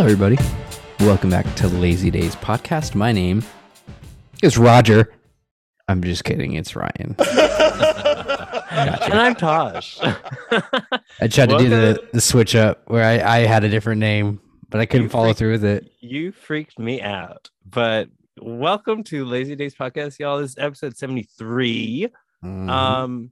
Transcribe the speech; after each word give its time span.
Hello, 0.00 0.10
everybody. 0.10 0.38
Welcome 1.00 1.28
back 1.28 1.44
to 1.56 1.68
Lazy 1.68 2.10
Days 2.10 2.34
podcast. 2.36 2.94
My 2.94 3.12
name 3.12 3.44
is 4.42 4.56
Roger. 4.56 5.12
I'm 5.88 6.02
just 6.02 6.24
kidding. 6.24 6.54
It's 6.54 6.74
Ryan. 6.74 7.16
And 8.70 9.12
I'm 9.14 9.34
Tosh. 9.34 9.98
I 10.00 11.28
tried 11.28 11.50
to 11.50 11.58
do 11.58 11.68
the, 11.68 12.08
the 12.14 12.20
switch 12.22 12.54
up 12.56 12.80
where 12.86 13.04
I, 13.04 13.40
I 13.40 13.40
had 13.40 13.62
a 13.62 13.68
different 13.68 14.00
name, 14.00 14.40
but 14.70 14.80
I 14.80 14.86
couldn't 14.86 15.04
You 15.04 15.10
follow 15.10 15.26
freak- 15.26 15.36
through 15.36 15.50
with 15.52 15.64
it. 15.66 15.92
you 16.00 16.32
freaked 16.32 16.78
me 16.78 17.02
out. 17.02 17.50
But 17.68 18.08
welcome 18.40 19.04
to 19.04 19.26
Lazy 19.26 19.54
Days 19.54 19.74
Podcast, 19.74 20.18
y'all. 20.18 20.38
This 20.38 20.52
is 20.52 20.58
episode 20.58 20.96
73. 20.96 22.08
Mhm. 22.42 22.70
Um, 22.70 23.30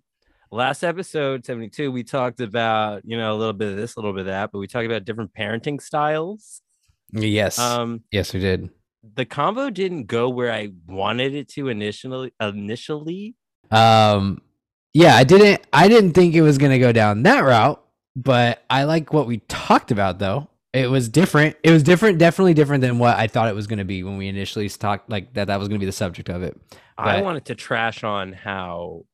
last 0.51 0.83
episode, 0.83 1.45
72, 1.45 1.91
we 1.91 2.05
talked 2.05 2.41
about, 2.41 3.03
you 3.05 3.17
know, 3.17 3.33
a 3.35 3.37
little 3.37 3.53
bit 3.53 3.71
of 3.71 3.77
this, 3.77 3.97
a 3.97 4.01
little 4.01 4.13
bit 4.13 4.21
of 4.21 4.27
that, 4.27 4.51
but 4.53 4.59
we 4.59 4.67
talked 4.67 4.87
about 4.87 5.05
different 5.05 5.33
parenting 5.35 5.81
styles. 5.81 6.63
yes. 7.13 7.59
Um, 7.59 8.03
yes, 8.11 8.33
we 8.33 8.41
did. 8.41 8.71
the 9.15 9.25
combo 9.25 9.71
didn't 9.71 10.05
go 10.07 10.29
where 10.29 10.53
I 10.53 10.69
wanted 10.87 11.35
it 11.35 11.49
to 11.51 11.69
initially 11.69 12.33
initially. 12.41 13.37
Um, 13.71 14.43
yeah, 14.95 15.15
I 15.15 15.25
didn't. 15.25 15.67
I 15.73 15.89
didn't 15.89 16.13
think 16.13 16.35
it 16.35 16.43
was 16.43 16.59
gonna 16.59 16.79
go 16.79 16.93
down 16.93 17.23
that 17.23 17.41
route, 17.41 17.83
but 18.17 18.63
I 18.69 18.85
like 18.85 19.13
what 19.13 19.27
we 19.27 19.39
talked 19.49 19.91
about. 19.91 20.19
Though 20.19 20.49
it 20.73 20.91
was 20.91 21.09
different. 21.09 21.57
It 21.63 21.71
was 21.71 21.83
different, 21.83 22.19
definitely 22.19 22.55
different 22.55 22.81
than 22.83 22.99
what 22.99 23.17
I 23.17 23.27
thought 23.27 23.49
it 23.49 23.55
was 23.55 23.67
gonna 23.67 23.85
be 23.85 24.03
when 24.03 24.17
we 24.17 24.29
initially 24.29 24.69
talked. 24.69 25.11
Like 25.11 25.35
that, 25.35 25.47
that 25.47 25.59
was 25.59 25.69
gonna 25.69 25.79
be 25.79 25.87
the 25.87 25.93
subject 25.93 26.29
of 26.29 26.43
it. 26.43 26.59
I 26.97 27.23
wanted 27.23 27.45
to 27.47 27.55
trash 27.55 28.03
on 28.03 28.33
how 28.33 29.05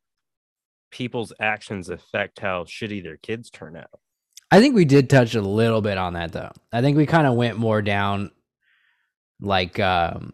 people's 0.94 1.32
actions 1.40 1.88
affect 1.90 2.38
how 2.38 2.62
shitty 2.62 3.02
their 3.02 3.16
kids 3.16 3.50
turn 3.50 3.76
out. 3.76 3.90
I 4.52 4.60
think 4.60 4.76
we 4.76 4.84
did 4.84 5.10
touch 5.10 5.34
a 5.34 5.40
little 5.42 5.80
bit 5.80 5.98
on 5.98 6.12
that, 6.12 6.30
though. 6.32 6.52
I 6.72 6.80
think 6.82 6.96
we 6.96 7.04
kind 7.04 7.26
of 7.26 7.34
went 7.34 7.58
more 7.58 7.82
down, 7.82 8.30
like, 9.40 9.80
um, 9.80 10.32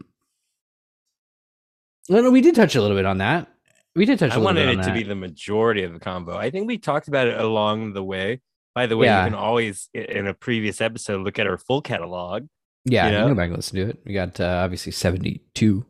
no, 2.09 2.21
no, 2.21 2.29
we 2.31 2.41
did 2.41 2.53
touch 2.55 2.75
a 2.75 2.81
little 2.81 2.95
bit 2.95 3.05
on 3.05 3.17
that. 3.17 3.47
We 3.95 4.05
did 4.05 4.19
touch. 4.19 4.31
a 4.31 4.35
I 4.35 4.37
wanted 4.37 4.69
it 4.69 4.83
to 4.83 4.93
be 4.93 5.03
the 5.03 5.15
majority 5.15 5.83
of 5.83 5.93
the 5.93 5.99
combo. 5.99 6.37
I 6.37 6.51
think 6.51 6.67
we 6.67 6.77
talked 6.77 7.07
about 7.07 7.27
it 7.27 7.39
along 7.39 7.93
the 7.93 8.03
way. 8.03 8.41
By 8.75 8.85
the 8.85 8.95
way, 8.97 9.07
Yeah. 9.07 9.23
you 9.25 9.31
can 9.31 9.39
always 9.39 9.89
in 9.93 10.27
a 10.27 10.33
previous 10.33 10.79
episode 10.79 11.23
look 11.23 11.39
at 11.39 11.47
our 11.47 11.57
full 11.57 11.81
catalog. 11.81 12.45
Yeah, 12.85 13.07
you 13.07 13.11
know? 13.13 13.27
go 13.29 13.35
back 13.35 13.47
and 13.47 13.55
listen 13.55 13.75
to 13.77 13.89
it. 13.89 13.99
We 14.05 14.13
got 14.13 14.39
uh, 14.39 14.61
obviously 14.63 14.91
seventy-two 14.91 15.85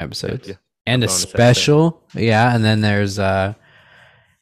episodes 0.00 0.48
Yeah, 0.48 0.54
and 0.86 1.02
a 1.02 1.06
episode. 1.06 1.28
special. 1.28 2.02
Yeah, 2.14 2.54
and 2.54 2.62
then 2.64 2.82
there's 2.82 3.18
uh, 3.18 3.54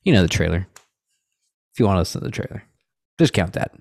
you 0.05 0.13
know, 0.13 0.23
the 0.23 0.29
trailer. 0.29 0.67
If 1.73 1.81
you 1.81 1.87
want 1.87 1.97
to 1.97 2.01
listen 2.01 2.21
to 2.21 2.27
the 2.27 2.31
trailer, 2.33 2.63
just 3.19 3.33
count 3.33 3.55
that. 3.55 3.73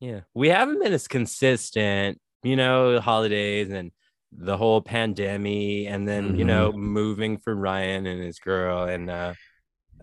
Yeah, 0.00 0.20
we 0.34 0.48
haven't 0.48 0.82
been 0.82 0.92
as 0.92 1.06
consistent, 1.06 2.18
you 2.42 2.56
know, 2.56 2.98
holidays 3.00 3.70
and 3.70 3.92
the 4.32 4.56
whole 4.56 4.80
pandemic, 4.80 5.86
and 5.88 6.08
then 6.08 6.36
you 6.36 6.44
Mhm. 6.44 6.48
know, 6.48 6.72
moving 6.72 7.36
for 7.36 7.54
Ryan 7.54 8.06
and 8.06 8.22
his 8.22 8.38
girl, 8.38 8.84
and 8.84 9.10
uh, 9.10 9.34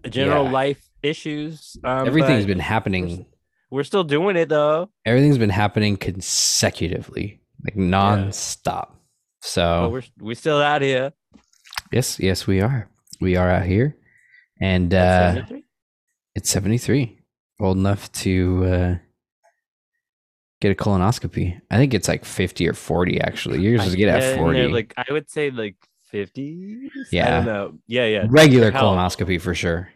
general 0.09 0.45
Yeah. 0.45 0.51
life 0.51 0.81
issues. 1.01 1.75
Um, 1.83 2.05
Everything's 2.07 2.45
been 2.45 2.59
happening. 2.59 3.25
We're 3.71 3.83
still 3.83 4.03
doing 4.03 4.35
it 4.35 4.49
though. 4.49 4.89
Everything's 5.05 5.37
been 5.39 5.49
happening 5.49 5.97
consecutively, 5.97 7.41
like 7.65 7.75
nonstop. 7.75 8.91
So 9.41 9.81
But 9.83 9.91
we're 9.91 10.03
we 10.27 10.35
still 10.35 10.61
out 10.61 10.81
here. 10.81 11.13
Yes, 11.91 12.19
yes, 12.19 12.45
we 12.45 12.61
are. 12.61 12.87
We 13.19 13.35
are 13.35 13.49
out 13.49 13.65
here, 13.65 13.97
and 14.61 14.93
uh, 14.93 15.33
73? 15.33 15.65
It's 16.35 16.49
seventy 16.49 16.77
three, 16.77 17.19
old 17.59 17.77
enough 17.77 18.11
to 18.13 18.65
uh, 18.65 18.95
get 20.61 20.71
a 20.71 20.75
colonoscopy. 20.75 21.59
I 21.71 21.77
think 21.77 21.93
it's 21.93 22.07
like 22.07 22.25
fifty 22.25 22.67
or 22.67 22.73
forty. 22.73 23.19
Actually, 23.21 23.61
you're 23.61 23.77
supposed 23.77 23.91
to 23.93 23.97
get 23.97 24.09
at 24.09 24.15
and 24.15 24.23
they're 24.23 24.37
forty. 24.37 24.67
Like 24.67 24.93
I 24.97 25.11
would 25.11 25.29
say 25.29 25.51
like 25.51 25.75
50. 26.11 26.89
I 26.95 26.99
Yeah. 27.11 27.29
don't 27.37 27.45
know. 27.45 27.77
Yeah, 27.87 28.05
yeah. 28.07 28.25
Regular 28.29 28.71
colonoscopy 28.71 29.39
for 29.39 29.53
sure. 29.53 29.89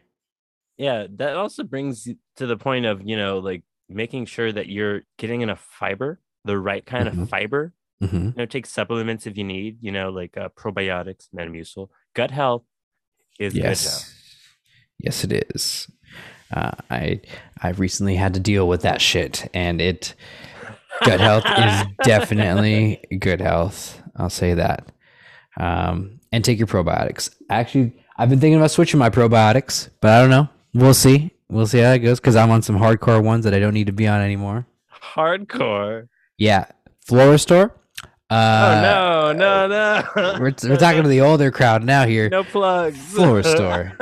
Yeah. 0.77 1.07
That 1.09 1.35
also 1.35 1.63
brings 1.63 2.07
to 2.35 2.45
the 2.45 2.55
point 2.55 2.85
of, 2.85 3.01
you 3.03 3.17
know, 3.17 3.39
like 3.39 3.63
making 3.89 4.25
sure 4.27 4.51
that 4.51 4.67
you're 4.69 5.01
getting 5.17 5.41
enough 5.41 5.59
fiber, 5.59 6.19
the 6.45 6.59
right 6.59 6.85
kind 6.85 7.09
Mhm. 7.09 7.23
of 7.23 7.29
fiber. 7.29 7.73
hmm 7.99 8.25
You 8.27 8.33
know, 8.37 8.45
take 8.45 8.67
supplements 8.67 9.25
if 9.25 9.37
you 9.39 9.43
need, 9.43 9.77
you 9.81 9.91
know, 9.91 10.11
like 10.11 10.37
uh, 10.37 10.49
probiotics, 10.49 11.29
Metamucil. 11.35 11.89
Gut 12.13 12.29
health 12.29 12.63
is. 13.39 13.55
Yes, 13.55 14.13
yes, 14.99 15.23
it 15.23 15.31
is. 15.55 15.89
Uh, 16.53 16.71
I 16.91 17.21
I 17.61 17.69
recently 17.71 18.15
had 18.15 18.33
to 18.35 18.39
deal 18.39 18.67
with 18.67 18.81
that 18.83 19.01
shit, 19.01 19.49
and 19.53 19.81
it 19.81 20.13
gut 21.03 21.19
health 21.19 21.45
is 21.45 21.87
definitely 22.03 23.03
good 23.19 23.41
health. 23.41 24.01
I'll 24.15 24.29
say 24.29 24.53
that. 24.53 24.91
Um, 25.59 26.19
and 26.31 26.43
take 26.43 26.57
your 26.59 26.67
probiotics. 26.67 27.29
Actually, 27.49 27.93
I've 28.17 28.29
been 28.29 28.39
thinking 28.39 28.57
about 28.57 28.71
switching 28.71 28.99
my 28.99 29.09
probiotics, 29.09 29.89
but 30.01 30.11
I 30.11 30.21
don't 30.21 30.29
know. 30.29 30.49
We'll 30.73 30.93
see. 30.93 31.31
We'll 31.49 31.67
see 31.67 31.79
how 31.79 31.91
it 31.91 31.99
goes 31.99 32.19
because 32.19 32.35
I'm 32.35 32.51
on 32.51 32.61
some 32.61 32.77
hardcore 32.77 33.23
ones 33.23 33.43
that 33.45 33.53
I 33.53 33.59
don't 33.59 33.73
need 33.73 33.87
to 33.87 33.93
be 33.93 34.07
on 34.07 34.21
anymore. 34.21 34.65
hardcore. 35.15 36.07
Yeah, 36.37 36.65
Florastor. 37.07 37.71
Oh 38.33 38.35
Uh, 38.35 38.81
no, 38.81 39.67
no, 39.67 39.67
no. 39.67 40.03
We're, 40.39 40.53
we're 40.63 40.77
talking 40.77 41.03
to 41.03 41.09
the 41.09 41.21
older 41.21 41.51
crowd 41.51 41.83
now 41.83 42.05
here. 42.05 42.29
no 42.29 42.43
plugs. 42.43 42.97
Florastor. 43.13 43.93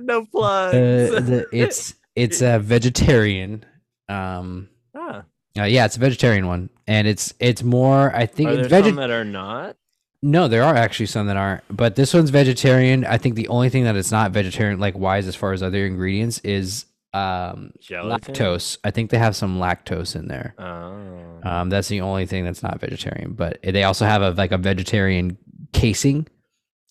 no 0.02 0.26
plugs. 0.26 0.74
Uh, 0.74 1.20
the, 1.20 1.46
it's 1.52 1.94
it's 2.14 2.42
a 2.42 2.58
vegetarian. 2.58 3.64
Um, 4.08 4.68
Ah, 4.94 5.24
uh, 5.58 5.64
yeah, 5.64 5.86
it's 5.86 5.96
a 5.96 6.00
vegetarian 6.00 6.46
one, 6.46 6.68
and 6.86 7.06
it's 7.08 7.32
it's 7.40 7.62
more. 7.62 8.14
I 8.14 8.26
think 8.26 8.50
are 8.50 8.52
it's 8.60 8.68
there 8.68 8.82
veg- 8.82 8.90
some 8.90 8.96
that 8.96 9.10
are 9.10 9.24
not? 9.24 9.76
No, 10.22 10.48
there 10.48 10.62
are 10.62 10.76
actually 10.76 11.06
some 11.06 11.26
that 11.28 11.36
aren't, 11.36 11.62
but 11.70 11.96
this 11.96 12.12
one's 12.14 12.30
vegetarian. 12.30 13.04
I 13.06 13.16
think 13.18 13.34
the 13.36 13.48
only 13.48 13.70
thing 13.70 13.84
that 13.84 13.96
it's 13.96 14.12
not 14.12 14.30
vegetarian 14.32 14.78
like 14.78 14.96
wise 14.98 15.26
as 15.26 15.34
far 15.34 15.52
as 15.52 15.62
other 15.62 15.86
ingredients 15.86 16.38
is 16.44 16.84
um 17.14 17.72
Gelatin? 17.80 18.34
lactose. 18.34 18.78
I 18.84 18.90
think 18.90 19.10
they 19.10 19.18
have 19.18 19.36
some 19.36 19.58
lactose 19.58 20.16
in 20.16 20.28
there. 20.28 20.54
Oh. 20.58 21.40
Um, 21.48 21.68
that's 21.70 21.88
the 21.88 22.00
only 22.00 22.26
thing 22.26 22.44
that's 22.44 22.62
not 22.62 22.80
vegetarian. 22.80 23.32
But 23.34 23.58
they 23.62 23.84
also 23.84 24.04
have 24.06 24.22
a 24.22 24.30
like 24.30 24.52
a 24.52 24.58
vegetarian 24.58 25.36
casing. 25.72 26.26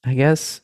I 0.03 0.13
guess 0.13 0.61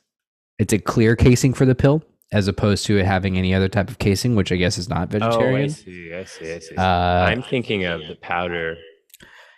it's 0.59 0.73
a 0.73 0.79
clear 0.79 1.15
casing 1.15 1.53
for 1.53 1.65
the 1.65 1.75
pill, 1.75 2.03
as 2.31 2.47
opposed 2.47 2.85
to 2.87 2.97
it 2.97 3.05
having 3.05 3.37
any 3.37 3.53
other 3.53 3.69
type 3.69 3.89
of 3.89 3.99
casing, 3.99 4.35
which 4.35 4.51
I 4.51 4.55
guess 4.55 4.77
is 4.77 4.89
not 4.89 5.09
vegetarian. 5.09 5.61
Oh, 5.61 5.63
I 5.63 5.67
see. 5.67 6.13
I 6.13 6.23
see. 6.23 6.53
I 6.53 6.59
see. 6.59 6.75
uh, 6.75 6.81
I'm 6.83 7.41
thinking 7.43 7.85
of 7.85 8.01
the 8.07 8.15
powder. 8.15 8.75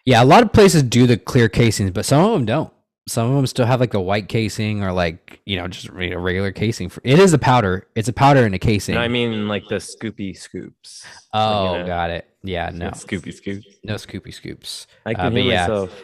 yeah, 0.06 0.24
a 0.24 0.26
lot 0.26 0.44
of 0.44 0.52
places 0.54 0.84
do 0.84 1.08
the 1.08 1.18
clear 1.18 1.50
casings, 1.50 1.92
but 1.92 2.06
some 2.06 2.24
of 2.24 2.32
them 2.34 2.46
don't. 2.46 2.72
Some 3.08 3.30
of 3.30 3.36
them 3.36 3.48
still 3.48 3.66
have 3.66 3.80
like 3.80 3.92
the 3.92 4.00
white 4.00 4.28
casing 4.30 4.84
or 4.84 4.92
like 4.92 5.42
you 5.46 5.58
know 5.58 5.68
just 5.68 5.86
you 5.98 6.12
know, 6.12 6.18
regular 6.20 6.52
casing. 6.52 6.90
For, 6.90 7.02
it 7.04 7.18
is 7.20 7.34
a 7.34 7.40
powder. 7.40 7.88
It's 7.96 8.08
a 8.08 8.14
powder 8.14 8.46
in 8.46 8.54
a 8.54 8.60
casing. 8.60 8.96
No, 8.96 9.02
I 9.02 9.08
mean 9.08 9.48
like 9.48 9.64
the 9.68 9.76
Scoopy 9.76 10.38
scoops. 10.38 11.06
oh, 11.34 11.64
Like, 11.64 11.72
you 11.74 11.80
know, 11.80 11.88
got 11.88 12.10
it. 12.12 12.28
Yeah, 12.44 12.70
no, 12.74 12.90
Scoopy 12.92 13.34
scoops. 13.34 13.66
no 13.84 13.96
Scoopy 13.96 14.34
scoops. 14.34 14.86
I 15.06 15.12
Uh, 15.14 15.16
can 15.16 15.34
but 15.34 15.42
hear 15.42 15.52
yeah. 15.52 15.62
myself. 15.68 16.04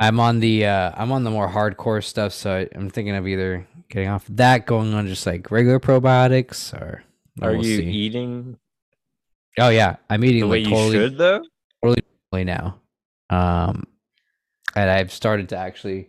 I'm 0.00 0.20
on 0.20 0.40
the 0.40 0.66
uh 0.66 0.92
I'm 0.96 1.12
on 1.12 1.24
the 1.24 1.30
more 1.30 1.48
hardcore 1.48 2.02
stuff, 2.04 2.32
so 2.34 2.54
I, 2.54 2.68
I'm 2.76 2.90
thinking 2.90 3.14
of 3.14 3.26
either 3.26 3.66
getting 3.88 4.08
off 4.08 4.26
that, 4.28 4.66
going 4.66 4.92
on 4.92 5.06
just 5.06 5.26
like 5.26 5.50
regular 5.50 5.80
probiotics, 5.80 6.74
or 6.74 7.04
Are 7.40 7.52
we'll 7.52 7.64
you 7.64 7.78
see. 7.78 7.84
eating 7.90 8.58
Oh 9.58 9.68
yeah, 9.70 9.96
I'm 10.10 10.24
eating 10.24 10.40
the 10.40 10.48
way 10.48 10.58
like 10.60 10.68
you 10.68 10.74
totally 10.74 10.92
should 10.96 11.16
though? 11.16 11.42
totally 11.82 12.44
now. 12.44 12.80
Um, 13.30 13.84
and 14.74 14.90
I've 14.90 15.12
started 15.12 15.48
to 15.50 15.56
actually 15.56 16.08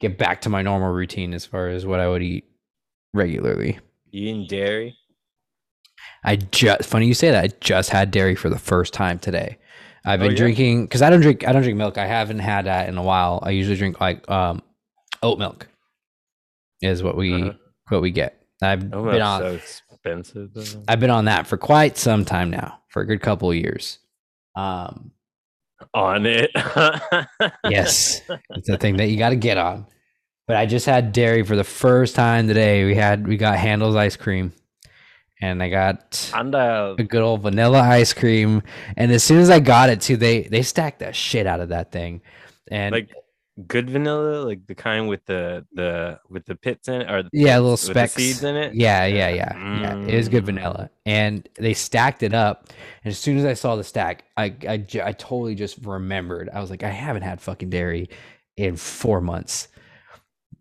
get 0.00 0.18
back 0.18 0.40
to 0.42 0.48
my 0.48 0.62
normal 0.62 0.90
routine 0.92 1.32
as 1.34 1.44
far 1.44 1.68
as 1.68 1.84
what 1.86 2.00
I 2.00 2.08
would 2.08 2.22
eat 2.22 2.44
regularly. 3.14 3.78
You 4.10 4.28
eating 4.28 4.46
dairy? 4.48 4.96
I 6.24 6.36
just 6.36 6.84
funny 6.88 7.06
you 7.06 7.14
say 7.14 7.30
that. 7.30 7.44
I 7.44 7.48
just 7.60 7.90
had 7.90 8.10
dairy 8.10 8.34
for 8.34 8.48
the 8.50 8.58
first 8.58 8.92
time 8.92 9.18
today. 9.18 9.58
I've 10.04 10.20
Oh, 10.20 10.24
been 10.24 10.32
yeah? 10.32 10.38
drinking 10.38 10.84
because 10.86 11.02
I 11.02 11.10
don't 11.10 11.20
drink 11.20 11.46
I 11.46 11.52
don't 11.52 11.62
drink 11.62 11.76
milk. 11.78 11.98
I 11.98 12.06
haven't 12.06 12.38
had 12.40 12.66
that 12.66 12.88
in 12.88 12.96
a 12.98 13.02
while. 13.02 13.40
I 13.42 13.50
usually 13.50 13.76
drink 13.76 14.00
like 14.00 14.28
um 14.30 14.62
oat 15.22 15.38
milk 15.38 15.68
is 16.80 17.02
what 17.02 17.16
we 17.16 17.34
Uh-huh. 17.42 17.52
what 17.88 18.02
we 18.02 18.10
get. 18.10 18.42
I've 18.62 18.92
Oh, 18.94 19.04
been 19.10 19.22
on 19.22 19.40
so 19.40 19.54
expensive. 19.54 20.52
Though. 20.54 20.84
I've 20.88 21.00
been 21.00 21.10
on 21.10 21.26
that 21.26 21.46
for 21.46 21.56
quite 21.56 21.96
some 21.96 22.24
time 22.24 22.50
now, 22.50 22.80
for 22.88 23.02
a 23.02 23.06
good 23.06 23.20
couple 23.20 23.50
of 23.50 23.56
years. 23.56 23.98
Um 24.56 25.12
on 25.94 26.26
it. 26.26 26.50
yes, 27.64 28.22
it's 28.50 28.68
a 28.68 28.76
thing 28.76 28.96
that 28.96 29.08
you 29.08 29.18
got 29.18 29.30
to 29.30 29.36
get 29.36 29.58
on. 29.58 29.86
But 30.46 30.56
I 30.56 30.66
just 30.66 30.86
had 30.86 31.12
dairy 31.12 31.44
for 31.44 31.54
the 31.54 31.64
first 31.64 32.14
time 32.16 32.48
today. 32.48 32.84
We 32.84 32.94
had 32.94 33.26
we 33.26 33.36
got 33.36 33.56
Handel's 33.56 33.94
ice 33.94 34.16
cream, 34.16 34.52
and 35.40 35.62
I 35.62 35.68
got 35.68 36.30
And 36.34 36.54
uh, 36.54 36.96
a 36.98 37.04
good 37.04 37.22
old 37.22 37.42
vanilla 37.42 37.80
ice 37.80 38.12
cream. 38.12 38.62
And 38.96 39.12
as 39.12 39.22
soon 39.22 39.38
as 39.38 39.48
I 39.48 39.60
got 39.60 39.90
it 39.90 40.00
too, 40.00 40.16
they 40.16 40.42
they 40.42 40.62
stacked 40.62 40.98
the 40.98 41.12
shit 41.12 41.46
out 41.46 41.60
of 41.60 41.68
that 41.68 41.92
thing. 41.92 42.22
And 42.70 42.92
like 42.92 43.10
good 43.66 43.90
vanilla, 43.90 44.44
like 44.44 44.66
the 44.66 44.74
kind 44.74 45.08
with 45.08 45.24
the 45.26 45.66
the 45.74 46.18
with 46.28 46.44
the 46.46 46.54
pits 46.56 46.88
in 46.88 47.02
it, 47.02 47.10
or 47.10 47.22
the 47.22 47.30
Yeah, 47.32 47.58
little 47.58 47.76
specks. 47.76 48.12
seeds 48.14 48.42
in 48.44 48.56
it. 48.56 48.74
Yeah, 48.74 49.04
yeah, 49.06 49.28
yeah, 49.28 49.56
yeah. 49.80 49.94
It 50.08 50.14
is 50.14 50.28
good 50.28 50.44
Mm. 50.44 50.46
vanilla, 50.46 50.90
and 51.06 51.48
they 51.58 51.74
stacked 51.74 52.22
it 52.22 52.34
up. 52.34 52.68
And 53.04 53.10
as 53.12 53.18
soon 53.18 53.38
as 53.38 53.44
I 53.44 53.54
saw 53.54 53.76
the 53.76 53.84
stack, 53.84 54.24
I, 54.36 54.54
I 54.68 54.84
I 55.04 55.12
totally 55.12 55.54
just 55.54 55.78
remembered. 55.84 56.48
I 56.52 56.60
was 56.60 56.70
like, 56.70 56.82
I 56.82 56.88
haven't 56.90 57.22
had 57.22 57.40
fucking 57.40 57.70
dairy 57.70 58.08
in 58.56 58.76
four 58.76 59.20
months. 59.20 59.68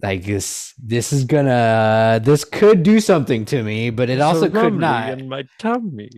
Like 0.02 0.24
this, 0.24 0.74
this 0.82 1.12
is 1.12 1.26
gonna, 1.26 2.22
this 2.24 2.46
could 2.46 2.84
do 2.84 3.02
something 3.02 3.44
to 3.46 3.62
me, 3.64 3.90
but 3.90 4.10
it 4.10 4.20
So 4.20 4.26
also 4.26 4.50
could 4.50 4.78
not. 4.78 5.20
in 5.20 5.28
my 5.28 5.44
tummy. 5.58 6.10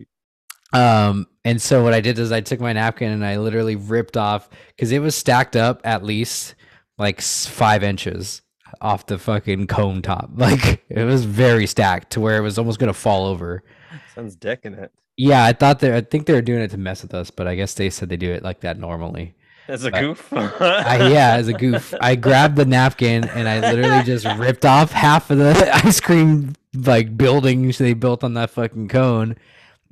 Um, 0.72 1.26
and 1.44 1.60
so 1.60 1.82
what 1.82 1.92
I 1.92 2.00
did 2.00 2.18
is 2.18 2.32
I 2.32 2.40
took 2.40 2.60
my 2.60 2.72
napkin 2.72 3.10
and 3.10 3.24
I 3.24 3.38
literally 3.38 3.76
ripped 3.76 4.16
off 4.16 4.48
because 4.68 4.92
it 4.92 5.00
was 5.00 5.14
stacked 5.14 5.56
up 5.56 5.80
at 5.84 6.02
least 6.04 6.54
like 6.98 7.20
five 7.20 7.82
inches 7.82 8.42
off 8.80 9.06
the 9.06 9.18
fucking 9.18 9.66
cone 9.66 10.02
top. 10.02 10.30
Like 10.36 10.84
it 10.88 11.04
was 11.04 11.24
very 11.24 11.66
stacked 11.66 12.10
to 12.12 12.20
where 12.20 12.36
it 12.38 12.42
was 12.42 12.58
almost 12.58 12.78
gonna 12.78 12.92
fall 12.92 13.26
over. 13.26 13.62
Sounds 14.14 14.34
decadent. 14.36 14.90
Yeah, 15.16 15.44
I 15.44 15.52
thought 15.52 15.80
they 15.80 15.94
I 15.96 16.00
think 16.00 16.26
they 16.26 16.32
were 16.32 16.42
doing 16.42 16.60
it 16.62 16.70
to 16.70 16.78
mess 16.78 17.02
with 17.02 17.14
us, 17.14 17.30
but 17.30 17.46
I 17.46 17.54
guess 17.54 17.74
they 17.74 17.90
said 17.90 18.08
they 18.08 18.16
do 18.16 18.30
it 18.32 18.42
like 18.42 18.60
that 18.60 18.78
normally. 18.78 19.34
That's 19.68 19.84
a 19.84 19.90
But- 19.90 20.00
goof. 20.00 20.32
I, 20.32 21.08
yeah, 21.08 21.34
as 21.34 21.48
a 21.48 21.52
goof, 21.52 21.94
I 22.00 22.16
grabbed 22.16 22.56
the 22.56 22.64
napkin 22.64 23.24
and 23.28 23.48
I 23.48 23.60
literally 23.60 24.02
just 24.02 24.26
ripped 24.38 24.64
off 24.64 24.90
half 24.90 25.30
of 25.30 25.38
the 25.38 25.70
ice 25.86 26.00
cream 26.00 26.54
like 26.74 27.16
buildings 27.16 27.78
they 27.78 27.92
built 27.94 28.24
on 28.24 28.34
that 28.34 28.50
fucking 28.50 28.88
cone, 28.88 29.36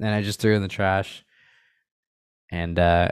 and 0.01 0.09
I 0.15 0.23
just 0.23 0.41
threw 0.41 0.55
it 0.55 0.57
in 0.57 0.63
the 0.63 0.69
trash. 0.69 1.25
And 2.51 2.79
uh 2.79 3.11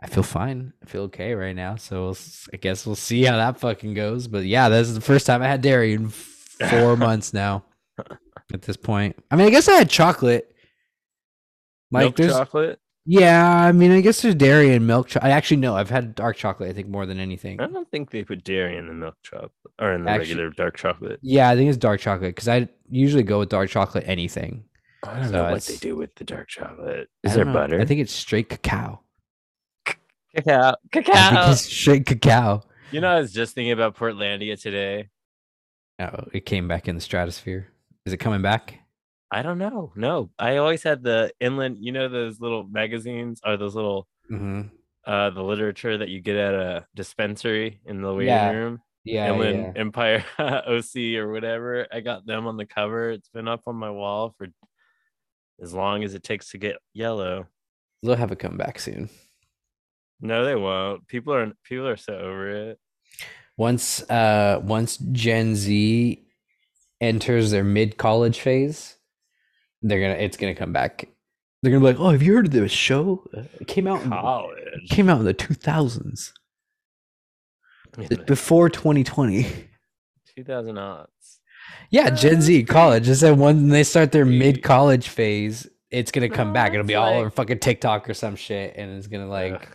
I 0.00 0.06
feel 0.06 0.22
fine. 0.22 0.72
I 0.82 0.86
feel 0.86 1.02
okay 1.04 1.34
right 1.34 1.56
now. 1.56 1.76
So 1.76 2.04
we'll 2.04 2.16
I 2.52 2.56
guess 2.56 2.86
we'll 2.86 2.94
see 2.94 3.24
how 3.24 3.36
that 3.36 3.58
fucking 3.58 3.94
goes. 3.94 4.28
But 4.28 4.44
yeah, 4.44 4.68
this 4.68 4.88
is 4.88 4.94
the 4.94 5.00
first 5.00 5.26
time 5.26 5.42
I 5.42 5.48
had 5.48 5.60
dairy 5.60 5.94
in 5.94 6.08
four 6.08 6.96
months 7.08 7.32
now. 7.34 7.64
At 8.54 8.62
this 8.62 8.76
point, 8.76 9.16
I 9.30 9.36
mean, 9.36 9.46
I 9.46 9.50
guess 9.50 9.68
I 9.68 9.72
had 9.74 9.90
chocolate. 9.90 10.54
Like 11.90 12.04
Milk 12.04 12.16
there's 12.16 12.32
chocolate. 12.32 12.80
yeah, 13.06 13.44
I 13.64 13.72
mean, 13.72 13.90
I 13.90 14.00
guess 14.00 14.22
there's 14.22 14.34
dairy 14.36 14.72
and 14.74 14.86
milk. 14.86 15.08
Cho- 15.08 15.20
I 15.22 15.30
actually 15.30 15.56
no, 15.58 15.74
I've 15.74 15.90
had 15.90 16.14
dark 16.14 16.36
chocolate. 16.36 16.70
I 16.70 16.72
think 16.72 16.88
more 16.88 17.04
than 17.06 17.18
anything. 17.18 17.60
I 17.60 17.66
don't 17.66 17.90
think 17.90 18.10
they 18.10 18.22
put 18.24 18.44
dairy 18.44 18.76
in 18.76 18.86
the 18.86 18.92
milk 18.94 19.16
chocolate 19.22 19.50
or 19.80 19.92
in 19.94 20.04
the 20.04 20.10
Actually- 20.10 20.34
regular 20.34 20.50
dark 20.50 20.76
chocolate. 20.76 21.18
Yeah, 21.22 21.48
I 21.50 21.56
think 21.56 21.68
it's 21.68 21.76
dark 21.78 22.00
chocolate 22.00 22.34
because 22.34 22.48
I 22.48 22.68
usually 22.88 23.22
go 23.22 23.40
with 23.40 23.48
dark 23.48 23.68
chocolate 23.70 24.04
anything. 24.06 24.64
Oh, 25.04 25.10
I 25.10 25.14
don't 25.20 25.24
So 25.26 25.32
know 25.32 25.50
what 25.50 25.62
they 25.64 25.76
do 25.76 25.96
with 25.96 26.14
the 26.16 26.24
dark 26.24 26.48
chocolate. 26.48 27.08
Is 27.24 27.34
there 27.34 27.44
know. 27.44 27.52
butter? 27.52 27.80
I 27.80 27.84
think 27.84 28.00
it's 28.00 28.12
straight 28.12 28.48
cacao. 28.48 29.00
Cacao. 30.34 30.74
Cacao. 30.92 31.50
it's 31.52 31.60
straight 31.72 32.06
cacao. 32.06 32.62
You 32.90 33.00
know, 33.00 33.08
I 33.08 33.20
was 33.20 33.32
just 33.32 33.54
thinking 33.54 33.72
about 33.72 33.96
Portlandia 33.96 34.60
today. 34.60 35.08
Oh, 36.00 36.24
it 36.32 36.46
came 36.46 36.68
back 36.68 36.88
in 36.88 36.94
the 36.94 37.00
stratosphere. 37.00 37.68
Is 38.06 38.12
it 38.12 38.18
coming 38.18 38.40
back? 38.42 38.78
I 39.30 39.42
don't 39.42 39.58
know. 39.58 39.92
No, 39.94 40.30
I 40.38 40.56
always 40.56 40.82
had 40.82 41.02
the 41.02 41.32
inland. 41.40 41.78
You 41.80 41.92
know 41.92 42.08
those 42.08 42.40
little 42.40 42.64
magazines 42.64 43.40
or 43.44 43.56
those 43.56 43.74
little 43.74 44.06
Mm-hmm. 44.30 44.68
uh 45.10 45.30
the 45.30 45.42
literature 45.42 45.96
that 45.96 46.10
you 46.10 46.20
get 46.20 46.36
at 46.36 46.52
a 46.54 46.86
dispensary 46.94 47.80
in 47.86 48.02
the 48.02 48.12
waiting 48.12 48.28
Yeah, 48.34 48.50
room. 48.50 48.80
Yeah, 49.04 49.28
Inland 49.32 49.72
yeah. 49.74 49.80
Empire 49.80 50.24
OC 50.38 50.96
or 51.16 51.32
whatever. 51.32 51.86
I 51.90 52.00
got 52.00 52.26
them 52.26 52.46
on 52.46 52.56
the 52.58 52.66
cover. 52.66 53.10
It's 53.10 53.30
been 53.30 53.48
up 53.48 53.62
on 53.66 53.76
my 53.76 53.90
wall 53.90 54.34
for 54.36 54.48
as 55.62 55.72
long 55.74 56.04
as 56.04 56.12
it 56.14 56.22
takes 56.22 56.50
to 56.50 56.58
get 56.58 56.76
yellow. 56.92 57.46
They'll 58.02 58.16
have 58.16 58.32
it 58.32 58.38
come 58.38 58.56
back 58.58 58.78
soon. 58.78 59.08
No, 60.20 60.44
they 60.44 60.56
won't. 60.56 61.06
People 61.06 61.32
are 61.34 61.52
people 61.64 61.86
are 61.86 61.96
so 61.96 62.14
over 62.14 62.50
it. 62.70 62.78
Once, 63.56 64.08
uh, 64.10 64.60
once 64.62 64.96
Gen 65.12 65.54
Z 65.56 66.24
enters 67.00 67.50
their 67.50 67.64
mid 67.64 67.96
college 67.96 68.40
phase, 68.40 68.96
they're 69.82 70.00
gonna. 70.00 70.14
It's 70.14 70.36
gonna 70.36 70.54
come 70.54 70.72
back. 70.72 71.08
They're 71.62 71.72
gonna 71.72 71.80
be 71.80 71.86
like, 71.92 72.00
"Oh, 72.00 72.10
have 72.10 72.22
you 72.22 72.34
heard 72.34 72.46
of 72.46 72.52
this 72.52 72.70
show? 72.72 73.24
It 73.60 73.66
came 73.66 73.86
out. 73.86 74.02
In, 74.02 74.10
College. 74.10 74.58
it 74.84 74.90
came 74.90 75.08
out 75.08 75.18
in 75.18 75.24
the 75.24 75.34
two 75.34 75.54
thousands, 75.54 76.32
before 78.26 78.68
2020." 78.68 79.46
2000 80.36 80.78
odds. 80.78 81.40
Yeah, 81.90 82.10
Gen 82.10 82.40
Z 82.40 82.64
college. 82.64 83.04
Just 83.04 83.22
that 83.22 83.36
when 83.36 83.68
they 83.70 83.82
start 83.82 84.12
their 84.12 84.24
mid 84.24 84.62
college 84.62 85.08
phase, 85.08 85.66
it's 85.90 86.10
gonna 86.12 86.28
come 86.28 86.48
No, 86.48 86.54
back. 86.54 86.68
It'll 86.72 86.80
it's 86.82 86.88
be 86.88 86.94
all 86.94 87.10
like- 87.10 87.16
over 87.20 87.30
fucking 87.30 87.58
TikTok 87.58 88.08
or 88.08 88.14
some 88.14 88.36
shit, 88.36 88.74
and 88.76 88.96
it's 88.96 89.06
gonna 89.08 89.26
like, 89.28 89.54
Ugh. 89.54 89.68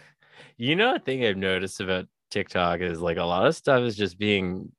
You 0.57 0.75
know, 0.75 0.95
a 0.95 0.99
thing 0.99 1.25
I've 1.25 1.37
noticed 1.37 1.79
about 1.81 2.07
TikTok 2.31 2.81
is 2.81 2.99
like 3.01 3.17
a 3.17 3.23
lot 3.23 3.45
of 3.47 3.55
stuff 3.55 3.81
is 3.81 3.95
just 3.95 4.17
being 4.17 4.71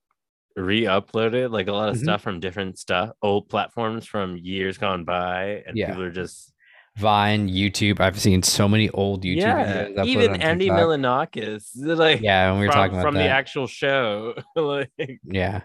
re-uploaded, 0.56 1.50
like 1.50 1.68
a 1.68 1.72
lot 1.72 1.88
of 1.88 1.96
Mhm. 1.96 2.02
stuff 2.02 2.22
from 2.22 2.40
different 2.40 2.78
stuff, 2.78 3.10
old 3.22 3.48
platforms 3.48 4.06
from 4.06 4.36
years 4.36 4.78
gone 4.78 5.04
by, 5.04 5.62
and 5.66 5.76
Yeah. 5.76 5.88
people 5.88 6.02
are 6.02 6.10
just 6.10 6.52
Vine, 6.96 7.48
YouTube. 7.48 7.98
I've 7.98 8.20
seen 8.20 8.44
so 8.44 8.68
many 8.68 8.88
old 8.90 9.24
YouTube 9.24 9.38
yeah, 9.38 9.86
videos. 9.88 10.06
even 10.06 10.40
Andy. 10.40 10.70
Milonakis, 10.70 11.70
like 11.74 12.20
Yeah, 12.20 12.52
when 12.52 12.60
we 12.60 12.66
were 12.66 12.72
from, 12.72 12.80
talking 12.82 12.92
about 12.94 13.02
from 13.02 13.14
that. 13.14 13.24
the 13.24 13.28
actual 13.30 13.66
show, 13.66 14.34
like, 14.56 14.92
yeah, 15.24 15.62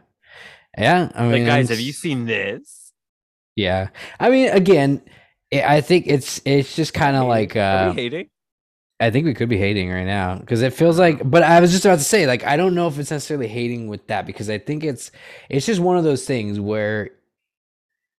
yeah. 0.76 1.12
I 1.14 1.22
mean, 1.24 1.32
like 1.32 1.46
guys, 1.46 1.70
have 1.70 1.80
you 1.80 1.94
seen 1.94 2.26
this? 2.26 2.94
Yeah, 3.56 3.90
I 4.20 4.32
mean, 4.32 4.50
again, 4.50 5.04
i 5.54 5.82
think 5.82 6.08
it's 6.08 6.42
it's 6.46 6.76
just 6.76 6.94
kind 6.96 7.16
of 7.16 7.28
like 7.28 7.56
uh, 7.56 7.94
hating? 7.94 8.30
I 9.00 9.12
think 9.12 9.26
we 9.26 9.34
could 9.34 9.50
be 9.50 9.58
hating 9.58 9.90
right 9.90 10.06
now 10.06 10.36
because 10.36 10.62
it 10.62 10.74
feels 10.74 11.00
like. 11.00 11.30
But 11.30 11.44
I 11.44 11.60
was 11.62 11.72
just 11.72 11.86
about 11.86 12.00
to 12.00 12.04
say, 12.04 12.28
like, 12.28 12.44
I 12.44 12.58
don't 12.58 12.76
know 12.76 12.88
if 12.88 13.00
it's 13.00 13.12
necessarily 13.12 13.48
hating 13.48 13.88
with 13.88 14.08
that 14.08 14.26
because 14.26 14.50
I 14.50 14.58
think 14.58 14.84
it's 14.84 15.12
it's 15.50 15.66
just 15.66 15.80
one 15.80 15.98
of 15.98 16.04
those 16.04 16.26
things 16.26 16.60
where 16.60 17.12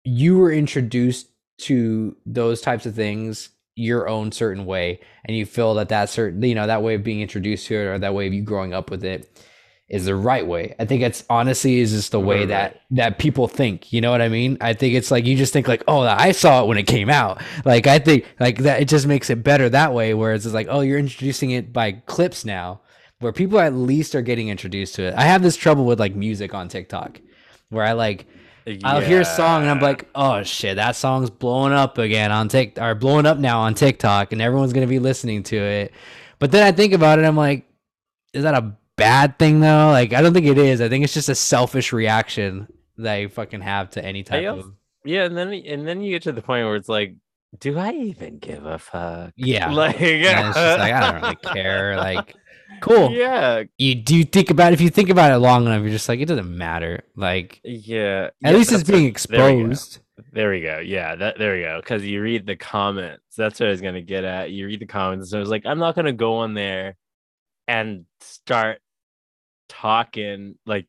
you 0.03 0.37
were 0.37 0.51
introduced 0.51 1.27
to 1.59 2.15
those 2.25 2.61
types 2.61 2.85
of 2.85 2.95
things 2.95 3.49
your 3.75 4.07
own 4.07 4.31
certain 4.31 4.65
way, 4.65 4.99
and 5.25 5.37
you 5.37 5.45
feel 5.45 5.75
that 5.75 5.89
that 5.89 6.09
certain 6.09 6.41
you 6.41 6.55
know 6.55 6.67
that 6.67 6.81
way 6.81 6.95
of 6.95 7.03
being 7.03 7.21
introduced 7.21 7.67
to 7.67 7.75
it 7.75 7.85
or 7.85 7.99
that 7.99 8.13
way 8.15 8.27
of 8.27 8.33
you 8.33 8.41
growing 8.41 8.73
up 8.73 8.89
with 8.89 9.03
it 9.03 9.29
is 9.91 10.05
the 10.05 10.15
right 10.15 10.47
way. 10.47 10.73
I 10.79 10.85
think 10.85 11.03
it's 11.03 11.23
honestly 11.29 11.79
is 11.79 11.91
just 11.91 12.11
the 12.13 12.19
way 12.19 12.39
Right. 12.39 12.47
that 12.47 12.81
that 12.91 13.19
people 13.19 13.47
think. 13.47 13.91
You 13.93 14.01
know 14.01 14.09
what 14.09 14.21
I 14.21 14.29
mean? 14.29 14.57
I 14.61 14.73
think 14.73 14.95
it's 14.95 15.11
like 15.11 15.25
you 15.25 15.35
just 15.35 15.53
think 15.53 15.67
like, 15.67 15.83
oh, 15.87 15.99
I 16.01 16.31
saw 16.31 16.63
it 16.63 16.67
when 16.67 16.77
it 16.77 16.87
came 16.87 17.09
out. 17.09 17.41
Like 17.65 17.87
I 17.87 17.99
think 17.99 18.25
like 18.39 18.59
that 18.59 18.81
it 18.81 18.87
just 18.87 19.05
makes 19.05 19.29
it 19.29 19.43
better 19.43 19.69
that 19.69 19.93
way. 19.93 20.13
Whereas 20.13 20.45
it's 20.45 20.55
like, 20.55 20.67
oh, 20.69 20.79
you're 20.79 20.97
introducing 20.97 21.51
it 21.51 21.73
by 21.73 21.91
clips 21.91 22.45
now, 22.45 22.81
where 23.19 23.33
people 23.33 23.59
at 23.59 23.73
least 23.73 24.15
are 24.15 24.21
getting 24.21 24.47
introduced 24.47 24.95
to 24.95 25.03
it. 25.03 25.13
I 25.15 25.23
have 25.23 25.43
this 25.43 25.57
trouble 25.57 25.85
with 25.85 25.99
like 25.99 26.15
music 26.15 26.53
on 26.53 26.69
TikTok, 26.69 27.19
where 27.69 27.83
I 27.85 27.91
like 27.91 28.25
I'll 28.83 29.01
hear 29.01 29.21
a 29.21 29.25
song 29.25 29.63
and 29.63 29.71
I'm 29.71 29.81
like, 29.81 30.07
oh 30.15 30.43
shit, 30.43 30.77
that 30.77 30.95
song's 30.95 31.29
blowing 31.29 31.73
up 31.73 31.97
again 31.97 32.31
on 32.31 32.47
Tik 32.47 32.77
or 32.79 32.95
blowing 32.95 33.25
up 33.25 33.39
now 33.39 33.59
on 33.61 33.73
TikTok, 33.73 34.31
and 34.31 34.41
everyone's 34.41 34.71
gonna 34.71 34.87
be 34.87 34.99
listening 34.99 35.43
to 35.43 35.57
it. 35.57 35.93
But 36.39 36.51
then 36.51 36.63
I 36.63 36.71
think 36.71 36.93
about 36.93 37.19
it, 37.19 37.25
I'm 37.25 37.35
like, 37.35 37.65
is 38.33 38.43
that 38.43 38.53
a 38.53 38.73
bad 39.01 39.37
thing 39.39 39.59
though? 39.59 39.89
Like, 39.91 40.13
I 40.13 40.21
don't 40.21 40.33
think 40.33 40.45
it 40.47 40.57
is. 40.57 40.81
I 40.81 40.89
think 40.89 41.03
it's 41.03 41.13
just 41.13 41.29
a 41.29 41.35
selfish 41.35 41.91
reaction 41.93 42.67
that 42.97 43.15
you 43.15 43.29
fucking 43.29 43.61
have 43.61 43.89
to 43.91 44.03
any 44.05 44.23
type 44.23 44.47
also- 44.47 44.67
of 44.69 44.73
yeah, 45.03 45.23
and 45.25 45.35
then 45.35 45.51
and 45.51 45.87
then 45.87 46.01
you 46.01 46.11
get 46.11 46.21
to 46.23 46.31
the 46.31 46.41
point 46.43 46.65
where 46.67 46.75
it's 46.75 46.87
like, 46.89 47.15
do 47.59 47.77
I 47.79 47.91
even 47.91 48.37
give 48.37 48.65
a 48.65 48.77
fuck? 48.77 49.33
yeah. 49.35 49.71
Like, 49.73 49.99
And 49.99 50.47
it's 50.47 50.57
just 50.57 50.79
like 50.79 50.93
I 50.93 51.11
don't 51.11 51.21
really 51.23 51.35
care. 51.55 51.97
Like, 51.97 52.35
cool. 52.81 53.09
Yeah, 53.11 53.63
You 53.79 53.95
do 53.95 54.15
you 54.15 54.23
think 54.25 54.51
about 54.51 54.73
if 54.73 54.81
you 54.81 54.89
think 54.89 55.09
about 55.09 55.31
it 55.31 55.37
long 55.39 55.65
enough, 55.65 55.81
you're 55.81 55.89
just 55.89 56.07
like 56.07 56.19
it 56.19 56.27
doesn't 56.27 56.55
matter. 56.55 57.01
Like 57.15 57.59
yeah. 57.63 58.29
at 58.43 58.51
yeah, 58.51 58.57
least 58.57 58.71
it's 58.71 58.83
being 58.83 59.11
what- 59.11 59.25
there 59.29 59.55
we 59.55 59.63
go. 59.63 59.69
exposed. 59.71 59.99
There 60.33 60.51
we 60.51 60.61
go. 60.61 60.77
Yeah, 60.77 61.15
that 61.15 61.39
there 61.39 61.55
we 61.55 61.61
go. 61.63 61.79
Because 61.81 62.05
you 62.05 62.21
read 62.21 62.45
the 62.45 62.55
comments. 62.55 63.35
That's 63.35 63.59
what 63.59 63.67
I 63.67 63.71
was 63.71 63.81
gonna 63.81 64.01
get 64.03 64.23
at. 64.23 64.51
You 64.51 64.67
read 64.67 64.79
the 64.79 64.85
comments. 64.85 65.31
So 65.31 65.37
I 65.37 65.39
was 65.39 65.49
like, 65.49 65.65
I'm 65.65 65.79
not 65.79 65.95
gonna 65.95 66.13
go 66.13 66.35
on 66.35 66.53
there 66.53 66.95
and 67.67 68.05
start 68.19 68.81
talking 69.71 70.55
like, 70.65 70.87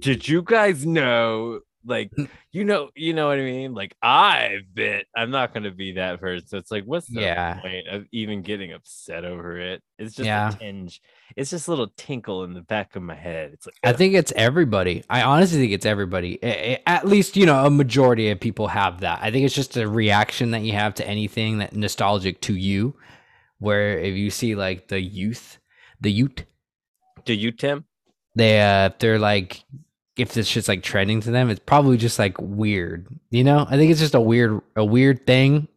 did 0.00 0.26
you 0.26 0.42
guys 0.42 0.84
know? 0.86 1.60
Like, 1.84 2.10
you 2.52 2.64
know, 2.64 2.90
you 2.96 3.12
know 3.12 3.28
what 3.28 3.38
I 3.38 3.42
mean? 3.42 3.72
Like, 3.72 3.94
I've 4.02 4.74
been. 4.74 5.02
I'm 5.14 5.30
not 5.30 5.54
gonna 5.54 5.70
be 5.70 5.92
that 5.92 6.18
person. 6.20 6.48
So 6.48 6.58
it's 6.58 6.72
like, 6.72 6.82
what's 6.84 7.06
the 7.06 7.20
Yeah. 7.20 7.60
point 7.60 7.86
of 7.86 8.06
even 8.10 8.42
getting 8.42 8.72
upset 8.72 9.24
over 9.24 9.60
it? 9.60 9.82
It's 9.98 10.16
just 10.16 10.26
Yeah. 10.26 10.52
a 10.52 10.58
tinge. 10.58 11.00
It's 11.36 11.50
just 11.50 11.68
a 11.68 11.70
little 11.70 11.92
tinkle 11.96 12.42
in 12.42 12.54
the 12.54 12.62
back 12.62 12.96
of 12.96 13.02
my 13.02 13.14
head. 13.14 13.52
It's 13.52 13.66
like, 13.66 13.76
I 13.84 13.92
think 13.92 14.14
it's 14.14 14.32
everybody. 14.34 15.04
I 15.08 15.22
honestly 15.22 15.60
think 15.60 15.72
it's 15.72 15.86
everybody. 15.86 16.40
A- 16.42 16.74
a- 16.74 16.82
At 16.88 17.06
least, 17.06 17.36
you 17.36 17.46
know, 17.46 17.64
a 17.64 17.70
majority 17.70 18.30
of 18.30 18.40
people 18.40 18.66
have 18.68 19.00
that. 19.02 19.20
I 19.22 19.30
think 19.30 19.44
it's 19.46 19.54
just 19.54 19.76
a 19.76 19.88
reaction 19.88 20.50
that 20.50 20.62
you 20.62 20.72
have 20.72 20.94
to 20.94 21.06
anything 21.06 21.58
that 21.58 21.76
nostalgic 21.76 22.40
to 22.42 22.54
you. 22.56 22.96
Where 23.58 23.96
if 23.98 24.16
you 24.16 24.30
see 24.30 24.54
like 24.56 24.88
the 24.88 25.00
youth, 25.00 25.58
the 26.00 26.10
youth, 26.10 26.44
do 27.24 27.32
you, 27.32 27.52
Tim? 27.52 27.84
They 28.36 28.60
uh 28.60 28.90
they're 29.00 29.18
like 29.18 29.64
if 30.16 30.32
this 30.32 30.46
shit's 30.46 30.68
like 30.68 30.82
trending 30.82 31.20
to 31.20 31.30
them, 31.30 31.50
it's 31.50 31.60
probably 31.60 31.96
just 31.96 32.18
like 32.18 32.40
weird. 32.40 33.06
You 33.30 33.44
know? 33.44 33.66
I 33.68 33.76
think 33.76 33.90
it's 33.90 34.00
just 34.00 34.14
a 34.14 34.20
weird 34.20 34.60
a 34.76 34.84
weird 34.84 35.26
thing 35.26 35.68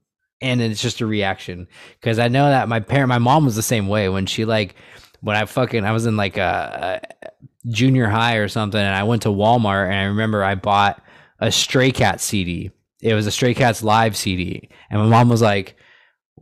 and 0.42 0.62
it's 0.62 0.82
just 0.82 1.02
a 1.02 1.06
reaction. 1.06 1.68
Cause 2.02 2.20
I 2.20 2.28
know 2.28 2.50
that 2.50 2.70
my 2.70 2.80
parent 2.80 3.10
my 3.10 3.18
mom 3.18 3.46
was 3.46 3.56
the 3.56 3.64
same 3.64 3.88
way 3.88 4.08
when 4.10 4.26
she 4.26 4.46
like 4.46 4.76
when 5.22 5.36
I 5.36 5.46
fucking 5.46 5.84
I 5.84 5.92
was 5.92 6.06
in 6.06 6.16
like 6.16 6.38
a, 6.38 7.02
a 7.24 7.30
junior 7.70 8.08
high 8.08 8.36
or 8.36 8.48
something, 8.48 8.80
and 8.80 8.96
I 8.96 9.04
went 9.04 9.24
to 9.24 9.30
Walmart 9.30 9.86
and 9.86 9.96
I 9.96 10.04
remember 10.04 10.44
I 10.44 10.56
bought 10.56 11.02
a 11.40 11.52
Stray 11.52 11.92
Cat 11.92 12.22
CD. 12.22 12.72
It 13.02 13.14
was 13.14 13.28
a 13.28 13.32
Stray 13.32 13.54
Cats 13.54 13.84
live 13.84 14.16
CD, 14.16 14.70
and 14.90 15.02
my 15.02 15.08
mom 15.08 15.30
was 15.30 15.42
like, 15.42 15.76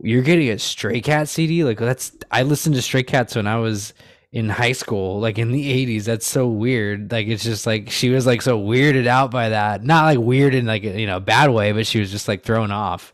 "You're 0.02 0.22
getting 0.22 0.48
a 0.50 0.58
Stray 0.58 1.00
Cat 1.00 1.28
CD? 1.28 1.64
Like 1.64 1.78
that's 1.78 2.12
I 2.30 2.42
listened 2.42 2.74
to 2.76 2.82
Stray 2.82 3.02
Cats 3.02 3.36
when 3.36 3.46
I 3.46 3.56
was." 3.56 3.94
In 4.32 4.48
high 4.50 4.72
school, 4.72 5.20
like 5.20 5.38
in 5.38 5.52
the 5.52 5.86
80s. 5.86 6.04
That's 6.04 6.26
so 6.26 6.46
weird. 6.48 7.10
Like 7.10 7.26
it's 7.28 7.42
just 7.44 7.66
like 7.66 7.90
she 7.90 8.10
was 8.10 8.26
like 8.26 8.42
so 8.42 8.60
weirded 8.60 9.06
out 9.06 9.30
by 9.30 9.48
that. 9.50 9.82
Not 9.84 10.04
like 10.04 10.18
weird 10.18 10.54
in 10.54 10.66
like 10.66 10.82
you 10.82 11.06
know 11.06 11.16
a 11.16 11.20
bad 11.20 11.50
way, 11.50 11.72
but 11.72 11.86
she 11.86 11.98
was 12.00 12.10
just 12.10 12.28
like 12.28 12.42
thrown 12.42 12.70
off. 12.70 13.12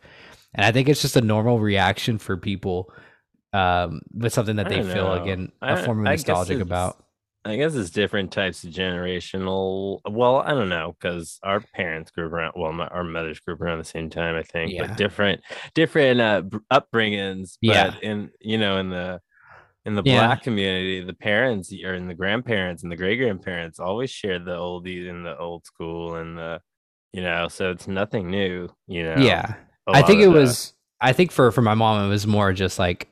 And 0.54 0.64
I 0.64 0.72
think 0.72 0.88
it's 0.88 1.02
just 1.02 1.16
a 1.16 1.20
normal 1.20 1.60
reaction 1.60 2.18
for 2.18 2.36
people 2.36 2.92
um 3.52 4.00
with 4.12 4.32
something 4.32 4.56
that 4.56 4.68
they 4.68 4.82
feel 4.82 5.14
know. 5.14 5.22
again 5.22 5.52
I- 5.62 5.72
a 5.74 5.84
form 5.84 6.00
of 6.00 6.06
I 6.06 6.12
nostalgic 6.12 6.60
about. 6.60 6.96
I 7.46 7.56
guess 7.56 7.74
it's 7.74 7.90
different 7.90 8.32
types 8.32 8.64
of 8.64 8.70
generational. 8.70 10.00
Well, 10.10 10.36
I 10.38 10.52
don't 10.52 10.70
know 10.70 10.96
because 10.98 11.38
our 11.42 11.60
parents 11.60 12.10
grew 12.10 12.24
around. 12.26 12.54
Well, 12.56 12.72
my, 12.72 12.86
our 12.86 13.04
mothers 13.04 13.38
grew 13.38 13.54
around 13.54 13.78
the 13.80 13.84
same 13.84 14.08
time, 14.08 14.34
I 14.34 14.42
think, 14.42 14.72
Yeah. 14.72 14.86
but 14.86 14.96
different, 14.96 15.42
different 15.74 16.22
uh, 16.22 16.40
br- 16.40 16.56
upbringings. 16.72 17.58
But 17.62 17.68
Yeah. 17.74 17.94
in 18.02 18.30
you 18.40 18.56
know 18.56 18.78
in 18.78 18.88
the 18.88 19.20
in 19.86 19.94
the 19.94 20.02
Yeah. 20.04 20.26
black 20.26 20.42
community, 20.42 21.02
the 21.04 21.12
parents 21.12 21.72
or 21.84 21.94
in 21.94 22.08
the 22.08 22.14
grandparents 22.14 22.82
and 22.82 22.90
the 22.90 22.96
great 22.96 23.16
grandparents 23.18 23.78
always 23.78 24.10
shared 24.10 24.44
the 24.44 24.54
oldies 24.56 25.08
and 25.10 25.24
the 25.26 25.36
old 25.38 25.64
school 25.66 26.16
and 26.16 26.38
the 26.38 26.60
you 27.12 27.22
know. 27.22 27.48
So 27.48 27.70
it's 27.70 27.86
nothing 27.86 28.30
new. 28.30 28.68
You 28.88 29.04
know. 29.04 29.16
Yeah. 29.18 29.54
I 29.86 30.02
think 30.02 30.20
it 30.22 30.26
the- 30.26 30.30
was 30.32 30.72
I 31.00 31.12
think 31.12 31.30
for 31.32 31.50
for 31.52 31.62
my 31.62 31.74
mom 31.74 32.04
it 32.04 32.08
was 32.08 32.26
more 32.26 32.52
just 32.52 32.78
like 32.78 33.08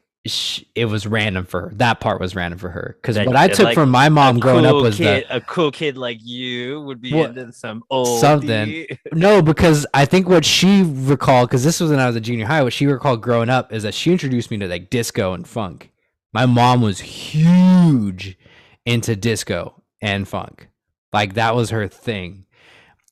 it 0.77 0.85
was 0.85 1.05
random 1.05 1.45
for 1.45 1.63
her. 1.63 1.73
That 1.75 1.99
part 1.99 2.21
was 2.21 2.37
random 2.37 2.57
for 2.59 2.71
her 2.71 2.97
cuz 3.03 3.19
what 3.19 3.35
I 3.37 3.49
took 3.49 3.65
like 3.67 3.75
from 3.75 3.91
my 3.91 4.09
mom 4.09 4.39
growing 4.39 4.65
up 4.65 4.77
was 4.77 4.97
kid, 4.97 5.27
the 5.29 5.37
a 5.37 5.41
cool 5.41 5.73
kid 5.73 5.97
like 5.99 6.19
you 6.23 6.81
would 6.83 7.01
be 7.01 7.13
Well, 7.13 7.25
into 7.27 7.53
some 7.53 7.83
old 7.91 8.21
something. 8.21 8.87
No, 9.13 9.43
because 9.43 9.85
I 9.93 10.05
think 10.05 10.29
what 10.29 10.45
she 10.45 10.85
recalled, 10.85 11.49
because 11.51 11.65
this 11.65 11.81
was 11.81 11.91
when 11.91 11.99
I 11.99 12.07
was 12.07 12.15
a 12.17 12.21
junior 12.21 12.47
high, 12.47 12.63
what 12.63 12.73
she 12.73 12.87
recalled 12.87 13.21
growing 13.21 13.51
up 13.51 13.73
is 13.73 13.83
that 13.83 13.95
she 13.95 14.13
introduced 14.13 14.51
me 14.51 14.59
to 14.59 14.69
like 14.69 14.91
disco 14.91 15.33
and 15.35 15.47
funk. 15.47 15.91
My 16.33 16.47
mom 16.47 16.81
was 16.81 17.01
huge 17.01 18.39
into 18.87 19.15
disco 19.17 19.83
and 20.01 20.27
funk. 20.27 20.69
Like 21.13 21.35
that 21.35 21.55
was 21.55 21.71
her 21.71 21.89
thing. 21.89 22.47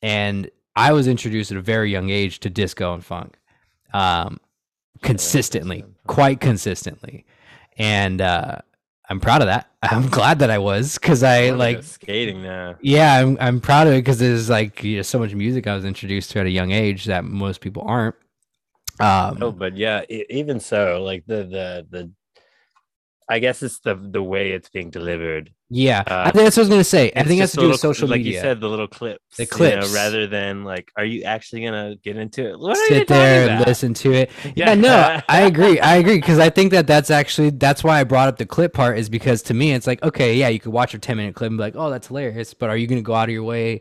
And 0.03 0.50
I 0.75 0.93
was 0.93 1.07
introduced 1.07 1.50
at 1.50 1.59
a 1.59 1.62
very 1.62 1.91
young 1.91 2.11
age 2.11 2.41
to 2.41 2.50
disco 2.50 2.95
and 2.95 3.05
funk. 3.05 3.37
Um 3.93 4.39
consistently, 5.03 5.77
disco 5.77 5.87
and 5.87 5.97
funk. 5.97 6.07
quite 6.07 6.41
consistently. 6.41 7.25
And 7.77 8.21
uh 8.21 8.59
I'm 9.09 9.21
proud 9.21 9.43
of 9.43 9.47
that. 9.49 9.67
I'm 9.83 10.09
glad 10.09 10.39
that 10.39 10.50
I 10.50 10.59
was 10.59 10.95
because 10.99 11.23
I 11.23 11.50
like 11.50 11.83
skating 11.83 12.43
now. 12.43 12.77
yeah, 12.81 13.17
I'm 13.19 13.37
I'm 13.41 13.61
proud 13.61 13.87
of 13.87 13.93
it 13.93 13.99
because 13.99 14.19
there's 14.19 14.49
like 14.49 14.83
you 14.83 14.97
know, 14.97 15.03
so 15.03 15.19
much 15.19 15.35
music 15.35 15.67
I 15.67 15.75
was 15.75 15.85
introduced 15.85 16.31
to 16.33 16.41
at 16.41 16.47
a 16.47 16.50
young 16.50 16.71
age 16.71 17.05
that 17.07 17.25
most 17.25 17.61
people 17.61 17.83
aren't. 17.87 18.15
Um, 19.00 19.39
Oh, 19.43 19.50
but 19.50 19.77
yeah, 19.77 20.05
even 20.09 20.61
so, 20.61 21.03
like 21.03 21.25
the 21.27 21.45
the 21.45 21.87
the, 21.91 22.11
I 23.30 23.38
guess 23.38 23.62
it's 23.62 23.78
the 23.78 23.94
the 23.94 24.22
way 24.22 24.50
it's 24.50 24.68
being 24.68 24.90
delivered. 24.90 25.52
yeah, 25.70 26.02
uh, 26.06 26.25
I 26.26 26.32
think 26.32 26.44
that's 26.44 26.56
what 26.56 26.62
I 26.62 26.66
was 26.66 26.68
gonna 26.68 26.84
say. 26.84 27.12
I 27.14 27.22
think 27.22 27.38
it 27.38 27.42
has 27.42 27.52
to 27.52 27.60
do 27.60 27.68
with 27.68 27.78
social 27.80 28.08
like 28.08 28.18
media. 28.18 28.32
you 28.34 28.40
said, 28.40 28.60
the 28.60 28.68
little 28.68 28.88
clips, 28.88 29.37
The 29.37 29.44
you 29.44 29.49
know, 29.50 29.56
clips. 29.56 29.94
rather 29.94 30.26
than 30.26 30.64
like, 30.64 30.90
are 30.96 31.04
you 31.04 31.22
actually 31.22 31.64
gonna 31.64 31.94
get 32.02 32.16
into 32.16 32.50
it? 32.50 32.58
What 32.58 32.76
Sit 32.88 33.06
there 33.06 33.49
and 33.49 33.64
listen 33.66 33.94
to 33.94 34.12
it. 34.12 34.30
Yeah, 34.56 34.75
no, 34.75 35.20
I 35.28 35.42
agree. 35.42 35.78
I 35.80 35.96
agree 35.96 36.16
because 36.16 36.40
I 36.40 36.50
think 36.50 36.72
that 36.72 36.88
that's 36.88 37.10
actually 37.10 37.50
that's 37.50 37.84
why 37.84 38.00
I 38.00 38.04
brought 38.04 38.28
up 38.28 38.37
the 38.38 38.46
clip 38.46 38.72
part 38.75 38.99
is 38.99 39.08
because 39.08 39.42
to 39.42 39.54
me 39.54 39.72
it's 39.72 39.87
like 39.87 40.02
okay, 40.02 40.34
yeah, 40.34 40.49
you 40.49 40.58
could 40.58 40.72
watch 40.72 40.92
a 40.94 40.99
ten 40.99 41.16
minute 41.16 41.37
clip 41.37 41.50
and 41.50 41.56
be 41.58 41.62
like, 41.62 41.76
oh, 41.76 41.88
that's 41.88 42.08
hilarious, 42.08 42.52
but 42.52 42.68
are 42.68 42.76
you 42.76 42.88
gonna 42.88 43.00
go 43.00 43.14
out 43.14 43.28
of 43.28 43.32
your 43.32 43.44
way? 43.44 43.80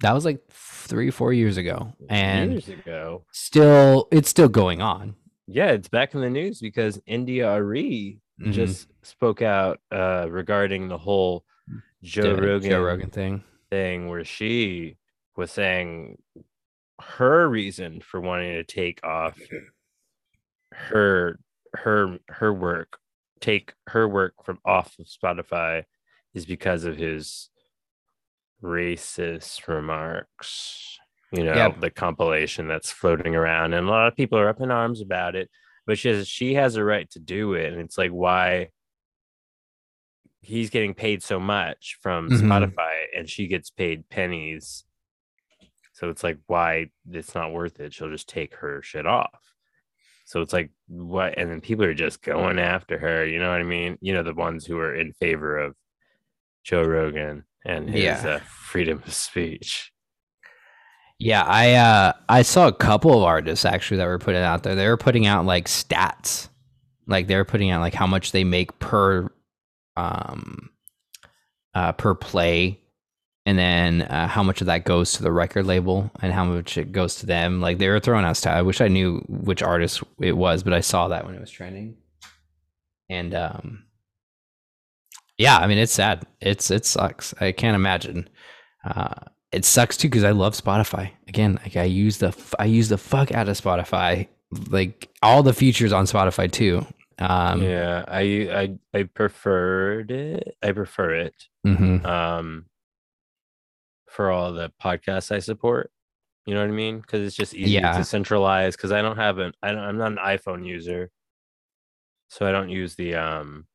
That 0.00 0.12
was 0.14 0.24
like 0.24 0.40
three 0.50 1.10
four 1.10 1.32
years 1.32 1.56
ago, 1.58 1.92
and 2.08 2.52
years 2.52 2.68
ago. 2.68 3.24
still 3.32 4.08
it's 4.10 4.28
still 4.30 4.48
going 4.48 4.80
on. 4.80 5.14
Yeah, 5.46 5.72
it's 5.72 5.88
back 5.88 6.14
in 6.14 6.20
the 6.22 6.30
news 6.30 6.60
because 6.60 7.00
India 7.06 7.50
Arie 7.52 8.20
Mhm. 8.40 8.52
just 8.52 8.88
spoke 9.02 9.42
out 9.42 9.80
uh, 9.92 10.26
regarding 10.30 10.88
the 10.88 10.96
whole 10.98 11.44
Joe 12.02 12.34
The 12.36 12.42
Rogan, 12.42 12.70
Joe 12.70 12.82
Rogan 12.82 13.10
thing. 13.10 13.44
Thing, 13.72 14.08
where 14.10 14.22
she 14.24 14.98
was 15.34 15.50
saying 15.50 16.18
her 17.00 17.48
reason 17.48 18.02
for 18.02 18.20
wanting 18.20 18.52
to 18.52 18.64
take 18.64 19.02
off 19.02 19.38
her 20.72 21.38
her 21.74 22.18
her 22.28 22.52
work, 22.52 22.98
take 23.40 23.72
her 23.88 24.06
work 24.06 24.34
from 24.44 24.58
off 24.64 24.94
of 24.98 25.06
Spotify, 25.06 25.84
is 26.34 26.44
because 26.44 26.84
of 26.84 26.98
his 26.98 27.48
racist 28.62 29.66
remarks. 29.68 30.98
You 31.32 31.44
know, 31.44 31.54
Yeah. 31.54 31.68
the 31.70 31.90
compilation 31.90 32.68
that's 32.68 32.92
floating 32.92 33.34
around, 33.34 33.72
and 33.72 33.88
a 33.88 33.90
lot 33.90 34.06
of 34.06 34.14
people 34.16 34.38
are 34.38 34.48
up 34.50 34.60
in 34.60 34.70
arms 34.70 35.00
about 35.00 35.34
it. 35.34 35.50
But 35.86 35.98
she 35.98 36.08
has, 36.10 36.28
she 36.28 36.54
has 36.54 36.76
a 36.76 36.84
right 36.84 37.08
to 37.12 37.18
do 37.18 37.54
it, 37.54 37.72
and 37.72 37.80
it's 37.80 37.96
like 37.96 38.10
why 38.10 38.68
he's 40.42 40.70
getting 40.70 40.92
paid 40.94 41.22
so 41.22 41.38
much 41.40 41.96
from 42.02 42.28
Mhm. 42.28 42.40
Spotify, 42.42 43.04
and 43.16 43.28
she 43.30 43.46
gets 43.46 43.70
paid 43.70 44.08
pennies. 44.08 44.84
So 45.92 46.08
it's 46.10 46.24
like 46.24 46.38
why 46.46 46.90
it's 47.10 47.34
not 47.34 47.52
worth 47.52 47.78
it. 47.80 47.94
She'll 47.94 48.10
just 48.10 48.28
take 48.28 48.56
her 48.56 48.82
shit 48.82 49.06
off. 49.06 49.40
So 50.24 50.40
it's 50.40 50.52
like 50.52 50.70
what, 50.88 51.38
and 51.38 51.50
then 51.50 51.60
people 51.60 51.84
are 51.84 51.94
just 51.94 52.22
going 52.22 52.58
after 52.58 52.98
her. 52.98 53.24
You 53.26 53.38
know 53.38 53.50
what 53.50 53.60
I 53.60 53.64
mean? 53.64 53.98
You 54.00 54.14
know 54.14 54.22
the 54.22 54.34
ones 54.34 54.64
who 54.66 54.78
are 54.78 54.94
in 54.94 55.12
favor 55.12 55.58
of 55.58 55.76
Joe 56.64 56.82
Rogan 56.82 57.44
and 57.64 57.88
his 57.90 58.02
Yeah. 58.04 58.26
uh, 58.26 58.38
freedom 58.40 59.02
of 59.06 59.12
speech. 59.12 59.92
Yeah, 61.18 61.44
I 61.46 61.74
uh 61.74 62.12
I 62.28 62.42
saw 62.42 62.66
a 62.66 62.72
couple 62.72 63.16
of 63.16 63.22
artists 63.22 63.64
actually 63.64 63.98
that 63.98 64.06
were 64.06 64.18
putting 64.18 64.42
out 64.42 64.64
there. 64.64 64.74
They 64.74 64.88
were 64.88 64.96
putting 64.96 65.26
out 65.26 65.44
like 65.44 65.66
stats. 65.66 66.48
Like 67.06 67.26
they 67.28 67.36
were 67.36 67.44
putting 67.44 67.70
out 67.70 67.80
like 67.80 67.94
how 67.94 68.06
much 68.08 68.32
they 68.32 68.42
make 68.42 68.76
per 68.80 69.28
um 69.96 70.70
uh 71.74 71.92
per 71.92 72.14
play 72.14 72.82
and 73.44 73.58
then 73.58 74.02
uh, 74.02 74.28
how 74.28 74.42
much 74.42 74.60
of 74.60 74.68
that 74.68 74.84
goes 74.84 75.14
to 75.14 75.22
the 75.22 75.32
record 75.32 75.66
label 75.66 76.10
and 76.20 76.32
how 76.32 76.44
much 76.44 76.78
it 76.78 76.92
goes 76.92 77.16
to 77.16 77.26
them. 77.26 77.60
Like 77.60 77.78
they 77.78 77.88
were 77.88 77.98
throwing 77.98 78.24
out 78.24 78.36
stats. 78.36 78.54
I 78.54 78.62
wish 78.62 78.80
I 78.80 78.88
knew 78.88 79.24
which 79.28 79.62
artist 79.62 80.02
it 80.20 80.36
was, 80.36 80.62
but 80.62 80.72
I 80.72 80.80
saw 80.80 81.08
that 81.08 81.26
when 81.26 81.34
it 81.34 81.40
was 81.40 81.50
trending. 81.50 81.96
And 83.10 83.34
um 83.34 83.84
yeah, 85.38 85.58
I 85.58 85.66
mean 85.66 85.78
it's 85.78 85.92
sad. 85.92 86.24
It's 86.40 86.70
it 86.70 86.84
sucks. 86.84 87.34
I 87.40 87.52
can't 87.52 87.74
imagine. 87.74 88.28
Uh 88.84 89.14
it 89.50 89.64
sucks 89.64 89.96
too 89.96 90.08
because 90.08 90.24
I 90.24 90.30
love 90.30 90.54
Spotify. 90.54 91.10
Again, 91.26 91.58
like 91.62 91.76
I 91.76 91.84
use 91.84 92.18
the 92.18 92.34
I 92.58 92.66
use 92.66 92.88
the 92.88 92.98
fuck 92.98 93.32
out 93.32 93.48
of 93.48 93.60
Spotify. 93.60 94.28
Like 94.70 95.08
all 95.22 95.42
the 95.42 95.52
features 95.52 95.92
on 95.92 96.06
Spotify 96.06 96.50
too. 96.50 96.86
Um, 97.28 97.62
yeah, 97.62 98.04
I 98.08 98.20
I 98.92 98.98
I 98.98 99.02
preferred 99.04 100.10
it. 100.10 100.56
I 100.62 100.72
prefer 100.72 101.14
it. 101.14 101.34
mhm. 101.66 102.04
Um, 102.04 102.66
for 104.08 104.30
all 104.30 104.52
the 104.52 104.70
podcasts 104.82 105.32
I 105.34 105.38
support. 105.38 105.90
You 106.44 106.54
know 106.54 106.60
what 106.60 106.68
I 106.68 106.72
mean? 106.72 107.00
Because 107.00 107.20
it's 107.26 107.36
just 107.36 107.54
easy 107.54 107.70
Yeah. 107.72 107.96
to 107.96 108.04
centralize. 108.04 108.76
Because 108.76 108.92
I 108.92 109.00
don't 109.00 109.16
have 109.16 109.38
an 109.38 109.52
I 109.62 109.68
don't 109.72 109.78
I'm 109.84 109.96
not 109.96 110.12
an 110.12 110.18
iPhone 110.18 110.66
user, 110.66 111.10
so 112.28 112.46
I 112.46 112.52
don't 112.52 112.68
use 112.68 112.94
the 112.96 113.14
um 113.14 113.66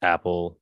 Apple 0.00 0.58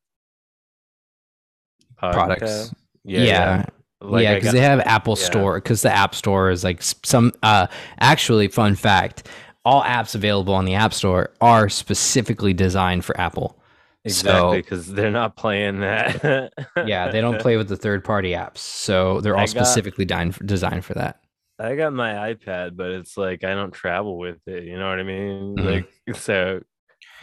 Products. 1.96 2.42
podcast. 2.42 2.74
Yeah. 3.04 3.64
Like, 4.02 4.22
yeah, 4.22 4.34
because 4.36 4.52
they 4.52 4.60
have 4.60 4.80
Apple 4.80 5.16
yeah. 5.18 5.24
Store. 5.26 5.54
Because 5.60 5.82
the 5.82 5.92
App 5.92 6.14
Store 6.14 6.50
is 6.50 6.64
like 6.64 6.80
some. 6.82 7.32
Uh, 7.42 7.66
actually, 8.00 8.48
fun 8.48 8.74
fact: 8.74 9.28
all 9.64 9.82
apps 9.82 10.14
available 10.14 10.54
on 10.54 10.64
the 10.64 10.74
App 10.74 10.94
Store 10.94 11.30
are 11.40 11.68
specifically 11.68 12.52
designed 12.54 13.04
for 13.04 13.18
Apple. 13.20 13.56
exactly 14.04 14.40
so- 14.40 14.52
because 14.52 14.92
they're 14.92 15.10
not 15.10 15.36
playing 15.36 15.80
that. 15.80 16.52
Yeah, 16.86 17.10
they 17.10 17.20
don't 17.20 17.40
play 17.40 17.56
with 17.56 17.68
the 17.68 17.76
third-party 17.76 18.30
apps, 18.32 18.58
so 18.58 19.20
they're 19.20 19.34
all 19.36 19.42
I 19.42 19.46
specifically 19.46 20.04
designed 20.06 20.38
designed 20.46 20.84
for 20.84 20.94
that. 20.94 21.20
I 21.58 21.74
got 21.76 21.92
my 21.92 22.32
iPad, 22.32 22.74
but 22.76 22.90
it's 22.90 23.18
like 23.18 23.44
I 23.44 23.54
don't 23.54 23.72
travel 23.72 24.16
with 24.18 24.38
it. 24.46 24.64
You 24.64 24.78
know 24.78 24.88
what 24.88 24.98
I 24.98 25.02
mean? 25.02 25.56
Mhm. 25.56 25.84
Like 26.08 26.16
so, 26.16 26.62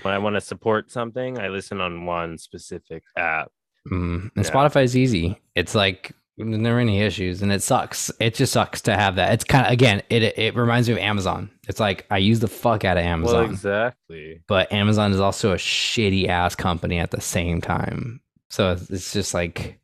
when 0.03 0.13
I 0.13 0.19
want 0.19 0.35
to 0.35 0.41
support 0.41 0.91
something, 0.91 1.39
I 1.39 1.47
listen 1.47 1.81
on 1.81 2.05
one 2.05 2.37
specific 2.37 3.01
app. 3.17 3.51
Mm. 3.91 4.29
And 4.35 4.45
Yeah. 4.45 4.51
Spotify's 4.51 4.95
easy. 4.95 5.41
It's 5.55 5.73
like 5.73 6.11
there 6.37 6.77
are 6.77 6.79
any 6.79 7.01
issues, 7.01 7.41
and 7.41 7.51
it 7.51 7.63
sucks. 7.63 8.11
It 8.19 8.35
just 8.35 8.53
sucks 8.53 8.81
to 8.81 8.95
have 8.95 9.15
that. 9.15 9.33
It's 9.33 9.43
kind 9.43 9.65
of 9.65 9.71
again, 9.71 10.03
it 10.09 10.21
it 10.37 10.55
reminds 10.55 10.87
me 10.87 10.93
of 10.93 10.99
Amazon. 10.99 11.49
It's 11.67 11.79
like 11.79 12.05
I 12.11 12.17
use 12.19 12.39
the 12.39 12.47
fuck 12.47 12.85
out 12.85 12.97
of 12.97 13.03
Amazon. 13.03 13.35
Well, 13.43 13.49
exactly. 13.51 14.41
but 14.47 14.71
Amazon 14.71 15.11
is 15.11 15.19
also 15.19 15.51
a 15.53 15.57
shitty 15.57 16.27
ass 16.27 16.55
company 16.55 16.99
at 16.99 17.11
the 17.11 17.21
same 17.21 17.59
time. 17.61 18.21
So 18.49 18.71
it's- 18.73 18.89
it's 18.91 19.11
just 19.13 19.33
like 19.33 19.79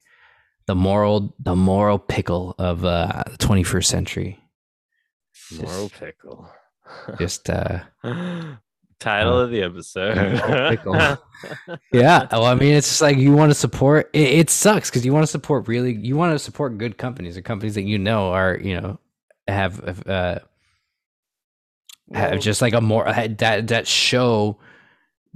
the 0.67 0.75
moral, 0.75 1.35
the 1.39 1.55
moral 1.55 1.99
pickle 1.99 2.55
of 2.57 2.85
uh, 2.85 3.23
the 3.29 3.37
21st 3.37 3.85
century. 3.85 4.39
Moral 5.59 5.89
Just, 5.89 5.99
pickle. 5.99 6.49
just 7.19 7.49
uh, 7.49 7.79
Title 9.03 9.37
Uh, 9.37 9.43
of 9.43 9.51
the 9.51 9.61
episode. 9.63 10.15
yeah. 11.91 12.27
Well, 12.31 12.45
I 12.45 12.55
mean, 12.55 12.73
it's 12.73 12.87
just 12.87 13.01
like 13.01 13.17
you 13.17 13.33
want 13.33 13.51
to 13.51 13.55
support. 13.55 14.09
It, 14.13 14.29
it 14.29 14.49
sucks 14.49 14.89
because 14.89 15.05
you 15.05 15.13
want 15.13 15.23
to 15.23 15.31
support 15.31 15.67
really, 15.67 15.93
you 15.93 16.15
want 16.15 16.33
to 16.33 16.39
support 16.39 16.77
good 16.77 16.97
companies 16.97 17.37
or 17.37 17.41
companies 17.41 17.75
that 17.75 17.83
you 17.83 17.99
know 17.99 18.31
are, 18.31 18.57
you 18.57 18.79
know, 18.79 18.99
have 19.47 20.07
uh, 20.07 20.39
have 22.13 22.39
just 22.39 22.61
like 22.61 22.73
a 22.73 22.81
more 22.81 23.05
that 23.05 23.67
that 23.67 23.87
show 23.87 24.57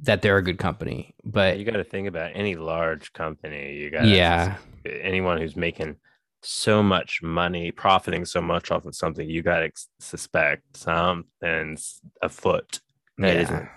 that 0.03 0.21
they're 0.21 0.37
a 0.37 0.43
good 0.43 0.59
company. 0.59 1.13
But 1.23 1.59
you 1.59 1.65
got 1.65 1.73
to 1.73 1.83
think 1.83 2.07
about 2.07 2.31
any 2.35 2.55
large 2.55 3.11
company. 3.13 3.75
You 3.75 3.89
got 3.91 4.05
yeah, 4.05 4.57
anyone 4.85 5.39
who's 5.39 5.55
making 5.57 5.97
so 6.41 6.81
much 6.81 7.21
money, 7.21 7.71
profiting 7.71 8.23
so 8.23 8.39
much 8.41 8.71
off 8.71 8.85
of 8.85 8.95
something, 8.95 9.29
you 9.29 9.41
got 9.41 9.59
to 9.59 9.71
suspect 9.99 10.77
something's 10.77 11.99
afoot. 12.21 12.79
That 13.17 13.35
yeah. 13.35 13.41
isn't 13.41 13.69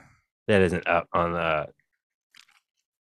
that 0.49 0.63
isn't 0.63 0.87
up 0.87 1.09
on 1.13 1.33
the 1.33 1.69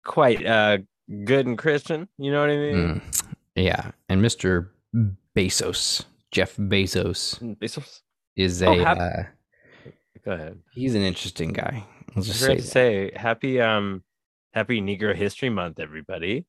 quite 0.04 0.44
uh 0.46 0.78
good 1.24 1.46
and 1.46 1.56
Christian. 1.58 2.08
You 2.18 2.32
know 2.32 2.40
what 2.40 2.50
I 2.50 2.56
mean? 2.56 2.74
Mm, 2.74 3.02
yeah, 3.54 3.90
and 4.08 4.22
Mr. 4.22 4.68
Bezos, 5.36 6.04
Jeff 6.30 6.56
Bezos, 6.56 7.38
Mm, 7.40 7.56
Bezos? 7.58 8.00
is 8.36 8.62
Oh, 8.62 8.72
a 8.72 8.82
uh, 8.82 9.22
Go 10.24 10.32
ahead. 10.32 10.58
he's 10.72 10.94
an 10.94 11.02
interesting 11.02 11.52
guy. 11.52 11.84
I'll 12.16 12.22
just 12.22 12.40
say, 12.40 12.56
to 12.56 12.62
say 12.62 13.12
happy 13.14 13.60
um 13.60 14.02
happy 14.52 14.80
Negro 14.80 15.14
History 15.14 15.50
Month, 15.50 15.78
everybody. 15.78 16.46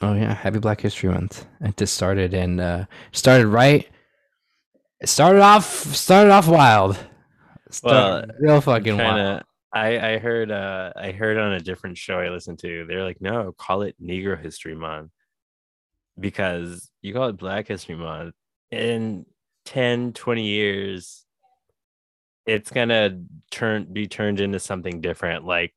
Oh 0.00 0.14
yeah, 0.14 0.32
Happy 0.34 0.58
Black 0.60 0.80
History 0.80 1.10
Month. 1.10 1.44
It 1.60 1.76
just 1.76 1.94
started 1.94 2.32
and 2.32 2.60
uh, 2.60 2.84
started 3.12 3.48
right. 3.48 3.86
It 5.00 5.08
started 5.08 5.42
off 5.42 5.66
started 5.94 6.30
off 6.32 6.48
wild. 6.48 6.96
Started 7.70 8.34
real 8.38 8.60
fucking 8.60 8.96
wild. 8.96 9.16
Trying 9.16 9.38
to, 9.38 9.44
I 9.72 10.14
I 10.14 10.18
heard 10.18 10.50
uh 10.50 10.92
I 10.96 11.12
heard 11.12 11.36
on 11.36 11.52
a 11.52 11.60
different 11.60 11.98
show 11.98 12.18
I 12.18 12.30
listened 12.30 12.58
to. 12.60 12.86
They're 12.86 13.04
like, 13.04 13.20
no, 13.20 13.52
call 13.52 13.82
it 13.82 13.96
Negro 14.02 14.40
History 14.40 14.74
Month 14.74 15.10
because 16.18 16.90
you 17.02 17.12
call 17.12 17.28
it 17.28 17.36
Black 17.36 17.68
History 17.68 17.94
Month 17.94 18.34
in 18.70 19.26
10, 19.66 20.12
20 20.14 20.46
years. 20.46 21.24
It's 22.46 22.70
gonna 22.70 23.20
turn 23.50 23.92
be 23.92 24.06
turned 24.06 24.40
into 24.40 24.58
something 24.58 25.00
different, 25.02 25.44
like 25.44 25.74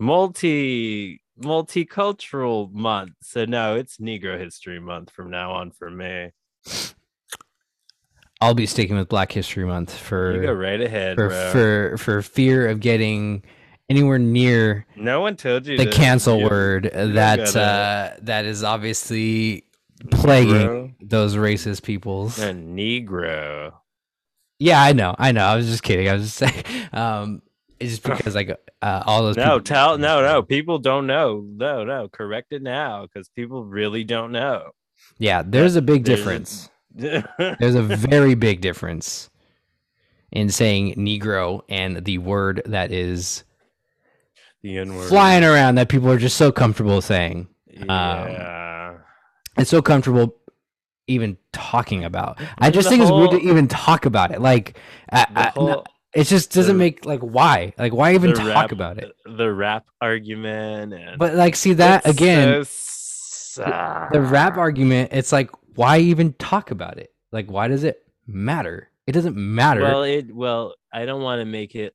multi 0.00 1.22
multicultural 1.40 2.72
month. 2.72 3.12
So 3.22 3.44
no, 3.44 3.76
it's 3.76 3.98
Negro 3.98 4.38
History 4.38 4.80
Month 4.80 5.10
from 5.10 5.30
now 5.30 5.52
on 5.52 5.70
for 5.70 5.90
me. 5.90 6.30
I'll 8.42 8.54
be 8.54 8.66
sticking 8.66 8.96
with 8.96 9.08
Black 9.08 9.32
History 9.32 9.64
Month 9.64 9.94
for 9.96 10.34
You 10.34 10.42
go 10.42 10.52
right 10.52 10.80
ahead, 10.80 11.16
for, 11.16 11.28
bro. 11.28 11.50
for 11.52 11.96
for 11.98 12.22
fear 12.22 12.68
of 12.68 12.80
getting 12.80 13.42
anywhere 13.88 14.18
near 14.18 14.86
no 14.96 15.20
one 15.20 15.36
told 15.36 15.66
you 15.66 15.76
the 15.76 15.86
cancel 15.86 16.38
you- 16.38 16.48
word 16.48 16.90
don't 16.92 17.14
that 17.14 17.54
uh, 17.56 18.10
that 18.22 18.44
is 18.44 18.62
obviously 18.64 19.64
plaguing 20.10 20.54
Negro. 20.56 20.94
those 21.00 21.36
racist 21.36 21.82
peoples. 21.82 22.38
A 22.38 22.52
Negro. 22.52 23.72
Yeah, 24.58 24.80
I 24.82 24.92
know, 24.92 25.14
I 25.18 25.32
know. 25.32 25.44
I 25.44 25.56
was 25.56 25.66
just 25.68 25.82
kidding. 25.82 26.08
I 26.08 26.14
was 26.14 26.22
just 26.22 26.36
saying. 26.36 26.64
Um, 26.92 27.42
it's 27.80 27.92
just 27.98 28.02
because 28.18 28.34
like 28.34 28.50
uh, 28.82 29.02
all 29.06 29.22
those 29.22 29.36
No, 29.36 29.44
people- 29.44 29.60
tell 29.62 29.98
no, 29.98 30.20
no. 30.22 30.42
People 30.42 30.78
don't 30.78 31.06
know. 31.06 31.44
No, 31.56 31.84
no. 31.84 32.08
Correct 32.08 32.52
it 32.52 32.62
now 32.62 33.06
because 33.06 33.28
people 33.30 33.64
really 33.64 34.04
don't 34.04 34.30
know. 34.30 34.70
Yeah, 35.18 35.42
there's 35.44 35.74
a 35.76 35.82
big 35.82 36.04
there's 36.04 36.18
difference. 36.20 36.68
The 36.94 37.56
There's 37.60 37.74
a 37.74 37.82
very 37.82 38.34
big 38.34 38.60
difference 38.60 39.30
in 40.30 40.48
saying 40.48 40.94
Negro 40.94 41.62
and 41.68 42.04
the 42.04 42.18
word 42.18 42.62
that 42.66 42.90
is 42.92 43.44
N 44.64 44.94
word. 44.94 45.08
flying 45.08 45.44
around 45.44 45.74
that 45.76 45.88
people 45.88 46.10
are 46.10 46.18
just 46.18 46.36
so 46.36 46.52
comfortable 46.52 47.00
saying. 47.02 47.48
Um, 47.80 47.88
yeah. 47.88 48.94
and 49.56 49.66
so 49.66 49.82
comfortable 49.82 50.36
even 51.08 51.36
talking 51.52 52.04
about. 52.04 52.38
I 52.58 52.70
just 52.70 52.86
the 52.86 52.90
think 52.90 53.02
it's 53.02 53.10
weird 53.10 53.30
to 53.32 53.40
even 53.40 53.66
talk 53.66 54.06
about 54.06 54.30
it. 54.30 54.40
Like, 54.40 54.78
I, 55.10 55.26
I- 55.34 55.48
whole- 55.48 55.66
no, 55.66 55.84
it 56.14 56.24
just 56.24 56.52
doesn't 56.52 56.76
the- 56.76 56.78
make 56.78 57.04
like 57.04 57.20
why, 57.20 57.72
like 57.78 57.92
why 57.92 58.14
even 58.14 58.34
talk 58.34 58.46
rap- 58.46 58.72
about 58.72 58.98
it? 58.98 59.12
The 59.24 59.52
rap 59.52 59.84
argument 60.00 60.92
and 60.92 61.18
But 61.18 61.34
like, 61.34 61.56
see 61.56 61.72
that 61.74 62.06
again, 62.06 62.64
so 62.64 64.08
the 64.12 64.20
rap 64.20 64.56
uh, 64.56 64.60
argument. 64.60 65.10
It's 65.12 65.32
like, 65.32 65.50
why 65.74 65.98
even 65.98 66.32
talk 66.34 66.70
about 66.70 66.98
it? 66.98 67.10
Like, 67.30 67.50
why 67.50 67.68
does 67.68 67.84
it 67.84 68.02
matter? 68.26 68.90
It 69.06 69.12
doesn't 69.12 69.36
matter. 69.36 69.82
Well, 69.82 70.02
it 70.04 70.34
well, 70.34 70.74
I 70.92 71.06
don't 71.06 71.22
want 71.22 71.40
to 71.40 71.44
make 71.44 71.74
it 71.74 71.94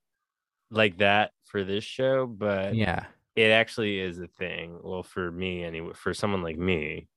like 0.72 0.98
that 0.98 1.32
for 1.46 1.64
this 1.64 1.84
show, 1.84 2.26
but 2.26 2.76
yeah, 2.76 3.06
it 3.36 3.52
actually 3.52 4.00
is 4.00 4.20
a 4.20 4.28
thing. 4.28 4.80
Well, 4.84 5.04
for 5.04 5.32
me 5.32 5.64
anyway, 5.64 5.94
for 5.94 6.14
someone 6.14 6.44
like 6.44 6.58
me. 6.58 7.08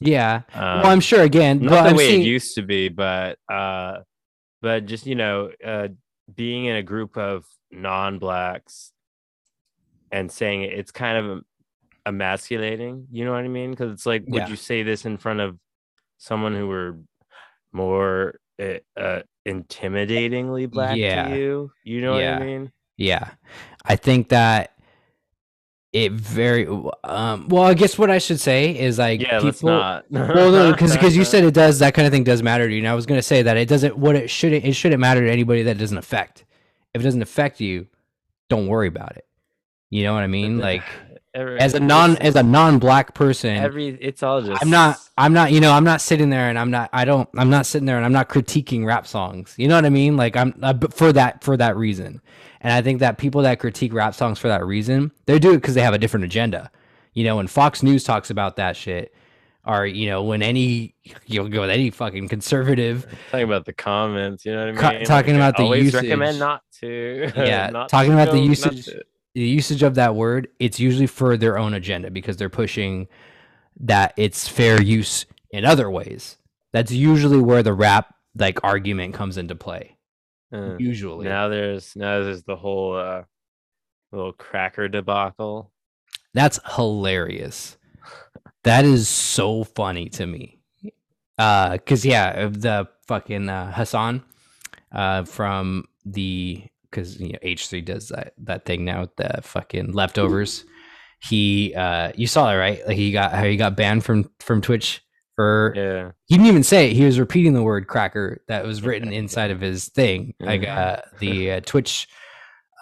yeah. 0.00 0.42
Um, 0.52 0.82
well, 0.82 0.86
I'm 0.86 1.00
sure 1.00 1.22
again, 1.22 1.60
not 1.60 1.70
but 1.70 1.82
the 1.82 1.88
I'm 1.90 1.96
way 1.96 2.08
seeing, 2.08 2.22
it 2.22 2.26
used 2.26 2.54
to 2.56 2.62
be, 2.62 2.88
but 2.88 3.38
uh, 3.52 3.98
but 4.62 4.86
just 4.86 5.06
you 5.06 5.14
know, 5.14 5.50
uh, 5.64 5.88
being 6.34 6.64
in 6.64 6.76
a 6.76 6.82
group 6.82 7.16
of 7.16 7.44
non-blacks 7.70 8.92
and 10.10 10.30
saying 10.30 10.62
it, 10.62 10.72
it's 10.72 10.90
kind 10.90 11.18
of 11.18 11.42
emasculating. 12.04 13.06
You 13.12 13.24
know 13.24 13.32
what 13.32 13.44
I 13.44 13.48
mean? 13.48 13.70
Because 13.70 13.92
it's 13.92 14.06
like, 14.06 14.24
would 14.26 14.48
you 14.48 14.56
say 14.56 14.82
this 14.82 15.04
in 15.04 15.18
front 15.18 15.40
of 15.40 15.56
someone 16.18 16.54
who 16.54 16.66
were 16.68 16.96
more 17.72 18.38
uh, 18.60 18.78
uh, 18.98 19.22
intimidatingly 19.46 20.70
black 20.70 20.96
Yeah. 20.96 21.28
to 21.28 21.36
you? 21.36 21.70
You 21.84 22.00
know 22.00 22.12
what 22.12 22.24
I 22.24 22.38
mean? 22.44 22.72
Yeah. 22.96 23.30
I 23.84 23.96
think 23.96 24.30
that 24.30 24.72
it 25.92 26.12
very 26.12 26.66
um 27.04 27.48
well 27.48 27.62
I 27.62 27.72
guess 27.74 27.96
what 27.96 28.10
I 28.10 28.18
should 28.18 28.40
say 28.40 28.76
is 28.78 28.98
like 28.98 29.22
Yeah, 29.22 29.40
people 29.40 29.70
not. 29.70 30.04
well 30.10 30.50
no 30.50 30.72
because 30.72 31.16
you 31.16 31.24
said 31.24 31.44
it 31.44 31.54
does 31.54 31.78
that 31.78 31.94
kind 31.94 32.04
of 32.06 32.12
thing 32.12 32.24
does 32.24 32.42
matter 32.42 32.68
to 32.68 32.72
you 32.74 32.80
and 32.80 32.88
I 32.88 32.94
was 32.94 33.06
going 33.06 33.16
to 33.18 33.22
say 33.22 33.42
that 33.42 33.56
it 33.56 33.66
doesn't 33.68 33.96
what 33.96 34.14
it 34.16 34.28
shouldn't 34.28 34.64
it 34.64 34.72
shouldn't 34.74 35.00
matter 35.00 35.24
to 35.24 35.30
anybody 35.30 35.62
that 35.62 35.78
doesn't 35.78 35.96
affect. 35.96 36.44
If 36.92 37.00
it 37.02 37.04
doesn't 37.04 37.22
affect 37.22 37.60
you, 37.60 37.86
don't 38.48 38.66
worry 38.66 38.88
about 38.88 39.16
it. 39.16 39.26
You 39.90 40.02
know 40.04 40.14
what 40.14 40.22
I 40.22 40.26
mean? 40.26 40.58
Like 40.58 40.82
Every- 41.36 41.60
as 41.60 41.74
a 41.74 41.80
non 41.80 42.16
as 42.16 42.34
a 42.34 42.42
non-black 42.42 43.12
person 43.14 43.56
every 43.58 43.88
it's 44.00 44.22
all 44.22 44.40
just 44.40 44.62
I'm 44.62 44.70
not 44.70 44.96
I'm 45.18 45.34
not 45.34 45.52
you 45.52 45.60
know 45.60 45.70
I'm 45.70 45.84
not 45.84 46.00
sitting 46.00 46.30
there 46.30 46.48
and 46.48 46.58
I'm 46.58 46.70
not 46.70 46.88
I 46.94 47.04
don't 47.04 47.28
I'm 47.36 47.50
not 47.50 47.66
sitting 47.66 47.84
there 47.84 47.96
and 47.98 48.06
I'm 48.06 48.12
not 48.12 48.30
critiquing 48.30 48.86
rap 48.86 49.06
songs. 49.06 49.54
You 49.58 49.68
know 49.68 49.74
what 49.74 49.84
I 49.84 49.90
mean? 49.90 50.16
Like 50.16 50.34
I'm 50.34 50.54
uh, 50.62 50.72
for 50.90 51.12
that 51.12 51.44
for 51.44 51.56
that 51.58 51.76
reason. 51.76 52.22
And 52.62 52.72
I 52.72 52.80
think 52.80 53.00
that 53.00 53.18
people 53.18 53.42
that 53.42 53.60
critique 53.60 53.92
rap 53.92 54.14
songs 54.14 54.38
for 54.38 54.48
that 54.48 54.64
reason, 54.64 55.12
they 55.26 55.38
do 55.38 55.52
it 55.52 55.62
cuz 55.62 55.74
they 55.74 55.82
have 55.82 55.92
a 55.94 55.98
different 55.98 56.24
agenda. 56.24 56.70
You 57.12 57.24
know, 57.24 57.36
when 57.36 57.48
Fox 57.48 57.82
News 57.82 58.02
talks 58.02 58.30
about 58.30 58.56
that 58.56 58.74
shit 58.74 59.14
or 59.66 59.84
you 59.84 60.08
know, 60.08 60.22
when 60.22 60.42
any 60.42 60.94
you'll 61.26 61.48
go 61.50 61.60
with 61.60 61.70
any 61.70 61.90
fucking 61.90 62.28
conservative 62.28 63.06
talking 63.30 63.44
about 63.44 63.66
the 63.66 63.74
comments, 63.74 64.46
you 64.46 64.52
know 64.52 64.72
what 64.72 64.84
I 64.84 64.96
mean? 64.98 65.04
talking 65.04 65.34
I 65.34 65.36
about 65.36 65.56
the 65.58 65.64
always 65.64 65.84
usage. 65.84 66.02
recommend 66.02 66.38
not 66.38 66.62
to. 66.80 67.30
Yeah, 67.36 67.68
not 67.70 67.90
talking 67.90 68.12
to 68.12 68.22
about 68.22 68.32
the 68.32 68.38
go- 68.38 68.46
not 68.46 68.48
usage-. 68.48 68.88
The 69.36 69.42
usage 69.42 69.82
of 69.82 69.96
that 69.96 70.14
word, 70.14 70.48
it's 70.58 70.80
usually 70.80 71.06
for 71.06 71.36
their 71.36 71.58
own 71.58 71.74
agenda 71.74 72.10
because 72.10 72.38
they're 72.38 72.48
pushing 72.48 73.06
that 73.80 74.14
it's 74.16 74.48
fair 74.48 74.80
use 74.80 75.26
in 75.50 75.66
other 75.66 75.90
ways 75.90 76.38
That's 76.72 76.90
usually 76.90 77.38
where 77.38 77.62
the 77.62 77.74
rap 77.74 78.14
like 78.34 78.64
argument 78.64 79.12
comes 79.12 79.36
into 79.36 79.54
play. 79.54 79.98
Uh, 80.50 80.76
Usually. 80.78 81.26
now 81.26 81.48
there's 81.48 81.94
now 81.96 82.22
there's 82.22 82.44
the 82.44 82.56
whole 82.56 82.96
uh 82.96 83.24
little 84.10 84.32
cracker 84.32 84.88
debacle. 84.88 85.70
That's 86.32 86.58
hilarious. 86.74 87.76
That 88.64 88.86
is 88.86 89.06
so 89.06 89.64
funny 89.64 90.08
to 90.10 90.26
me. 90.26 90.60
Uh, 91.36 91.76
cause 91.76 92.06
yeah, 92.06 92.48
the 92.48 92.88
fucking 93.06 93.50
uh, 93.50 93.70
Hasan, 93.70 94.22
uh, 94.92 95.24
from 95.24 95.84
the 96.06 96.64
because 96.96 97.20
you 97.20 97.32
know 97.32 97.38
H 97.42 97.68
three 97.68 97.82
does 97.82 98.08
that 98.08 98.32
that 98.44 98.64
thing 98.64 98.84
now 98.84 99.02
with 99.02 99.14
the 99.16 99.40
fucking 99.42 99.92
leftovers. 99.92 100.64
He, 101.22 101.74
uh, 101.74 102.12
you 102.14 102.26
saw 102.26 102.52
it 102.52 102.56
right? 102.56 102.86
Like 102.86 102.96
he 102.96 103.10
got 103.12 103.32
how 103.32 103.44
he 103.44 103.56
got 103.56 103.76
banned 103.76 104.04
from 104.04 104.30
from 104.40 104.60
Twitch 104.60 105.02
for. 105.34 105.72
Yeah. 105.76 106.10
He 106.26 106.36
didn't 106.36 106.48
even 106.48 106.62
say 106.62 106.90
it. 106.90 106.94
He 106.94 107.04
was 107.04 107.18
repeating 107.18 107.54
the 107.54 107.62
word 107.62 107.86
cracker 107.88 108.42
that 108.48 108.64
was 108.64 108.82
written 108.82 109.12
inside 109.22 109.50
of 109.50 109.60
his 109.60 109.88
thing, 109.88 110.34
like 110.40 110.62
Mhm. 110.62 110.76
uh, 110.76 111.00
the 111.20 111.52
uh, 111.52 111.60
Twitch 111.64 112.06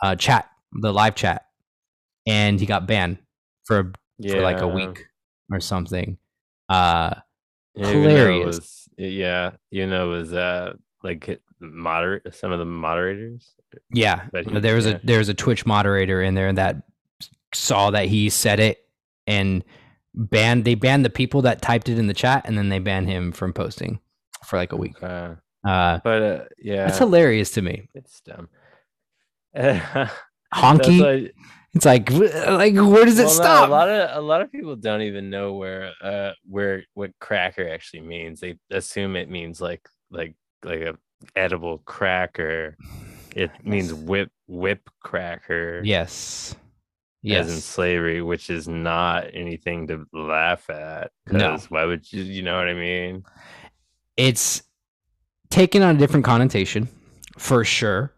uh, 0.02 0.16
chat, 0.16 0.48
the 0.72 0.92
live 0.92 1.14
chat, 1.14 1.46
and 2.26 2.58
he 2.60 2.66
got 2.66 2.86
banned 2.86 3.18
for 3.64 3.92
Yeah. 4.18 4.34
for 4.34 4.40
like 4.42 4.60
a 4.60 4.68
week 4.68 5.06
or 5.52 5.60
something. 5.60 6.18
Uh 6.68 7.14
Yeah, 7.76 7.88
even 7.90 8.02
though 8.02 8.08
it 8.08 8.12
Hilarious. 8.12 8.46
was- 8.56 8.80
yeah, 8.96 9.50
you 9.70 9.86
know, 9.86 10.12
it 10.12 10.18
was 10.18 10.32
uh 10.32 10.74
like 11.04 11.40
moderate 11.60 12.34
some 12.34 12.50
of 12.50 12.58
the 12.58 12.64
moderators. 12.64 13.54
yeah, 13.92 14.26
But 14.32 14.46
he- 14.46 14.58
there 14.60 14.74
was 14.74 14.86
yeah. 14.86 14.94
a 14.96 15.00
there 15.06 15.18
was 15.18 15.28
a 15.28 15.34
Twitch 15.34 15.64
moderator 15.66 16.22
in 16.22 16.34
there 16.34 16.52
that 16.52 16.76
saw 17.52 17.90
that 17.92 18.06
he 18.06 18.30
said 18.30 18.58
it 18.58 18.78
and 19.28 19.62
banned 20.14 20.64
they 20.64 20.74
banned 20.74 21.04
the 21.04 21.10
people 21.10 21.42
that 21.42 21.62
typed 21.62 21.88
it 21.88 21.98
in 21.98 22.06
the 22.08 22.14
chat 22.14 22.42
and 22.46 22.56
then 22.58 22.68
they 22.70 22.78
banned 22.80 23.08
him 23.08 23.30
from 23.32 23.52
posting 23.52 24.00
for 24.44 24.56
like 24.56 24.72
a 24.72 24.76
week. 24.76 25.00
Uh, 25.02 25.34
Uh 25.64 25.98
but 26.02 26.22
uh, 26.22 26.44
yeah, 26.58 26.86
that's 26.86 26.98
hilarious 26.98 27.50
to 27.52 27.62
me. 27.62 27.88
it's 27.94 28.20
dumb. 28.22 28.48
Honky. 30.54 31.00
why- 31.00 31.30
it's 31.74 31.84
like 31.84 32.08
like 32.12 32.74
where 32.76 33.04
does 33.04 33.18
it 33.18 33.24
well, 33.26 33.34
no, 33.36 33.42
stop? 33.42 33.68
a 33.68 33.72
lot 33.72 33.88
of 33.88 34.16
a 34.16 34.20
lot 34.24 34.40
of 34.42 34.52
people 34.52 34.76
don't 34.76 35.02
even 35.02 35.28
know 35.28 35.54
where 35.54 35.90
uh 36.00 36.30
where 36.48 36.84
what 36.94 37.10
cracker 37.18 37.68
actually 37.68 38.02
means. 38.02 38.38
They 38.38 38.56
assume 38.70 39.16
it 39.16 39.28
means 39.28 39.60
like 39.60 39.88
like 40.08 40.36
like 40.64 40.80
a 40.80 40.94
edible 41.36 41.78
cracker. 41.78 42.76
It 43.34 43.50
means 43.64 43.92
whip 43.92 44.30
whip 44.46 44.88
cracker. 45.00 45.80
yes. 47.22 47.46
As 47.46 47.54
in 47.54 47.60
slavery, 47.60 48.22
which 48.22 48.50
is 48.50 48.68
not 48.68 49.26
anything 49.32 49.86
to 49.88 50.06
laugh 50.12 50.68
at. 50.70 51.10
No. 51.30 51.58
Why 51.68 51.84
would 51.84 52.12
you? 52.12 52.22
You 52.22 52.42
know 52.42 52.56
what 52.56 52.68
I 52.68 52.74
mean? 52.74 53.24
It's 54.16 54.62
taken 55.50 55.82
on 55.82 55.96
a 55.96 55.98
different 55.98 56.24
connotation 56.24 56.88
for 57.38 57.64
sure. 57.64 58.12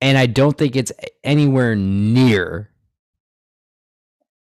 And 0.00 0.18
I 0.18 0.26
don't 0.26 0.58
think 0.58 0.74
it's 0.74 0.90
anywhere 1.22 1.76
near 1.76 2.72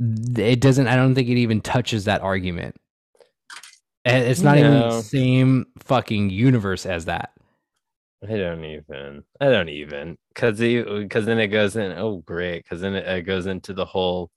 it 0.01 0.61
doesn't 0.61 0.89
I 0.89 0.97
don't 0.97 1.15
think 1.15 1.29
it 1.29 1.37
even 1.37 1.61
touches 1.61 2.05
that 2.05 2.23
argument. 2.23 2.80
And 4.05 4.25
It's 4.25 4.41
not 4.41 4.57
even 4.59 4.73
the 4.73 5.03
same 5.03 5.67
fucking 5.81 6.31
universe 6.31 6.87
as 6.87 7.05
that. 7.07 7.33
I 8.23 8.37
don't 8.37 8.65
even. 8.65 9.25
I 9.41 9.49
don't 9.49 9.69
even. 9.69 10.17
Cause 10.35 10.59
because 10.59 11.27
then 11.27 11.39
it 11.39 11.49
goes 11.49 11.77
in. 11.77 11.93
Oh, 11.93 12.19
great. 12.19 12.67
Cause 12.69 12.81
then 12.81 12.95
it, 12.95 13.07
it 13.07 13.23
goes 13.23 13.47
into 13.47 13.73
the 13.73 13.85
whole 13.85 14.31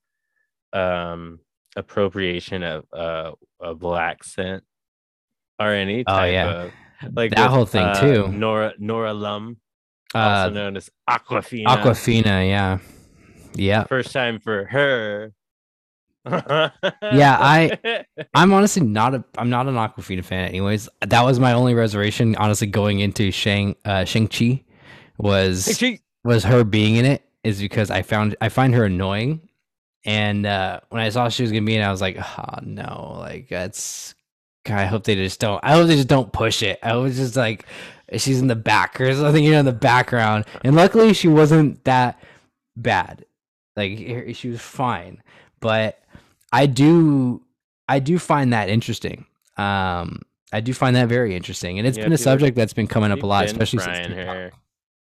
um 0.74 1.40
appropriation 1.76 2.64
of 2.64 2.86
uh 2.94 3.32
a 3.62 3.76
black 3.76 4.24
scent 4.24 4.64
or 5.60 5.70
any 5.72 6.04
Oh, 6.08 6.14
type 6.14 6.34
yeah. 6.34 6.50
of 6.50 6.72
like 7.14 7.32
That 7.32 7.44
with, 7.44 7.52
whole 7.52 7.66
thing, 7.66 7.84
uh, 7.86 8.00
too. 8.02 8.28
Nora 8.30 8.74
Nora 8.80 9.14
Lum, 9.14 9.58
also 10.16 10.48
Uh 10.48 10.54
known 10.54 10.78
as 10.78 10.90
Awkwafina. 11.10 11.66
Awkwafina, 11.68 12.48
yeah. 12.48 12.78
Yeah. 13.56 13.84
First 13.84 14.12
time 14.14 14.40
for 14.40 14.66
her. 14.66 15.34
Yeah, 16.26 16.72
I- 17.40 18.06
I'm 18.34 18.54
honestly 18.54 18.84
not 18.84 19.16
a 19.16 19.24
I'm 19.38 19.50
not 19.50 19.68
an 19.68 19.76
Awkwafina 19.76 20.24
fan 20.24 20.48
anyways. 20.50 20.90
That 21.02 21.24
was 21.24 21.40
my 21.40 21.54
only 21.54 21.74
reservation 21.74 22.36
honestly 22.38 22.68
going 22.68 23.00
into 23.00 23.32
Shang 23.32 23.76
uh 23.86 24.06
Shang-Chi 24.06 24.64
was 25.18 25.76
she- 25.78 26.02
was 26.24 26.44
her 26.46 26.64
being 26.64 26.96
in 26.96 27.06
it 27.06 27.24
is 27.44 27.60
because 27.60 27.92
I 27.92 28.02
found 28.02 28.36
I 28.42 28.50
find 28.50 28.74
her 28.76 28.86
annoying. 28.86 29.50
And 30.06 30.46
uh 30.46 30.80
when 30.90 31.02
I 31.02 31.10
saw 31.10 31.30
she 31.30 31.44
was 31.44 31.52
gonna 31.52 31.64
be 31.66 31.76
in 31.76 31.82
it, 31.82 31.86
I 31.86 31.92
was 31.92 32.02
like, 32.02 32.18
oh 32.20 32.60
no, 32.62 33.16
like 33.20 33.50
that's 33.50 34.16
God, 34.66 34.80
I 34.80 34.86
hope 34.86 35.04
they 35.04 35.16
just 35.16 35.40
don't 35.40 35.60
I 35.64 35.74
hope 35.74 35.88
they 35.88 35.96
just 35.96 36.08
don't 36.08 36.32
push 36.32 36.64
it. 36.64 36.80
I 36.84 36.96
was 36.96 37.18
just 37.18 37.36
like 37.36 37.66
she's 38.18 38.40
in 38.42 38.48
the 38.48 38.56
back 38.56 39.00
or 39.02 39.14
something, 39.14 39.44
you 39.44 39.52
know, 39.52 39.60
in 39.60 39.66
the 39.66 39.72
background. 39.74 40.46
And 40.64 40.76
luckily 40.76 41.14
she 41.14 41.28
wasn't 41.28 41.84
that 41.86 42.22
bad. 42.78 43.26
Like 43.76 43.98
she 44.36 44.50
was 44.50 44.62
fine. 44.62 45.22
But 45.60 46.00
I 46.54 46.66
do 46.68 47.42
I 47.90 48.00
do 48.00 48.18
find 48.20 48.54
that 48.54 48.70
interesting. 48.70 49.26
Um 49.58 50.22
I 50.54 50.60
do 50.62 50.74
find 50.74 50.96
that 50.96 51.10
very 51.10 51.36
interesting. 51.36 51.80
And 51.80 51.88
it's 51.88 51.98
Yeah, 51.98 52.04
been 52.06 52.14
a 52.14 52.18
subject 52.18 52.56
that's 52.56 52.74
been 52.74 52.88
coming 52.88 53.12
up 53.12 53.24
a 53.24 53.26
lot, 53.26 53.46
especially 53.46 53.80
since 53.80 54.08
her. 54.08 54.52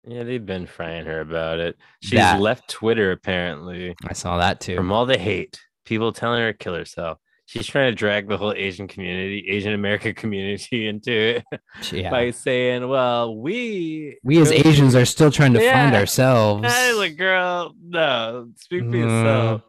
Yeah, 0.05 0.23
they've 0.23 0.45
been 0.45 0.65
frying 0.65 1.05
her 1.05 1.21
about 1.21 1.59
it. 1.59 1.77
She's 2.01 2.19
That- 2.19 2.41
left 2.41 2.67
Twitter 2.69 3.11
apparently. 3.11 3.95
I 4.05 4.13
saw 4.13 4.37
that 4.39 4.59
too. 4.59 4.75
from 4.75 4.91
all 4.91 5.05
the 5.05 5.17
hate, 5.17 5.59
people 5.85 6.11
telling 6.11 6.41
her 6.41 6.51
to 6.51 6.57
kill 6.57 6.73
herself. 6.75 7.19
She's 7.45 7.67
trying 7.67 7.91
to 7.91 7.95
drag 7.95 8.27
the 8.29 8.37
whole 8.37 8.53
Asian 8.53 8.87
community, 8.87 9.45
Asian 9.49 9.73
American 9.73 10.13
community 10.21 10.87
into 10.87 11.11
it 11.11 11.43
yeah. 11.91 12.09
by 12.09 12.31
saying, 12.31 12.87
"Well, 12.87 13.35
we 13.37 14.17
we 14.23 14.39
as 14.41 14.51
Asians 14.51 14.95
are 14.95 15.05
still 15.05 15.29
trying 15.29 15.53
to 15.53 15.59
find 15.59 15.93
Yeah. 15.93 15.99
ourselves. 16.03 16.65
Hey, 16.73 16.93
like, 16.93 17.15
girl, 17.17 17.75
no, 17.83 18.47
speak 18.57 18.81
for 18.83 18.87
Mm, 18.87 18.97
yourself." 18.97 19.61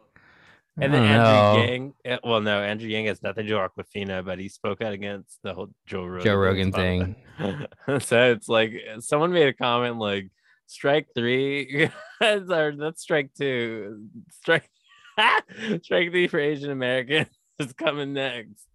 And 0.77 0.93
then 0.93 1.03
Andrew 1.03 1.33
know. 1.33 1.63
Yang, 1.63 1.93
eh, 2.03 2.17
well, 2.23 2.41
no, 2.41 2.61
Andrew 2.61 2.89
Yang 2.89 3.05
has 3.05 3.23
nothing 3.23 3.45
to 3.45 3.49
do 3.49 3.59
with 3.59 3.71
Awkwafina, 3.71 4.25
but 4.25 4.39
he 4.39 4.49
spoke 4.49 4.81
out 4.81 4.91
against 4.91 5.39
the 5.41 5.53
whole 5.53 5.69
Joe 5.85 6.03
Rogan, 6.03 6.25
Joe 6.25 6.35
Rogan 6.35 6.71
thing. 6.73 7.15
so 7.99 8.31
it's 8.31 8.49
like 8.49 8.73
someone 8.99 9.31
made 9.31 9.47
a 9.47 9.53
comment 9.53 9.97
like, 9.97 10.29
"Strike 10.67 11.07
three, 11.15 11.89
or 12.21 12.73
that's 12.77 13.01
strike 13.01 13.31
two, 13.37 14.07
strike, 14.31 14.69
strike 15.81 16.11
three 16.11 16.27
for 16.27 16.39
Asian 16.39 16.71
Americans 16.71 17.29
is 17.59 17.71
coming 17.71 18.11
next." 18.11 18.67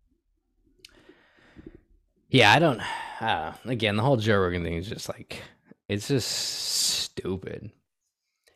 Yeah, 2.30 2.52
I 2.52 2.58
don't. 2.60 2.80
Uh, 3.20 3.52
again, 3.66 3.96
the 3.96 4.02
whole 4.02 4.16
Joe 4.16 4.38
Rogan 4.38 4.64
thing 4.64 4.74
is 4.74 4.88
just 4.88 5.08
like 5.08 5.42
it's 5.86 6.08
just 6.08 6.30
stupid. 6.30 7.72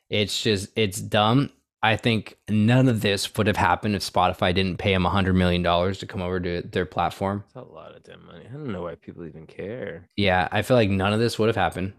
It's 0.08 0.40
just 0.40 0.70
it's 0.76 1.00
dumb. 1.00 1.50
I 1.84 1.96
think 1.96 2.38
none 2.48 2.88
of 2.88 3.02
this 3.02 3.36
would 3.36 3.46
have 3.46 3.58
happened 3.58 3.94
if 3.94 4.00
Spotify 4.00 4.54
didn't 4.54 4.78
pay 4.78 4.94
him 4.94 5.04
a 5.04 5.10
hundred 5.10 5.34
million 5.34 5.62
dollars 5.62 5.98
to 5.98 6.06
come 6.06 6.22
over 6.22 6.40
to 6.40 6.62
their 6.62 6.86
platform. 6.86 7.44
It's 7.44 7.56
a 7.56 7.60
lot 7.60 7.94
of 7.94 8.02
damn 8.02 8.24
money. 8.24 8.46
I 8.48 8.52
don't 8.54 8.72
know 8.72 8.80
why 8.80 8.94
people 8.94 9.26
even 9.26 9.46
care. 9.46 10.08
Yeah, 10.16 10.48
I 10.50 10.62
feel 10.62 10.78
like 10.78 10.88
none 10.88 11.12
of 11.12 11.20
this 11.20 11.38
would 11.38 11.48
have 11.48 11.56
happened 11.56 11.92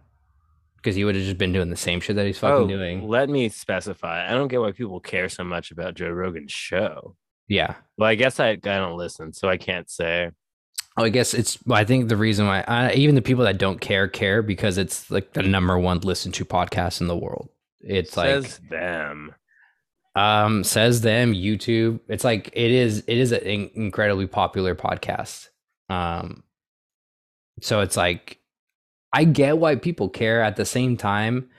because 0.78 0.95
he 0.95 1.06
would 1.06 1.13
have 1.13 1.24
just 1.24 1.38
been 1.38 1.54
doing 1.54 1.69
the 1.69 1.76
same 1.76 2.00
shit 2.00 2.15
that 2.15 2.26
he's 2.26 2.39
fucking 2.39 2.65
oh, 2.65 2.67
doing. 2.67 3.08
let 3.08 3.30
me 3.30 3.48
specify. 3.48 4.28
I 4.28 4.32
don't 4.32 4.48
get 4.48 4.60
why 4.60 4.71
people 4.71 5.00
care 5.00 5.30
so 5.30 5.43
much 5.43 5.69
about 5.69 5.93
Joe 5.93 6.10
Rogan's 6.10 6.52
show. 6.52 7.15
Yeah. 7.48 7.76
Well, 7.95 8.10
I 8.10 8.15
guess 8.15 8.39
I, 8.39 8.50
I 8.50 8.56
don't 8.56 8.98
listen, 8.98 9.34
so 9.34 9.50
I 9.50 9.58
can't 9.58 9.88
say. 9.88 10.32
Oh, 10.98 11.04
I 11.04 11.10
guess 11.10 11.36
it's. 11.36 11.60
I 11.69 11.84
think 11.84 12.10
the 12.10 12.17
reason 12.17 12.48
why 12.48 12.62
uh, 12.62 12.89
even 12.95 13.13
the 13.13 13.21
people 13.21 13.43
that 13.43 13.60
don't 13.60 13.80
care 13.80 14.08
care 14.08 14.41
because 14.41 14.80
it's 14.80 15.12
like 15.12 15.34
the 15.34 15.43
number 15.43 15.78
one 15.78 16.00
listened 16.00 16.34
to 16.36 16.45
podcast 16.45 17.02
in 17.02 17.08
the 17.08 17.15
world. 17.15 17.50
It's 17.82 18.17
like 18.17 18.30
says 18.30 18.60
them. 18.67 19.36
Um 20.15 20.63
says 20.63 21.01
them 21.01 21.34
youtube 21.34 21.99
it's 22.08 22.23
like 22.23 22.47
it 22.54 22.71
is 22.71 22.99
it 23.08 23.17
is 23.17 23.32
an 23.32 23.41
in- 23.41 23.71
incredibly 23.75 24.28
popular 24.28 24.73
podcast 24.75 25.49
um 25.89 26.43
so 27.62 27.82
it's 27.82 27.97
like 27.97 28.39
i 29.13 29.23
get 29.23 29.58
why 29.58 29.75
people 29.75 30.08
care 30.10 30.41
at 30.41 30.56
the 30.56 30.65
same 30.65 30.95
time 30.97 31.49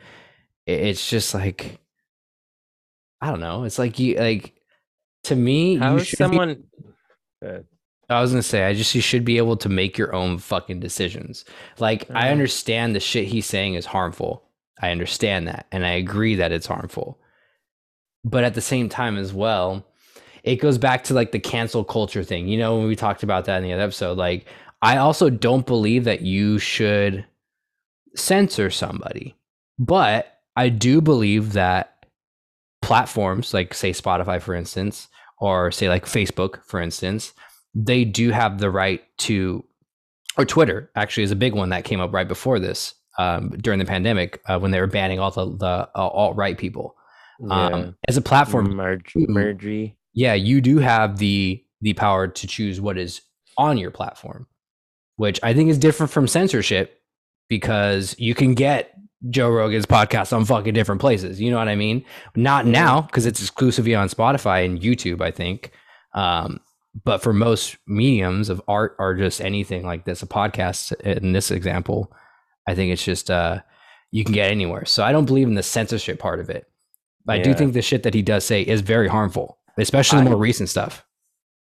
i- 0.67 0.73
it's 0.73 1.09
just 1.11 1.35
like 1.35 1.79
i 3.21 3.29
don't 3.31 3.41
know 3.41 3.65
it's 3.65 3.79
like 3.79 3.99
you 3.99 4.17
like 4.17 4.55
to 5.25 5.37
me 5.37 5.77
How 5.77 5.95
you 5.95 6.05
should 6.05 6.19
be- 6.19 6.25
someone? 6.25 6.65
Uh, 7.45 7.59
I 8.09 8.21
was 8.21 8.31
gonna 8.31 8.43
say, 8.45 8.63
I 8.63 8.73
just 8.75 8.95
you 8.95 9.01
should 9.01 9.25
be 9.25 9.37
able 9.39 9.57
to 9.57 9.69
make 9.69 9.99
your 9.99 10.15
own 10.15 10.39
fucking 10.39 10.79
decisions. 10.79 11.45
Like, 11.81 12.09
I 12.13 12.29
Mhm. 12.29 12.31
understand 12.31 12.95
the 12.95 13.01
shit 13.01 13.27
he's 13.27 13.47
saying 13.47 13.75
is 13.75 13.85
harmful. 13.87 14.49
I 14.81 14.93
understand 14.93 15.49
that, 15.49 15.67
and 15.73 15.85
I 15.85 15.91
agree 15.95 16.37
that 16.37 16.53
it's 16.53 16.69
harmful. 16.69 17.19
But 18.27 18.45
at 18.45 18.55
the 18.55 18.61
same 18.61 18.89
time, 18.89 19.17
as 19.17 19.33
well, 19.33 19.87
it 20.43 20.57
goes 20.57 20.79
back 20.79 21.05
to 21.05 21.15
like 21.15 21.31
the 21.31 21.39
cancel 21.39 21.85
culture 21.85 22.25
thing. 22.25 22.49
You 22.49 22.59
know, 22.59 22.77
when 22.77 22.89
we 22.89 22.97
talked 22.97 23.23
about 23.23 23.45
that 23.45 23.59
in 23.59 23.63
the 23.63 23.73
other 23.73 23.85
episode, 23.85 24.19
like, 24.19 24.47
I 24.83 24.97
also 24.97 25.31
don't 25.31 25.65
believe 25.65 26.05
that 26.05 26.23
you 26.23 26.59
should 26.59 27.25
censor 28.17 28.69
somebody, 28.71 29.37
but 29.79 30.41
I 30.57 30.69
do 30.69 31.01
believe 31.01 31.53
that 31.53 32.07
platforms 32.83 33.55
like, 33.55 33.75
say, 33.75 33.93
Spotify, 33.93 34.43
for 34.43 34.55
instance, 34.55 35.09
or 35.39 35.71
say 35.71 35.89
like 35.89 36.05
Facebook, 36.05 36.65
for 36.65 36.81
instance, 36.81 37.33
they 37.75 38.05
do 38.05 38.31
have 38.31 38.59
the 38.59 38.71
right 38.71 39.03
to 39.19 39.65
or 40.37 40.45
Twitter 40.45 40.91
actually 40.97 41.23
is 41.23 41.31
a 41.31 41.37
big 41.37 41.55
one 41.55 41.71
that 41.71 41.85
came 41.85 42.01
up 42.01 42.13
right 42.13 42.29
before 42.29 42.59
this 42.59 42.95
um, 43.19 43.51
during 43.61 43.79
the 43.79 43.85
pandemic 43.85 44.41
uh, 44.47 44.59
when 44.59 44.71
they 44.71 44.81
were 44.81 44.87
banning 44.87 45.19
all 45.19 45.31
the, 45.31 45.47
the 45.57 45.89
uh, 45.95 46.09
alt 46.09 46.37
right 46.37 46.59
people. 46.59 46.97
Yeah. 47.41 47.67
Um, 47.67 47.97
as 48.09 48.17
a 48.17 48.23
platform, 48.23 48.73
Ooh. 48.73 49.27
Marjorie. 49.29 49.97
yeah, 50.15 50.35
you 50.35 50.61
do 50.61 50.79
have 50.79 51.19
the 51.19 51.63
the 51.81 51.93
power 51.95 52.27
to 52.27 52.47
choose 52.47 52.81
what 52.81 52.97
is 52.99 53.21
on 53.59 53.79
your 53.79 53.91
platform, 53.91 54.47
which 55.17 55.39
I 55.43 55.53
think 55.55 55.71
is 55.71 55.79
different 55.79 56.11
from 56.13 56.27
censorship 56.27 57.01
because 57.49 58.15
you 58.19 58.35
can 58.35 58.55
get 58.55 58.93
Joe 59.31 59.51
Rogan's 59.51 59.87
podcast 59.87 60.35
on 60.35 60.45
fucking 60.45 60.75
different 60.75 61.01
places. 61.01 61.41
You 61.41 61.51
know 61.51 61.59
what 61.59 61.69
I 61.69 61.77
mean? 61.77 62.05
Not 62.35 62.67
now 62.67 63.03
because 63.03 63.27
it's 63.27 63.41
exclusively 63.41 63.95
on 63.95 64.09
Spotify 64.09 64.65
and 64.65 64.81
YouTube, 64.81 65.21
I 65.21 65.31
think. 65.31 65.73
Um, 66.15 66.61
but 67.05 67.23
for 67.23 67.33
most 67.33 67.77
mediums 67.87 68.49
of 68.49 68.63
art 68.69 68.97
or 68.99 69.15
just 69.15 69.41
anything 69.41 69.85
like 69.85 70.05
this, 70.07 70.23
a 70.23 70.27
podcast 70.27 70.93
in 71.03 71.33
this 71.33 71.51
example, 71.51 72.11
I 72.67 72.75
think 72.75 72.93
it's 72.93 73.05
just 73.05 73.31
uh, 73.31 73.61
you 74.13 74.25
can 74.25 74.33
get 74.33 74.51
anywhere. 74.51 74.87
So 74.87 75.05
I 75.05 75.13
don't 75.13 75.27
believe 75.27 75.47
in 75.49 75.55
the 75.55 75.63
censorship 75.63 76.19
part 76.19 76.41
of 76.41 76.49
it. 76.49 76.67
I 77.29 77.39
do 77.39 77.55
think 77.55 77.73
the 77.73 77.83
shit 77.83 78.03
that 78.05 78.15
he 78.15 78.23
does 78.23 78.45
say 78.45 78.63
is 78.63 78.81
very 78.81 79.09
harmful, 79.09 79.59
especially 79.79 80.23
the 80.23 80.31
more 80.31 80.39
recent 80.39 80.69
stuff. 80.69 81.05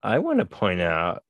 I 0.03 0.19
want 0.19 0.39
to 0.39 0.45
point 0.45 0.81
out. 0.81 1.23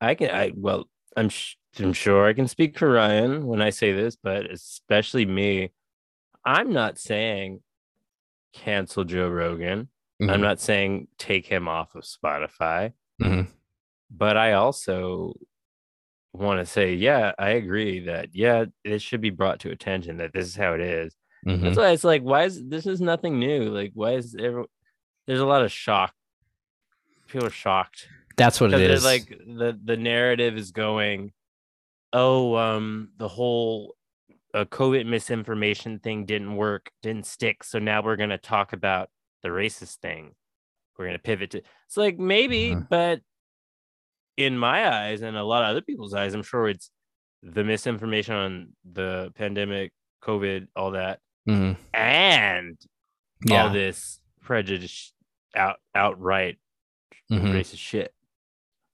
I 0.00 0.14
can. 0.14 0.30
I 0.30 0.52
well. 0.54 0.88
I'm. 1.16 1.28
Sh- 1.28 1.54
I'm 1.80 1.92
sure 1.92 2.24
I 2.26 2.34
can 2.34 2.46
speak 2.46 2.78
for 2.78 2.88
Ryan 2.88 3.46
when 3.46 3.60
I 3.60 3.70
say 3.70 3.92
this, 3.92 4.16
but 4.16 4.48
especially 4.50 5.26
me. 5.26 5.72
I'm 6.44 6.72
not 6.72 6.98
saying 6.98 7.60
cancel 8.52 9.02
Joe 9.04 9.28
Rogan. 9.28 9.88
I'm 10.20 10.28
Mhm. 10.28 10.40
not 10.40 10.60
saying 10.60 11.08
take 11.18 11.46
him 11.46 11.66
off 11.66 11.96
of 11.96 12.04
Spotify. 12.04 12.92
Mhm. 13.20 13.48
But 14.10 14.36
I 14.36 14.52
also 14.52 15.34
want 16.32 16.60
to 16.60 16.66
say, 16.66 16.94
yeah, 16.94 17.32
I 17.38 17.50
agree 17.50 18.00
that 18.06 18.28
yeah, 18.34 18.66
it 18.84 19.02
should 19.02 19.20
be 19.20 19.30
brought 19.30 19.58
to 19.60 19.70
attention 19.72 20.18
that 20.18 20.32
this 20.32 20.46
is 20.46 20.54
how 20.54 20.74
it 20.74 20.80
is. 20.80 21.16
Mhm. 21.44 21.60
That's 21.62 21.76
why 21.76 21.90
it's 21.90 22.04
like, 22.04 22.22
why 22.22 22.44
is 22.44 22.62
this 22.68 22.86
is 22.86 23.00
nothing 23.00 23.38
new? 23.38 23.64
Like, 23.70 23.92
why 23.94 24.12
is 24.12 24.34
every, 24.38 24.64
there's 25.26 25.40
a 25.40 25.46
lot 25.46 25.62
of 25.62 25.70
shock. 25.72 26.14
People 27.28 27.46
are 27.46 27.50
shocked 27.50 28.08
That's 28.36 28.60
what 28.60 28.72
it 28.72 28.80
is. 28.90 29.04
like 29.04 29.28
the 29.28 29.78
the 29.82 29.96
narrative 29.96 30.56
is 30.56 30.70
going, 30.70 31.32
oh, 32.12 32.54
um, 32.56 33.10
the 33.16 33.28
whole 33.28 33.96
uh, 34.54 34.64
COVID 34.66 35.06
misinformation 35.06 35.98
thing 35.98 36.26
didn't 36.26 36.54
work, 36.56 36.90
didn't 37.02 37.26
stick, 37.26 37.64
so 37.64 37.78
now 37.80 38.02
we're 38.02 38.16
gonna 38.16 38.38
talk 38.38 38.72
about 38.72 39.10
the 39.42 39.48
racist 39.48 39.96
thing. 39.98 40.34
We're 40.96 41.06
gonna 41.06 41.18
pivot 41.18 41.50
to. 41.52 41.62
It's 41.86 41.96
like 41.96 42.18
maybe, 42.18 42.70
Mhm. 42.70 42.88
but 42.88 43.20
in 44.36 44.56
my 44.58 44.88
eyes 44.92 45.22
and 45.22 45.36
a 45.36 45.42
lot 45.44 45.62
of 45.64 45.70
other 45.70 45.80
people's 45.82 46.14
eyes, 46.14 46.34
I'm 46.34 46.42
sure 46.42 46.68
it's 46.68 46.90
the 47.42 47.64
misinformation 47.64 48.34
on 48.34 48.76
the 48.90 49.32
pandemic, 49.34 49.92
COVID, 50.22 50.68
all 50.76 50.92
that, 50.92 51.20
Mhm. 51.48 51.76
and 51.92 52.78
yeah. 53.46 53.64
all 53.66 53.72
this 53.72 54.20
prejudice 54.40 55.12
out 55.54 55.76
outright 55.94 56.58
Mhm. 57.30 57.52
racist 57.52 57.78
shit. 57.78 58.12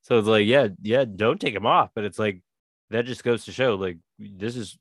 So 0.02 0.18
it's 0.18 0.28
like, 0.28 0.46
yeah, 0.46 0.68
yeah, 0.82 1.04
don't 1.04 1.40
take 1.40 1.54
him 1.54 1.66
off. 1.66 1.90
But 1.94 2.04
it's 2.04 2.18
like 2.18 2.42
that 2.90 3.06
just 3.06 3.22
goes 3.22 3.44
to 3.44 3.52
show, 3.52 3.76
like, 3.76 3.98
this 4.18 4.56
is 4.56 4.76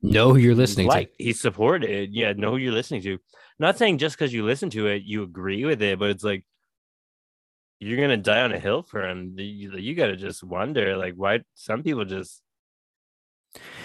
Know 0.00 0.30
who 0.30 0.38
you're 0.38 0.54
listening 0.54 0.86
to. 0.88 0.92
like 0.94 1.12
he 1.18 1.32
supported. 1.34 2.10
Yeah, 2.12 2.32
know 2.32 2.52
who 2.52 2.56
you're 2.56 2.72
listening 2.72 3.02
to. 3.02 3.18
Not 3.58 3.76
saying 3.78 3.98
just 3.98 4.16
because 4.16 4.32
you 4.32 4.44
listen 4.44 4.70
to 4.70 4.86
it, 4.88 5.02
you 5.02 5.22
agree 5.22 5.64
with 5.66 5.82
it, 5.82 5.98
but 5.98 6.10
it's 6.10 6.24
like 6.24 6.44
you're 7.78 8.00
gonna 8.00 8.16
die 8.16 8.40
on 8.42 8.52
a 8.52 8.58
hill 8.58 8.82
for 8.82 9.06
him. 9.06 9.34
You, 9.38 9.76
you 9.76 9.94
gotta 9.94 10.16
just 10.16 10.42
wonder, 10.42 10.96
like, 10.96 11.14
why 11.14 11.40
some 11.54 11.82
people 11.82 12.04
just 12.04 12.42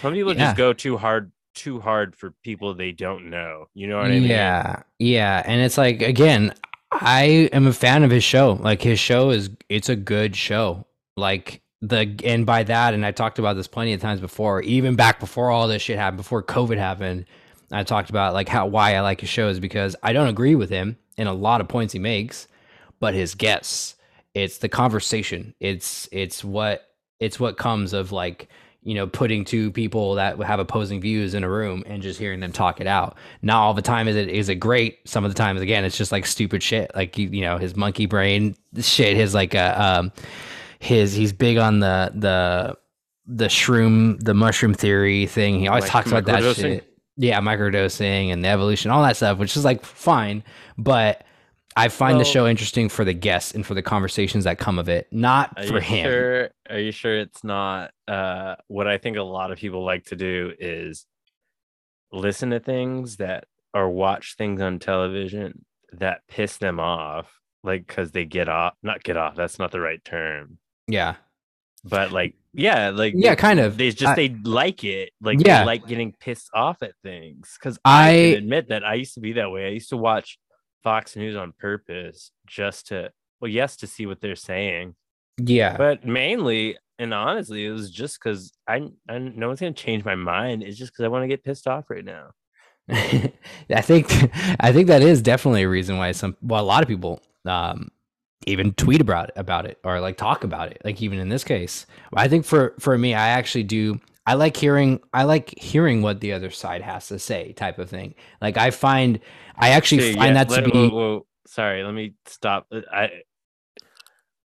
some 0.01 0.13
people 0.13 0.33
Yeah. 0.33 0.45
just 0.45 0.57
go 0.57 0.71
too 0.71 0.95
hard, 0.97 1.31
too 1.57 1.79
hard 1.79 2.15
for 2.15 2.31
people 2.43 2.73
they 2.73 2.91
don't 2.91 3.29
know. 3.29 3.65
You 3.73 3.87
know 3.87 3.97
what 3.97 4.05
I 4.05 4.11
mean? 4.11 4.23
Yeah. 4.23 4.83
Yeah. 4.99 5.41
And 5.45 5.61
it's 5.61 5.77
like, 5.77 6.01
again, 6.01 6.53
I 6.91 7.49
am 7.51 7.67
a 7.67 7.73
fan 7.73 8.03
of 8.03 8.11
his 8.11 8.23
show. 8.23 8.53
Like 8.61 8.81
his 8.81 8.99
show 8.99 9.31
is, 9.31 9.49
it's 9.67 9.89
a 9.89 9.95
good 9.95 10.35
show. 10.35 10.85
Like 11.15 11.61
the, 11.81 12.15
and 12.23 12.45
by 12.45 12.63
that, 12.63 12.93
and 12.93 13.05
I 13.05 13.11
talked 13.11 13.39
about 13.39 13.55
this 13.55 13.67
plenty 13.67 13.93
of 13.93 14.01
times 14.01 14.21
before, 14.21 14.61
even 14.61 14.95
back 14.95 15.19
before 15.19 15.49
all 15.49 15.67
this 15.67 15.81
shit 15.81 15.97
happened, 15.97 16.17
before 16.17 16.43
COVID 16.43 16.77
happened, 16.77 17.25
I 17.71 17.83
talked 17.83 18.09
about 18.09 18.33
like 18.33 18.47
how, 18.47 18.67
why 18.67 18.95
I 18.95 19.01
like 19.01 19.21
his 19.21 19.29
show 19.29 19.49
is 19.49 19.59
because 19.59 19.95
I 20.03 20.13
don't 20.13 20.29
agree 20.29 20.55
with 20.55 20.69
him 20.69 20.97
in 21.17 21.27
a 21.27 21.33
lot 21.33 21.59
of 21.59 21.67
points 21.67 21.93
he 21.93 21.99
makes, 21.99 22.47
but 22.99 23.13
his 23.13 23.35
guests, 23.35 23.95
it's 24.33 24.59
the 24.59 24.69
conversation. 24.69 25.55
It's, 25.59 26.07
it's 26.11 26.43
what, 26.43 26.87
it's 27.19 27.39
what 27.39 27.57
comes 27.57 27.93
of 27.93 28.11
like, 28.11 28.47
you 28.87 28.93
know, 28.93 29.05
putting 29.05 29.43
two 29.43 29.69
people 29.69 30.15
that 30.15 30.39
have 30.39 30.61
opposing 30.61 31.01
views 31.01 31.33
in 31.33 31.43
a 31.43 31.49
room 31.49 31.83
and 31.87 32.01
just 32.01 32.17
hearing 32.17 32.39
them 32.39 32.53
talk 32.53 32.79
it 32.79 32.87
out. 32.87 33.17
Not 33.41 33.57
all 33.57 33.73
the 33.73 33.81
time 33.81 34.07
is 34.07 34.15
it 34.15 34.29
is 34.29 34.47
it 34.47 34.55
great. 34.55 34.99
Some 35.03 35.25
of 35.25 35.31
the 35.31 35.35
times, 35.35 35.59
again, 35.59 35.83
it's 35.83 35.97
just 35.97 36.13
like 36.13 36.25
stupid 36.25 36.63
shit. 36.63 36.89
Like 36.95 37.17
you, 37.17 37.27
you 37.27 37.41
know, 37.41 37.57
his 37.57 37.75
monkey 37.75 38.05
brain 38.05 38.55
shit. 38.79 39.17
His 39.17 39.33
like 39.33 39.53
uh, 39.55 39.75
um, 39.77 40.13
his 40.79 41.13
he's 41.13 41.33
big 41.33 41.57
on 41.57 41.81
the 41.81 42.13
the 42.15 42.77
the 43.25 43.47
shroom, 43.47 44.23
the 44.23 44.33
mushroom 44.33 44.73
theory 44.73 45.25
thing. 45.25 45.59
He 45.59 45.67
always 45.67 45.83
Like 45.83 45.91
talks 45.91 46.07
about 46.07 46.23
that 46.23 46.55
shit. 46.55 46.89
Yeah, 47.17 47.41
microdosing 47.41 48.31
and 48.31 48.41
the 48.41 48.47
evolution, 48.47 48.89
all 48.89 49.03
that 49.03 49.17
stuff, 49.17 49.37
which 49.37 49.57
is 49.57 49.65
like 49.65 49.83
fine, 49.85 50.43
but. 50.77 51.23
I 51.79 51.89
find 51.89 52.19
the 52.19 52.25
show 52.25 52.47
interesting 52.47 52.89
for 52.89 53.05
the 53.05 53.13
guests 53.13 53.51
and 53.51 53.63
for 53.63 53.75
the 53.75 53.83
conversations 53.83 54.45
that 54.45 54.57
come 54.57 54.79
of 54.79 54.89
it, 54.89 55.07
not 55.11 55.63
for 55.65 55.79
him. 55.79 56.05
Sure, 56.05 56.49
are 56.71 56.79
you 56.79 56.91
sure 56.91 57.19
it's 57.19 57.43
not 57.43 57.91
uh 58.07 58.55
what 58.67 58.87
I 58.87 58.97
think 58.97 59.17
a 59.17 59.21
lot 59.23 59.51
of 59.51 59.57
people 59.57 59.83
like 59.83 60.05
to 60.05 60.15
do 60.15 60.53
is 60.59 61.05
listen 62.11 62.51
to 62.51 62.59
things 62.59 63.17
that 63.17 63.45
or 63.73 63.89
watch 63.89 64.35
things 64.37 64.61
on 64.61 64.79
television 64.79 65.65
that 65.93 66.21
piss 66.27 66.57
them 66.57 66.79
off, 66.79 67.29
like 67.63 67.85
because 67.85 68.11
they 68.11 68.25
get 68.25 68.47
off, 68.49 68.73
not 68.81 69.03
get 69.03 69.17
off, 69.17 69.35
that's 69.35 69.59
not 69.59 69.71
the 69.71 69.79
right 69.81 70.03
term. 70.03 70.57
Yeah, 70.87 71.15
But 71.83 72.11
like, 72.11 72.35
yeah, 72.53 72.89
like 72.89 73.13
yeah, 73.15 73.31
they, 73.31 73.35
kind 73.35 73.59
of. 73.59 73.77
they 73.77 73.89
just 73.91 74.05
I- 74.05 74.15
they 74.15 74.29
like 74.29 74.83
it, 74.83 75.11
like 75.21 75.45
Yeah. 75.45 75.59
they 75.59 75.65
like 75.65 75.85
getting 75.87 76.13
pissed 76.19 76.49
off 76.53 76.81
at 76.81 76.93
things. 77.03 77.57
Because 77.59 77.77
I, 77.83 78.09
I- 78.09 78.11
admit 78.37 78.69
that 78.69 78.83
I 78.85 78.93
used 78.95 79.13
to 79.15 79.19
be 79.19 79.33
that 79.33 79.51
way. 79.51 79.65
I 79.67 79.69
used 79.71 79.89
to 79.89 79.97
watch 79.97 80.39
Fox 80.83 81.15
News 81.17 81.35
on 81.35 81.51
purpose 81.59 82.31
just 82.47 82.87
to, 82.87 83.11
well, 83.41 83.51
yes, 83.51 83.75
to 83.77 83.87
see 83.87 84.05
what 84.05 84.21
they're 84.21 84.35
saying 84.35 84.95
yeah, 85.39 85.77
but 85.77 86.03
mainly 86.05 86.77
and 86.99 87.13
honestly 87.13 87.65
it 87.65 87.71
was 87.71 87.91
just 87.91 88.19
because 88.21 88.51
I, 88.67 88.87
I 89.09 89.19
no 89.19 89.47
one's 89.47 89.59
gonna 89.59 89.73
change 89.73 90.05
my 90.05 90.15
mind. 90.15 90.63
It's 90.63 90.77
just 90.77 90.91
because 90.91 91.05
i 91.05 91.07
want 91.09 91.23
to 91.23 91.27
get 91.27 91.43
pissed 91.43 91.67
off 91.67 91.89
right 91.89 92.05
now. 92.05 92.31
I 92.89 93.81
think 93.81 94.07
I 94.59 94.71
think 94.71 94.87
that 94.87 95.01
is 95.01 95.21
definitely 95.21 95.63
a 95.63 95.69
reason 95.69 95.97
why 95.97 96.11
some 96.13 96.37
well 96.41 96.63
a 96.63 96.65
lot 96.65 96.83
of 96.83 96.89
people 96.89 97.21
um 97.45 97.89
even 98.45 98.73
tweet 98.73 99.01
about 99.01 99.29
it 99.29 99.33
about 99.35 99.65
it 99.65 99.77
or 99.83 99.99
like 99.99 100.17
talk 100.17 100.43
about 100.43 100.71
it. 100.71 100.81
Like 100.83 101.01
even 101.01 101.19
in 101.19 101.29
this 101.29 101.43
case 101.43 101.85
I 102.15 102.27
think 102.27 102.45
for 102.45 102.75
for 102.79 102.97
me 102.97 103.13
I 103.13 103.29
actually 103.29 103.63
do 103.63 103.99
I 104.25 104.33
like 104.35 104.57
hearing 104.57 105.01
I 105.13 105.23
like 105.23 105.57
hearing 105.57 106.01
what 106.01 106.21
the 106.21 106.33
other 106.33 106.49
side 106.49 106.81
has 106.81 107.07
to 107.09 107.19
say 107.19 107.53
type 107.53 107.79
of 107.79 107.89
thing. 107.89 108.15
Like 108.41 108.57
I 108.57 108.71
find 108.71 109.19
I 109.55 109.69
actually 109.69 110.01
See, 110.01 110.13
find 110.13 110.35
yeah, 110.35 110.43
that 110.43 110.49
to 110.55 110.61
be 110.61 110.71
whoa, 110.71 110.89
whoa, 110.89 111.25
sorry 111.45 111.83
let 111.83 111.93
me 111.93 112.15
stop. 112.25 112.67
I 112.91 113.09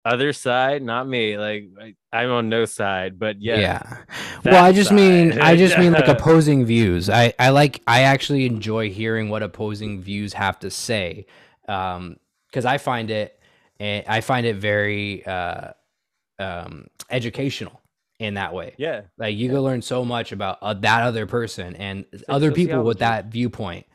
other 0.03 0.33
side 0.33 0.81
not 0.81 1.07
me 1.07 1.37
like 1.37 1.69
I, 1.79 1.95
i'm 2.11 2.31
on 2.31 2.49
no 2.49 2.65
side 2.65 3.19
but 3.19 3.41
yeah, 3.41 3.59
yeah. 3.59 3.97
Well, 4.45 4.63
I 4.63 4.71
just 4.71 4.91
mean. 4.91 5.39
I 5.39 5.55
just 5.55 5.77
mean 5.77 5.93
like 5.93 6.07
opposing 6.07 6.65
views. 6.65 7.09
I 7.09 7.33
I 7.37 7.49
like 7.49 7.81
I 7.87 8.01
actually 8.01 8.45
enjoy 8.45 8.89
hearing 8.89 9.29
what 9.29 9.43
opposing 9.43 10.01
views 10.01 10.33
have 10.33 10.59
to 10.59 10.71
say, 10.71 11.27
um, 11.67 12.17
because 12.47 12.65
I 12.65 12.77
find 12.77 13.11
it 13.11 13.39
eh, 13.79 14.03
I 14.07 14.21
find 14.21 14.45
it 14.45 14.55
very 14.55 15.25
uh, 15.25 15.71
um, 16.39 16.87
educational 17.09 17.81
in 18.19 18.35
that 18.35 18.53
way. 18.53 18.75
yeah 18.77 19.01
Like 19.17 19.35
you 19.35 19.49
can 19.49 19.59
learn 19.59 19.81
so 19.81 20.05
much 20.05 20.31
about 20.31 20.59
uh, 20.61 20.73
that 20.75 21.03
other 21.03 21.25
person 21.25 21.75
and 21.75 22.05
other 22.29 22.51
people 22.51 22.83
with 22.83 22.99
that 22.99 23.25
viewpoint, 23.25 23.85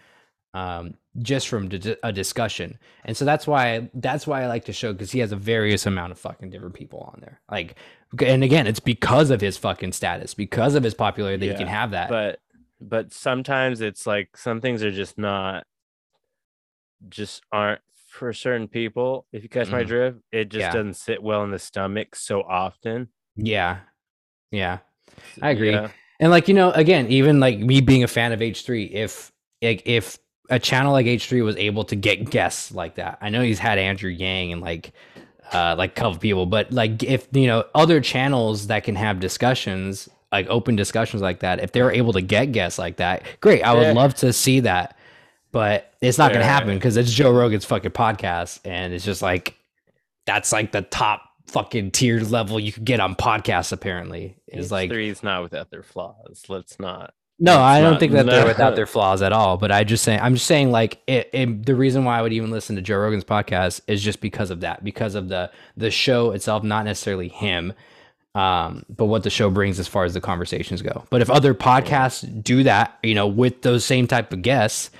um, 0.55 0.95
just 1.23 1.49
from 1.49 1.71
a 2.03 2.13
discussion. 2.13 2.79
And 3.05 3.17
so 3.17 3.25
that's 3.25 3.47
why 3.47 3.91
that's 3.95 4.27
why 4.27 4.43
I 4.43 4.47
like 4.47 4.65
the 4.67 4.73
show 4.73 4.93
because 4.93 5.13
he 5.13 5.21
has 5.21 5.33
a 5.33 5.37
various 5.37 5.87
amount 5.87 6.13
of 6.13 6.19
fucking 6.19 6.51
different 6.51 6.75
people 6.75 7.01
on 7.13 7.21
there. 7.21 7.41
Like, 7.51 7.77
and 8.25 8.45
again, 8.45 8.67
it's 8.67 8.81
because 8.81 9.31
of 9.31 9.41
his 9.41 9.57
fucking 9.57 9.93
status, 9.93 10.35
because 10.35 10.75
of 10.75 10.83
his 10.83 10.95
popularity 10.95 11.47
that 11.47 11.53
he 11.55 11.59
can 11.59 11.69
have 11.69 11.91
that. 11.93 12.09
but 12.09 12.41
but 12.81 13.13
sometimes 13.13 13.81
it's 13.81 14.07
like 14.07 14.37
some 14.37 14.61
things 14.61 14.83
are 14.83 14.93
just 14.93 15.17
not 15.17 15.67
just 17.09 17.43
aren't 17.53 17.81
for 18.09 18.33
certain 18.33 18.67
people 18.69 19.27
if 19.33 19.43
you 19.43 19.49
catch 19.49 19.71
my 19.71 19.83
Mhm. 19.83 19.87
drift 19.87 20.19
it 20.33 20.49
just 20.49 20.61
Yeah. 20.63 20.73
doesn't 20.73 20.95
sit 20.95 21.23
well 21.23 21.45
in 21.45 21.51
the 21.51 21.59
stomach 21.59 22.15
so 22.17 22.41
often 22.43 23.09
yeah, 23.39 23.81
yeah. 24.51 24.79
I 25.43 25.51
agree. 25.51 25.73
Yeah. 25.73 25.89
And 26.21 26.31
like 26.31 26.49
you 26.49 26.55
know, 26.55 26.71
again, 26.71 27.09
even 27.09 27.39
like 27.39 27.59
me 27.59 27.83
being 27.83 28.03
a 28.03 28.09
fan 28.09 28.33
of 28.33 28.41
H 28.41 28.63
three, 28.65 28.85
if 28.85 29.31
like 29.63 29.83
if 29.85 30.19
a 30.51 30.59
channel 30.59 30.93
like 30.93 31.07
H 31.07 31.27
three 31.27 31.43
was 31.43 31.57
able 31.57 31.85
to 31.85 31.97
get 31.97 32.31
guests 32.31 32.73
like 32.73 32.97
that, 32.97 33.19
I 33.21 33.31
know 33.31 33.43
he's 33.43 33.59
had 33.59 33.79
Andrew 33.79 34.11
Yang 34.11 34.53
and 34.53 34.61
like 34.63 34.93
uh, 35.53 35.75
like 35.79 35.93
a 35.93 35.95
couple 35.95 36.19
people. 36.19 36.47
But 36.47 36.73
like 36.73 37.03
if 37.03 37.29
you 37.33 37.47
know 37.47 37.65
other 37.75 38.01
channels 38.01 38.67
that 38.69 38.85
can 38.85 38.97
have 38.97 39.21
discussions, 39.21 40.09
like 40.33 40.47
open 40.49 40.77
discussions 40.77 41.23
like 41.23 41.41
that, 41.41 41.61
if 41.63 41.73
they're 41.73 41.91
able 41.93 42.13
to 42.15 42.21
get 42.23 42.53
guests 42.53 42.79
like 42.79 42.97
that, 42.97 43.23
great. 43.41 43.63
I 43.63 43.75
would 43.75 43.87
Yeah. 43.89 43.93
love 43.93 44.15
to 44.17 44.33
see 44.33 44.61
that. 44.61 44.97
But 45.53 45.93
it's 46.03 46.19
not 46.19 46.33
gonna 46.33 46.45
happen 46.45 46.75
because 46.75 46.97
it's 46.97 47.11
Joe 47.13 47.33
Rogan's 47.33 47.65
fucking 47.65 47.93
podcast, 47.93 48.61
and 48.65 48.93
it's 48.93 49.05
just 49.05 49.23
like 49.23 49.55
that's 50.27 50.53
like 50.53 50.73
the 50.73 50.83
top 50.83 51.23
fucking 51.47 51.93
tier 51.93 52.21
level 52.21 52.59
you 52.59 52.73
could 52.73 52.85
get 52.85 53.01
on 53.01 53.15
podcasts. 53.15 53.73
Apparently, 53.73 54.37
is 54.49 54.71
like 54.73 54.91
three 54.91 55.09
is 55.09 55.23
not 55.23 55.43
without 55.43 55.71
their 55.71 55.83
flaws. 55.85 56.45
Let's 56.49 56.79
not. 56.79 57.15
No, 57.39 57.61
I 57.61 57.81
don't 57.81 57.93
not- 57.93 58.01
think 58.01 58.13
that 58.13 58.27
they're 58.27 58.47
without 58.47 58.77
their 58.77 58.87
flaws 58.95 59.23
at 59.23 59.33
all. 59.33 59.57
But 59.57 59.71
I 59.71 59.85
just 59.85 60.03
saying, 60.05 60.21
I'm 60.21 60.35
just 60.35 60.47
saying, 60.47 60.71
like, 60.71 61.03
it, 61.07 61.29
it, 61.33 61.67
the 61.67 61.75
reason 61.75 62.05
why 62.05 62.19
I 62.19 62.23
would 62.23 62.33
even 62.33 62.51
listen 62.51 62.77
to 62.77 62.83
Joe 62.83 62.99
Rogan's 62.99 63.25
podcast 63.25 63.81
is 63.87 64.03
just 64.03 64.21
because 64.21 64.51
of 64.51 64.61
that, 64.61 64.83
because 64.85 65.15
of 65.15 65.29
the 65.29 65.51
the 65.77 65.91
show 65.91 66.31
itself, 66.33 66.63
not 66.63 66.85
necessarily 66.85 67.29
him, 67.29 67.73
um, 68.35 68.85
but 68.89 69.07
what 69.07 69.23
the 69.23 69.31
show 69.31 69.51
brings 69.51 69.79
as 69.79 69.89
far 69.89 70.05
as 70.05 70.15
the 70.15 70.21
conversations 70.21 70.83
go. 70.83 71.05
But 71.11 71.23
if 71.23 71.31
other 71.31 71.55
podcasts 71.55 72.43
do 72.43 72.63
that, 72.65 72.99
you 73.03 73.15
know, 73.15 73.27
with 73.27 73.63
those 73.63 73.85
same 73.85 74.07
type 74.07 74.33
of 74.33 74.43
guests, 74.43 74.91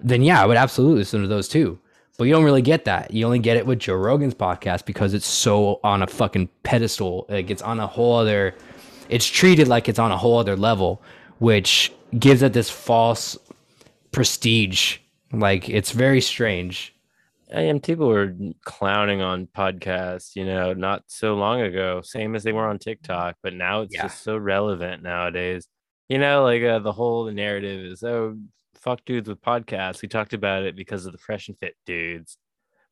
then 0.00 0.22
yeah, 0.22 0.42
I 0.42 0.46
would 0.46 0.56
absolutely 0.56 0.98
listen 0.98 1.22
to 1.22 1.28
those 1.28 1.48
too. 1.48 1.78
But 2.16 2.24
you 2.24 2.32
don't 2.32 2.44
really 2.44 2.62
get 2.62 2.84
that. 2.84 3.12
You 3.12 3.26
only 3.26 3.40
get 3.40 3.56
it 3.56 3.66
with 3.66 3.80
Joe 3.80 3.96
Rogan's 3.96 4.34
podcast 4.34 4.84
because 4.84 5.14
it's 5.14 5.26
so 5.26 5.80
on 5.82 6.02
a 6.02 6.06
fucking 6.06 6.48
pedestal. 6.62 7.26
Like 7.28 7.50
it's 7.50 7.62
on 7.62 7.80
a 7.80 7.86
whole 7.88 8.16
other. 8.16 8.54
It's 9.08 9.26
treated 9.26 9.66
like 9.66 9.88
it's 9.88 9.98
on 9.98 10.12
a 10.12 10.16
whole 10.16 10.38
other 10.38 10.54
level, 10.56 11.02
which 11.38 11.92
gives 12.18 12.42
it 12.42 12.52
this 12.52 12.70
false 12.70 13.36
prestige. 14.12 14.98
Like 15.32 15.68
it's 15.68 15.90
very 15.90 16.20
strange. 16.20 16.94
And 17.50 17.82
people 17.82 18.08
were 18.08 18.34
clowning 18.64 19.20
on 19.20 19.46
podcasts, 19.46 20.34
you 20.34 20.44
know, 20.44 20.72
not 20.72 21.04
so 21.06 21.34
long 21.34 21.60
ago, 21.60 22.00
same 22.02 22.34
as 22.34 22.42
they 22.42 22.52
were 22.52 22.66
on 22.66 22.78
TikTok, 22.78 23.36
but 23.42 23.52
now 23.54 23.82
it's 23.82 23.94
Yeah. 23.94 24.02
just 24.02 24.22
so 24.22 24.36
relevant 24.36 25.02
nowadays. 25.02 25.68
You 26.08 26.18
know, 26.18 26.42
like 26.42 26.62
uh, 26.62 26.80
the 26.80 26.92
whole 26.92 27.30
narrative 27.30 27.84
is, 27.84 28.02
oh, 28.02 28.38
fuck 28.74 29.04
dudes 29.04 29.28
with 29.28 29.40
podcasts. 29.40 30.02
We 30.02 30.08
talked 30.08 30.32
about 30.32 30.64
it 30.64 30.74
because 30.74 31.06
of 31.06 31.12
the 31.12 31.18
fresh 31.18 31.48
and 31.48 31.56
fit 31.58 31.76
dudes, 31.86 32.38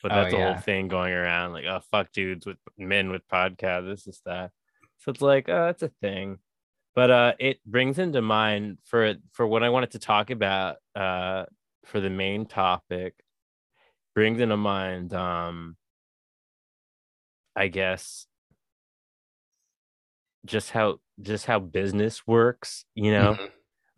but 0.02 0.12
Oh, 0.12 0.14
that's 0.16 0.32
the 0.32 0.38
whole 0.40 0.58
thing 0.58 0.86
going 0.88 1.12
around, 1.12 1.52
like, 1.52 1.64
oh, 1.64 1.80
fuck 1.90 2.12
dudes 2.12 2.46
with 2.46 2.58
men 2.78 3.10
with 3.10 3.26
podcasts. 3.28 3.86
This 3.88 4.06
is 4.06 4.20
that. 4.26 4.50
So 4.98 5.10
it's 5.10 5.20
like, 5.22 5.48
oh, 5.48 5.68
it's 5.68 5.82
a 5.82 5.88
thing. 6.00 6.38
But 6.94 7.10
uh, 7.10 7.32
it 7.38 7.64
brings 7.64 7.98
into 7.98 8.20
mind 8.22 8.78
for 8.84 9.14
for 9.32 9.46
what 9.46 9.62
I 9.62 9.70
wanted 9.70 9.92
to 9.92 9.98
talk 9.98 10.30
about 10.30 10.76
uh, 10.94 11.46
for 11.84 12.00
the 12.00 12.10
main 12.10 12.46
topic 12.46 13.14
brings 14.14 14.40
into 14.40 14.56
mind 14.56 15.12
um 15.14 15.76
i 17.56 17.68
guess 17.68 18.26
just 20.44 20.70
how 20.70 20.98
just 21.20 21.46
how 21.46 21.58
business 21.58 22.26
works 22.26 22.84
you 22.94 23.12
know? 23.12 23.36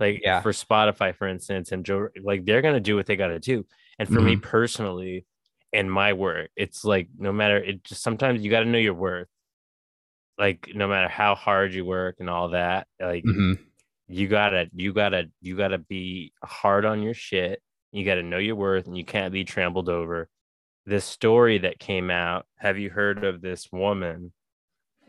Like 0.00 0.20
Yeah. 0.24 0.40
for 0.42 0.52
spotify 0.52 1.14
for 1.14 1.28
instance 1.28 1.72
and 1.72 1.84
joe 1.84 2.08
like 2.22 2.44
they're 2.44 2.62
gonna 2.62 2.80
do 2.80 2.96
what 2.96 3.06
they 3.06 3.16
gotta 3.16 3.38
do. 3.40 3.64
And 3.98 4.08
for 4.08 4.20
me 4.20 4.36
personally 4.36 5.24
and 5.72 5.90
my 5.90 6.12
work 6.12 6.50
it's 6.56 6.84
like 6.84 7.08
no 7.18 7.32
matter 7.32 7.58
it 7.58 7.84
just 7.84 8.02
sometimes 8.02 8.42
you 8.44 8.50
gotta 8.50 8.66
know 8.66 8.78
your 8.78 8.94
worth 8.94 9.28
like 10.38 10.70
no 10.74 10.88
matter 10.88 11.08
how 11.08 11.34
hard 11.34 11.72
you 11.74 11.84
work 11.84 12.16
and 12.20 12.28
all 12.28 12.48
that 12.50 12.86
like 13.00 13.24
Mhm. 13.24 13.58
you 14.08 14.28
gotta 14.28 14.68
you 14.74 14.92
gotta 14.92 15.30
you 15.40 15.56
gotta 15.56 15.78
be 15.78 16.32
hard 16.42 16.84
on 16.84 17.02
your 17.02 17.14
shit 17.14 17.62
you 17.92 18.04
gotta 18.04 18.22
know 18.22 18.38
your 18.38 18.56
worth 18.56 18.86
and 18.86 18.96
you 18.96 19.04
can't 19.04 19.32
be 19.32 19.44
trampled 19.44 19.88
over 19.88 20.28
this 20.86 21.04
story 21.04 21.58
that 21.58 21.78
came 21.78 22.10
out 22.10 22.46
have 22.58 22.78
you 22.78 22.90
heard 22.90 23.24
of 23.24 23.40
this 23.40 23.70
woman 23.72 24.32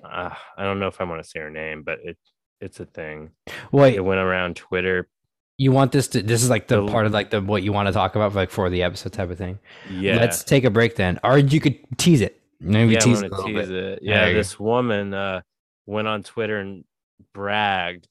uh, 0.03 0.29
i 0.57 0.63
don't 0.63 0.79
know 0.79 0.88
if 0.88 1.01
i 1.01 1.03
want 1.03 1.21
to 1.23 1.27
say 1.29 1.39
her 1.39 1.49
name 1.49 1.81
but 1.83 1.97
it 2.03 2.17
it's 2.61 2.79
a 2.79 2.85
thing 2.85 3.31
Wait, 3.71 3.95
it 3.95 4.01
went 4.05 4.19
around 4.21 4.55
twitter 4.55 5.07
you 5.57 5.71
want 5.71 5.93
this 5.93 6.09
to? 6.09 6.21
This 6.21 6.43
is 6.43 6.49
like 6.49 6.67
the 6.67 6.81
The- 6.81 6.91
part 6.91 7.05
of 7.05 7.13
like 7.13 7.29
the 7.29 7.39
what 7.41 7.63
you 7.63 7.71
want 7.71 7.88
to 7.88 7.93
talk 7.93 8.17
about, 8.17 8.35
like 8.35 8.49
for 8.51 8.69
the 8.69 8.83
episode 8.83 9.13
type 9.13 9.29
of 9.31 9.38
thing. 9.38 9.57
yeah 9.89 10.17
Let's 10.17 10.43
take 10.43 10.65
a 10.65 10.69
break 10.69 10.97
then, 10.97 11.17
or 11.23 11.38
you 11.38 11.61
could 11.61 11.77
tease 11.97 12.19
it. 12.19 12.41
Maybe 12.60 12.94
yeah, 12.94 13.00
tease 13.00 13.22
a 13.22 13.30
gonna 13.30 13.44
little 13.44 13.62
tease 13.62 13.70
bit. 13.70 13.78
it. 13.78 14.00
Yeah, 14.02 14.32
this 14.32 14.60
woman 14.60 15.13
uh, 15.13 15.41
went 15.86 16.08
on 16.08 16.24
Twitter 16.24 16.60
and 16.60 16.84
bragged 17.34 18.08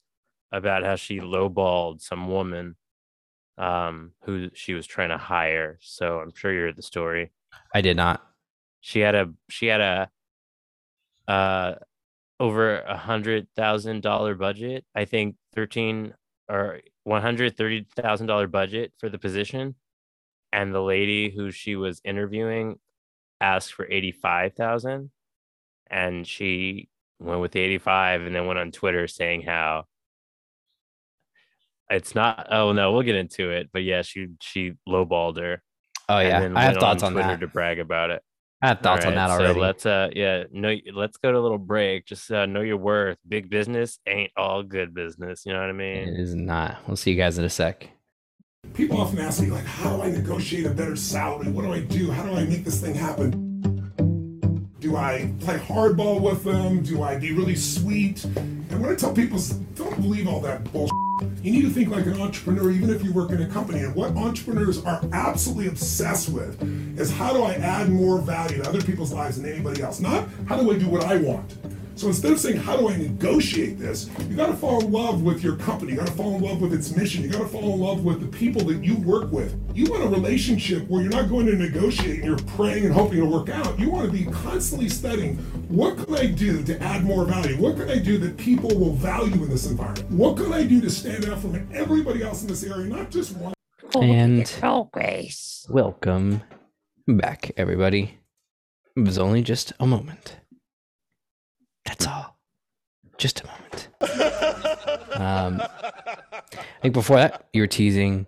about 0.53 0.85
how 0.85 0.97
she 0.97 1.21
lowballed 1.21 2.01
some 2.01 2.29
woman 2.29 2.77
um, 3.59 4.13
who 4.23 4.51
she 4.55 4.75
was 4.75 4.87
trying 4.87 5.09
to 5.11 5.19
hire. 5.19 5.79
So 5.81 6.21
I'm 6.21 6.33
sure 6.35 6.53
you 6.53 6.61
heard 6.61 6.77
the 6.77 6.83
story. 6.83 7.33
I 7.75 7.81
did 7.81 7.97
not. 7.97 8.23
She 8.81 9.01
had 9.01 9.15
a 9.15 9.33
she 9.49 9.67
had 9.67 9.81
a 9.81 10.11
uh 11.27 11.75
over 12.39 12.81
a 12.81 12.97
hundred 12.97 13.47
thousand 13.57 14.03
dollar 14.03 14.35
budget. 14.35 14.85
I 14.95 15.07
think 15.07 15.37
thirteen 15.55 16.15
or 16.49 16.81
one 17.05 17.23
hundred 17.23 17.57
thirty 17.57 17.87
thousand 17.97 18.27
dollar 18.27 18.47
budget 18.47 18.93
for 18.99 19.09
the 19.09 19.19
position, 19.19 19.75
and 20.53 20.75
the 20.75 20.83
lady 20.83 21.31
who 21.31 21.51
she 21.51 21.77
was 21.77 22.01
interviewing 22.05 22.79
asked 23.45 23.75
for 23.75 23.87
eighty 23.91 24.13
five 24.13 24.55
thousand, 24.55 25.11
and 25.91 26.27
she 26.27 26.89
went 27.19 27.41
with 27.41 27.53
the 27.53 27.61
eighty 27.61 27.79
five, 27.79 28.23
and 28.23 28.35
then 28.35 28.47
went 28.47 28.59
on 28.59 28.73
Twitter 28.73 29.07
saying 29.07 29.43
how 29.43 29.85
it's 31.91 32.15
not. 32.15 32.49
Oh 32.51 32.73
no, 32.73 32.93
we'll 32.93 33.03
get 33.03 33.17
into 33.17 33.51
it. 33.51 33.71
But 33.73 33.83
yeah, 33.83 34.03
she 34.03 34.29
she 34.41 34.73
lowballed 34.89 35.39
her. 35.39 35.63
Oh 36.09 36.19
yeah, 36.19 36.51
I 36.55 36.63
have 36.63 36.77
thoughts 36.77 37.03
on, 37.03 37.13
Twitter 37.13 37.29
that. 37.29 37.41
to 37.41 37.47
brag 37.47 37.79
about 37.79 38.11
it. 38.11 38.23
I 38.63 38.69
have 38.69 38.81
thoughts 38.81 39.05
on 39.05 39.15
that 39.15 39.31
already. 39.31 39.55
So 39.55 39.61
let's 39.61 39.87
uh 39.87 40.09
yeah, 40.13 40.45
no 40.51 40.75
let's 40.95 41.19
go 41.19 41.31
to 41.31 41.39
a 41.39 41.41
little 41.41 41.59
break. 41.59 42.07
Just 42.07 42.31
uh, 42.31 42.47
know 42.47 42.63
your 42.63 42.79
worth. 42.79 43.19
Big 43.29 43.51
business 43.51 43.99
ain't 44.07 44.33
all 44.37 44.63
good 44.63 44.95
business. 44.95 45.45
You 45.45 45.53
know 45.53 45.61
what 45.61 45.69
I 45.69 45.73
mean? 45.73 46.09
It 46.09 46.19
is 46.19 46.35
not. 46.35 46.79
We'll 46.87 46.97
see 46.97 47.11
you 47.11 47.17
guys 47.19 47.37
in 47.37 47.45
a 47.45 47.51
sec. 47.51 47.91
People 48.73 49.01
often 49.01 49.19
ask 49.19 49.41
me, 49.41 49.51
like, 49.51 49.65
how 49.65 49.97
do 49.97 50.03
I 50.03 50.11
negotiate 50.11 50.67
a 50.67 50.71
better 50.71 50.97
salary? 50.97 51.51
What 51.51 51.63
do 51.63 51.73
I 51.73 51.81
do? 51.81 52.11
How 52.11 52.25
do 52.25 52.33
I 52.33 52.45
make 52.45 52.65
this 52.65 52.81
thing 52.81 52.95
happen? 52.95 53.41
Do 54.81 54.97
I 54.97 55.33
play 55.41 55.59
hardball 55.59 56.21
with 56.21 56.45
them? 56.45 56.83
Do 56.83 57.03
I 57.03 57.17
be 57.19 57.33
really 57.33 57.57
sweet? 57.57 58.25
And 58.25 58.81
what 58.81 58.91
I 58.91 58.95
tell 58.95 59.15
people 59.15 59.37
is 59.37 59.51
don't 59.51 60.01
believe 60.01 60.27
all 60.27 60.41
that 60.41 60.65
bullshit. 60.73 60.93
You 61.43 61.53
need 61.53 61.63
to 61.63 61.71
think 61.71 61.91
like 61.91 62.07
an 62.07 62.21
entrepreneur, 62.21 62.71
even 62.71 62.91
if 62.91 63.05
you 63.05 63.13
work 63.13 63.31
in 63.31 63.41
a 63.43 63.47
company. 63.47 63.81
And 63.81 63.95
what 63.95 64.17
entrepreneurs 64.17 64.85
are 64.85 65.01
absolutely 65.13 65.69
obsessed 65.69 66.29
with 66.29 66.61
is 66.99 67.13
how 67.13 67.33
do 67.33 67.43
I 67.43 67.55
add 67.55 67.91
more 67.91 68.19
value 68.21 68.63
to 68.63 68.69
other 68.69 68.83
people's 68.83 69.13
lives 69.13 69.41
than 69.41 69.51
anybody 69.51 69.83
else? 69.83 70.01
Not 70.01 70.29
how 70.49 70.61
do 70.61 70.71
I 70.73 70.79
do 70.79 70.89
what 70.89 71.05
I 71.05 71.17
want. 71.19 71.57
So 71.97 72.09
instead 72.09 72.33
of 72.33 72.41
saying, 72.41 72.57
how 72.57 72.77
do 72.77 72.89
I 72.89 72.97
negotiate 72.97 73.79
this? 73.79 74.11
You 74.29 74.37
got 74.37 74.47
to 74.47 74.55
fall 74.55 74.81
in 74.81 74.91
love 74.91 75.23
with 75.23 75.45
your 75.45 75.55
company. 75.55 75.93
You 75.93 75.99
got 75.99 76.09
to 76.09 76.13
fall 76.15 76.35
in 76.35 76.43
love 76.43 76.61
with 76.61 76.75
its 76.75 76.95
mission. 76.97 77.23
You 77.23 77.31
got 77.31 77.39
to 77.39 77.49
fall 77.49 77.73
in 77.75 77.81
love 77.81 78.05
with 78.05 78.21
the 78.21 78.27
people 78.27 78.65
that 78.65 78.85
you 78.85 78.97
work 78.97 79.31
with. 79.31 79.57
You 79.75 79.87
want 79.87 80.03
a 80.03 80.09
relationship 80.09 80.89
where 80.89 81.03
you're 81.03 81.13
not 81.13 81.29
going 81.29 81.47
to 81.47 81.55
negotiate 81.55 82.17
and 82.17 82.25
you're 82.25 82.49
praying 82.57 82.85
and 82.85 82.93
hoping 82.93 83.19
it'll 83.19 83.31
work 83.31 83.49
out. 83.49 83.79
You 83.79 83.91
want 83.91 84.07
to 84.07 84.13
be 84.13 84.25
constantly 84.25 84.89
studying 84.89 85.37
what 85.69 85.97
can 85.97 86.17
I 86.17 86.27
do 86.27 86.65
to 86.65 86.83
add 86.83 87.05
more 87.05 87.25
value? 87.25 87.57
What 87.63 87.77
can 87.77 87.89
I 87.89 87.99
do 87.99 88.19
that 88.19 88.37
people 88.37 88.77
will 88.77 88.95
value 88.95 89.45
in 89.45 89.49
this 89.49 89.71
environment? 89.71 90.11
What 90.11 90.37
can 90.37 90.53
I 90.53 90.65
do 90.65 90.81
to 90.81 90.91
stand 90.91 91.29
out 91.29 91.39
from 91.39 91.69
everybody 91.73 92.25
else 92.25 92.43
in 92.43 92.49
this 92.49 92.65
area, 92.65 92.87
not 92.87 93.11
just 93.11 93.37
one? 93.37 93.55
And 94.01 94.53
welcome 95.69 96.43
back, 97.07 97.53
everybody. 97.57 98.19
It 98.97 99.05
was 99.05 99.19
only 99.19 99.43
just 99.43 99.73
a 99.79 99.87
moment. 99.87 100.39
That's 101.85 102.07
all. 102.07 102.37
Just 103.19 103.43
a 103.43 103.47
moment. 103.47 103.89
um, 105.21 105.63
I 105.63 106.81
think 106.83 106.95
before 106.95 107.17
that, 107.17 107.47
you 107.53 107.63
were 107.63 107.67
teasing 107.67 108.27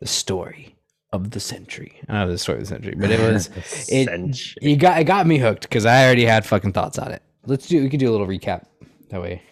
the 0.00 0.06
story 0.06 0.76
of 1.12 1.32
the 1.32 1.40
century. 1.40 1.98
I 2.08 2.12
don't 2.12 2.26
know 2.26 2.32
the 2.32 2.38
story 2.38 2.58
of 2.58 2.64
the 2.64 2.68
century, 2.68 2.94
but 2.96 3.10
it 3.10 3.20
was 3.32 3.48
it. 3.88 4.06
Century. 4.06 4.56
You 4.62 4.76
got 4.76 5.00
it 5.00 5.04
got 5.04 5.26
me 5.26 5.38
hooked 5.38 5.62
because 5.62 5.84
I 5.86 6.04
already 6.04 6.24
had 6.24 6.46
fucking 6.46 6.72
thoughts 6.72 6.98
on 6.98 7.10
it. 7.10 7.22
Let's 7.46 7.66
do. 7.66 7.82
We 7.82 7.88
could 7.90 8.00
do 8.00 8.10
a 8.10 8.12
little 8.12 8.26
recap 8.26 8.66
that 9.10 9.20
way. 9.20 9.42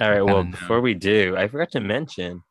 All 0.00 0.10
right. 0.10 0.22
Well, 0.22 0.44
before 0.44 0.80
we 0.80 0.94
do, 0.94 1.36
I 1.36 1.46
forgot 1.48 1.70
to 1.72 1.80
mention 1.80 2.42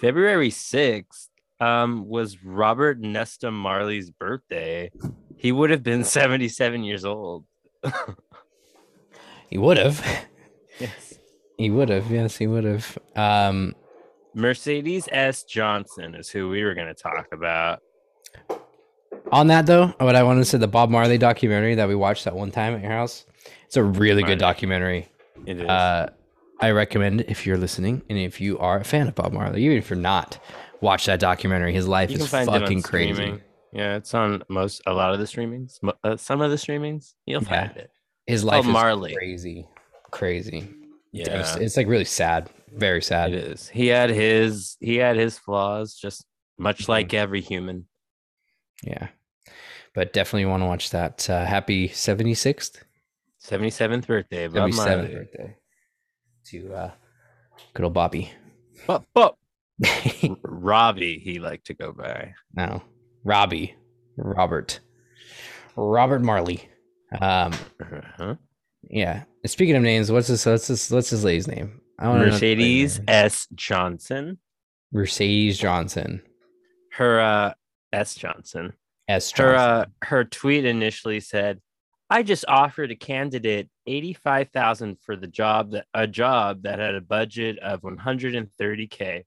February 0.00 0.50
6th 0.50 1.28
um, 1.60 2.08
was 2.08 2.42
Robert 2.42 2.98
Nesta 3.00 3.50
Marley's 3.50 4.10
birthday. 4.10 4.90
He 5.36 5.52
would 5.52 5.70
have 5.70 5.82
been 5.82 6.04
77 6.04 6.82
years 6.82 7.04
old. 7.04 7.44
He 9.48 9.58
would 9.58 9.78
have. 9.78 10.04
Yes. 10.80 11.18
He 11.56 11.70
would 11.70 11.88
have. 11.88 12.08
Yes, 12.08 12.36
he 12.36 12.46
would 12.46 12.62
have. 12.62 12.96
Um, 13.16 13.74
Mercedes 14.32 15.08
S. 15.10 15.42
Johnson 15.42 16.14
is 16.14 16.28
who 16.30 16.48
we 16.48 16.62
were 16.62 16.72
going 16.74 16.86
to 16.86 16.94
talk 16.94 17.26
about. 17.32 17.80
On 19.32 19.48
that 19.48 19.66
though, 19.66 19.88
what 19.98 20.14
I 20.14 20.22
wanted 20.22 20.40
to 20.40 20.44
say, 20.44 20.58
the 20.58 20.68
Bob 20.68 20.88
Marley 20.88 21.18
documentary 21.18 21.74
that 21.74 21.88
we 21.88 21.96
watched 21.96 22.26
that 22.26 22.36
one 22.36 22.52
time 22.52 22.76
at 22.76 22.82
your 22.82 22.92
house, 22.92 23.26
it's 23.66 23.76
a 23.76 23.82
really 23.82 24.22
good 24.22 24.38
documentary. 24.38 25.08
It 25.46 25.58
is. 25.60 25.68
Uh, 25.68 26.10
I 26.60 26.70
recommend 26.70 27.22
if 27.22 27.44
you're 27.44 27.58
listening 27.58 28.02
and 28.08 28.18
if 28.18 28.40
you 28.40 28.56
are 28.60 28.78
a 28.78 28.84
fan 28.84 29.08
of 29.08 29.16
Bob 29.16 29.32
Marley, 29.32 29.64
even 29.64 29.78
if 29.78 29.90
you're 29.90 29.98
not, 29.98 30.38
watch 30.80 31.06
that 31.06 31.18
documentary. 31.18 31.72
His 31.72 31.88
life 31.88 32.10
is 32.10 32.24
find 32.28 32.48
it 32.48 32.54
on 32.54 32.60
fucking 32.60 32.82
crazy. 32.82 33.40
Yeah, 33.72 33.96
it's 33.96 34.14
on 34.14 34.44
most 34.48 34.80
a 34.86 34.92
lot 34.94 35.12
of 35.12 35.18
the 35.18 35.26
streamings. 35.26 35.78
Uh, 36.04 36.16
some 36.16 36.40
of 36.40 36.50
the 36.52 36.56
streamings, 36.56 37.14
you'll 37.26 37.42
Yeah. 37.42 37.66
find 37.68 37.76
it. 37.76 37.90
His 38.28 38.44
Oh, 38.44 38.48
life 38.48 38.64
is 38.64 38.70
Marley. 38.70 39.14
crazy, 39.14 39.66
crazy. 40.10 40.68
Yeah, 41.12 41.40
It's, 41.40 41.56
it's 41.56 41.76
like 41.78 41.86
really 41.88 42.04
sad, 42.04 42.50
very 42.72 43.00
sad. 43.02 43.32
It 43.32 43.36
is. 43.44 43.68
He 43.68 43.86
had 43.88 44.10
his 44.10 44.76
he 44.80 44.96
had 44.96 45.16
his 45.16 45.38
flaws, 45.38 45.94
just 45.94 46.26
much 46.58 46.84
Mhm. 46.84 46.88
like 46.88 47.14
every 47.14 47.40
human. 47.40 47.86
Yeah, 48.82 49.08
but 49.94 50.12
definitely 50.12 50.44
want 50.44 50.62
to 50.62 50.66
watch 50.66 50.90
that. 50.90 51.28
Uh, 51.28 51.44
happy 51.46 51.88
seventy 51.88 52.34
sixth, 52.34 52.84
Seventy 53.38 53.70
seventh 53.70 54.06
birthday, 54.06 54.48
seventy 54.48 54.72
seventh 54.72 55.12
birthday 55.12 55.56
to 56.50 56.74
uh, 56.74 56.90
good 57.74 57.84
old 57.84 57.94
Bobby. 57.94 58.30
But 58.86 59.04
but 59.14 59.34
Robbie, 60.42 61.18
he 61.18 61.38
liked 61.38 61.66
to 61.66 61.74
go 61.74 61.92
by. 61.92 62.34
no, 62.54 62.82
Robbie, 63.24 63.74
Robert, 64.16 64.80
Robert 65.76 66.20
Marley. 66.22 66.68
Um, 67.20 67.52
Uh-huh. 67.80 68.34
yeah. 68.90 69.24
Speaking 69.46 69.76
of 69.76 69.82
names, 69.82 70.10
what's 70.12 70.28
this? 70.28 70.44
What's 70.44 70.68
this? 70.68 70.90
What's 70.90 71.10
his 71.10 71.24
lady's 71.24 71.48
name? 71.48 71.80
I 71.98 72.06
Mercedes. 72.16 73.00
S. 73.08 73.46
Johnson. 73.54 74.38
Mercedes 74.92 75.58
Johnson. 75.58 76.22
Her 76.92 77.20
uh 77.20 77.54
S. 77.92 78.14
Johnson. 78.14 78.72
S. 79.08 79.30
Her 79.32 79.54
uh 79.56 79.84
her 80.04 80.24
tweet 80.24 80.64
initially 80.64 81.20
said, 81.20 81.60
I 82.10 82.22
just 82.22 82.44
offered 82.48 82.90
a 82.90 82.96
candidate 82.96 83.68
85,000 83.86 84.98
for 85.02 85.16
the 85.16 85.26
job 85.26 85.72
that 85.72 85.86
a 85.94 86.06
job 86.06 86.62
that 86.62 86.78
had 86.78 86.94
a 86.94 87.00
budget 87.00 87.58
of 87.58 87.82
130k. 87.82 89.24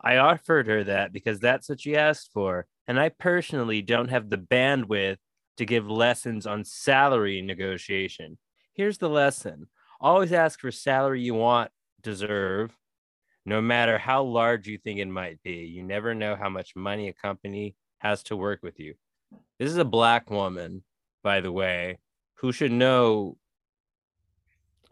I 0.00 0.16
offered 0.18 0.68
her 0.68 0.84
that 0.84 1.12
because 1.12 1.40
that's 1.40 1.68
what 1.68 1.80
she 1.80 1.96
asked 1.96 2.30
for, 2.32 2.66
and 2.86 3.00
I 3.00 3.08
personally 3.08 3.82
don't 3.82 4.08
have 4.10 4.30
the 4.30 4.38
bandwidth 4.38 5.16
to 5.58 5.66
give 5.66 5.88
lessons 5.88 6.46
on 6.46 6.64
salary 6.64 7.42
negotiation. 7.42 8.38
Here's 8.74 8.98
the 8.98 9.08
lesson. 9.08 9.66
Always 10.00 10.32
ask 10.32 10.60
for 10.60 10.70
salary 10.70 11.20
you 11.20 11.34
want, 11.34 11.70
deserve, 12.00 12.76
no 13.44 13.60
matter 13.60 13.98
how 13.98 14.22
large 14.22 14.68
you 14.68 14.78
think 14.78 15.00
it 15.00 15.08
might 15.08 15.42
be. 15.42 15.66
You 15.66 15.82
never 15.82 16.14
know 16.14 16.36
how 16.36 16.48
much 16.48 16.76
money 16.76 17.08
a 17.08 17.12
company 17.12 17.74
has 17.98 18.22
to 18.24 18.36
work 18.36 18.62
with 18.62 18.78
you. 18.78 18.94
This 19.58 19.70
is 19.70 19.76
a 19.76 19.84
black 19.84 20.30
woman, 20.30 20.84
by 21.22 21.40
the 21.40 21.52
way, 21.52 21.98
who 22.34 22.52
should 22.52 22.72
know 22.72 23.36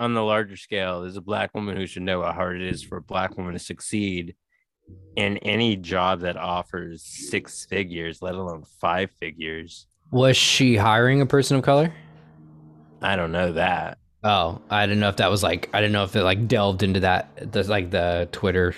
on 0.00 0.14
the 0.14 0.24
larger 0.24 0.56
scale. 0.56 1.02
There's 1.02 1.16
a 1.16 1.22
black 1.22 1.54
woman 1.54 1.76
who 1.76 1.86
should 1.86 2.02
know 2.02 2.22
how 2.22 2.32
hard 2.32 2.60
it 2.60 2.66
is 2.66 2.82
for 2.82 2.98
a 2.98 3.02
black 3.02 3.36
woman 3.36 3.52
to 3.52 3.58
succeed 3.60 4.34
in 5.14 5.38
any 5.38 5.76
job 5.76 6.20
that 6.20 6.36
offers 6.36 7.02
six 7.02 7.64
figures, 7.66 8.20
let 8.20 8.34
alone 8.34 8.64
five 8.80 9.10
figures. 9.12 9.86
Was 10.10 10.36
she 10.36 10.76
hiring 10.76 11.20
a 11.20 11.26
person 11.26 11.56
of 11.56 11.62
color? 11.64 11.92
I 13.02 13.16
don't 13.16 13.32
know 13.32 13.52
that. 13.52 13.98
Oh, 14.24 14.60
I 14.70 14.86
didn't 14.86 15.00
know 15.00 15.08
if 15.08 15.16
that 15.16 15.30
was 15.30 15.42
like 15.42 15.68
I 15.72 15.80
didn't 15.80 15.92
know 15.92 16.04
if 16.04 16.16
it 16.16 16.22
like 16.24 16.48
delved 16.48 16.82
into 16.82 17.00
that 17.00 17.52
the 17.52 17.62
like 17.64 17.90
the 17.90 18.28
Twitter 18.32 18.74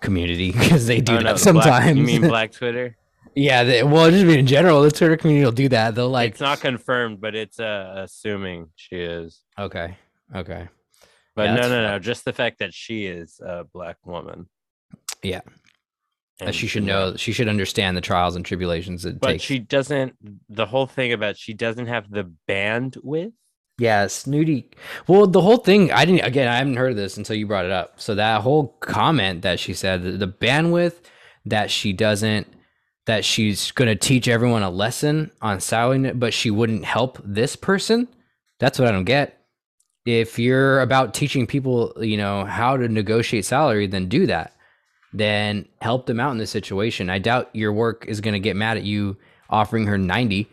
community 0.00 0.52
because 0.58 0.86
they 0.86 1.00
do 1.00 1.12
Oh, 1.12 1.16
no, 1.18 1.22
that 1.22 1.42
black- 1.42 1.64
sometimes. 1.64 1.98
you 1.98 2.04
mean 2.04 2.20
Black 2.28 2.52
Twitter? 2.52 2.96
yeah, 3.34 3.64
they, 3.64 3.82
well, 3.82 4.10
just 4.10 4.24
mean 4.26 4.40
in 4.40 4.46
general, 4.46 4.82
the 4.82 4.90
Twitter 4.90 5.16
community 5.16 5.44
will 5.44 5.52
do 5.52 5.68
that. 5.70 5.94
They'll 5.94 6.08
like 6.10 6.32
it's 6.32 6.40
not 6.40 6.60
confirmed, 6.60 7.20
but 7.20 7.34
it's 7.34 7.58
uh, 7.60 7.94
assuming 7.96 8.68
she 8.76 8.96
is. 8.96 9.40
okay, 9.58 9.96
okay, 10.34 10.68
But 11.34 11.44
Yeah, 11.44 11.54
no, 11.56 11.68
no, 11.68 11.82
no. 11.88 11.98
Just 11.98 12.24
the 12.24 12.32
fact 12.32 12.58
that 12.60 12.72
she 12.74 13.06
is 13.06 13.40
a 13.44 13.64
black 13.64 13.96
woman. 14.06 14.48
Yeah. 15.22 15.40
And 16.46 16.54
she 16.54 16.66
should 16.66 16.84
know. 16.84 17.16
She 17.16 17.32
should 17.32 17.48
understand 17.48 17.96
the 17.96 18.00
trials 18.00 18.36
and 18.36 18.44
tribulations 18.44 19.04
it 19.04 19.20
But 19.20 19.28
takes. 19.28 19.44
she 19.44 19.58
doesn't. 19.58 20.16
The 20.48 20.66
whole 20.66 20.86
thing 20.86 21.12
about 21.12 21.36
she 21.36 21.54
doesn't 21.54 21.86
have 21.86 22.10
the 22.10 22.30
bandwidth. 22.48 23.32
Yeah, 23.78 24.06
snooty. 24.06 24.70
Well, 25.08 25.26
the 25.26 25.40
whole 25.40 25.56
thing, 25.56 25.90
I 25.90 26.04
didn't, 26.04 26.24
again, 26.24 26.46
I 26.46 26.56
haven't 26.56 26.76
heard 26.76 26.90
of 26.90 26.96
this 26.96 27.16
until 27.16 27.36
you 27.36 27.46
brought 27.46 27.64
it 27.64 27.70
up. 27.72 28.00
So, 28.00 28.14
that 28.14 28.42
whole 28.42 28.68
comment 28.80 29.42
that 29.42 29.58
she 29.58 29.72
said, 29.72 30.02
the, 30.02 30.12
the 30.12 30.28
bandwidth 30.28 31.00
that 31.46 31.70
she 31.70 31.92
doesn't, 31.92 32.46
that 33.06 33.24
she's 33.24 33.72
going 33.72 33.88
to 33.88 33.96
teach 33.96 34.28
everyone 34.28 34.62
a 34.62 34.70
lesson 34.70 35.32
on 35.40 35.58
salary, 35.60 36.12
but 36.12 36.34
she 36.34 36.50
wouldn't 36.50 36.84
help 36.84 37.18
this 37.24 37.56
person. 37.56 38.06
That's 38.60 38.78
what 38.78 38.86
I 38.86 38.92
don't 38.92 39.04
get. 39.04 39.40
If 40.04 40.38
you're 40.38 40.80
about 40.80 41.14
teaching 41.14 41.46
people, 41.46 41.94
you 42.00 42.16
know, 42.16 42.44
how 42.44 42.76
to 42.76 42.88
negotiate 42.88 43.44
salary, 43.44 43.86
then 43.86 44.08
do 44.08 44.26
that. 44.26 44.54
Then 45.12 45.68
help 45.80 46.06
them 46.06 46.18
out 46.20 46.30
in 46.32 46.38
this 46.38 46.50
situation. 46.50 47.10
I 47.10 47.18
doubt 47.18 47.50
your 47.52 47.72
work 47.72 48.06
is 48.08 48.20
going 48.20 48.34
to 48.34 48.40
get 48.40 48.56
mad 48.56 48.76
at 48.78 48.82
you 48.84 49.16
offering 49.50 49.86
her 49.86 49.98
90 49.98 50.48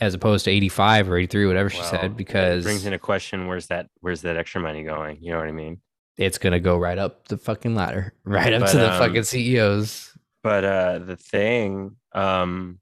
as 0.00 0.14
opposed 0.14 0.46
to 0.46 0.50
85 0.50 1.10
or 1.10 1.16
83 1.18 1.46
whatever 1.46 1.70
she 1.70 1.78
Well, 1.78 1.90
said 1.90 2.04
it 2.04 2.16
because 2.16 2.64
brings 2.64 2.84
a 2.86 2.98
question 2.98 3.46
where's 3.46 3.66
that 3.68 3.88
where's 4.00 4.22
that 4.22 4.36
extra 4.36 4.60
money 4.60 4.82
going? 4.82 5.18
You 5.20 5.32
know 5.32 5.38
what 5.38 5.48
I 5.48 5.52
mean? 5.52 5.80
it's 6.16 6.36
gonna 6.36 6.60
go 6.60 6.76
right 6.76 6.98
up 6.98 7.28
the 7.28 7.38
fucking 7.38 7.74
ladder, 7.74 8.12
right 8.24 8.52
up 8.52 8.60
But, 8.60 8.72
to 8.72 8.76
the 8.78 8.92
um, 8.92 8.98
fucking 8.98 9.22
CEOs. 9.22 10.18
But 10.42 10.64
uh 10.64 10.98
the 11.00 11.16
thing, 11.16 11.96
um 12.14 12.80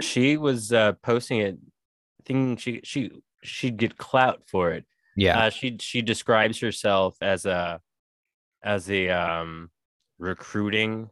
she 0.00 0.36
was 0.36 0.72
uh 0.72 0.92
posting 1.02 1.38
it 1.40 1.58
thinking 2.24 2.56
she 2.56 2.80
she 2.84 3.10
she'd 3.42 3.76
get 3.76 3.96
clout 3.98 4.42
for 4.46 4.72
it. 4.72 4.84
Yeah, 5.16 5.38
Uh 5.38 5.50
she 5.50 5.76
she 5.80 6.02
describes 6.02 6.58
herself 6.60 7.16
as 7.20 7.46
a 7.46 7.80
as 8.62 8.90
a 8.90 9.08
um 9.10 9.70
recruiting 10.18 11.10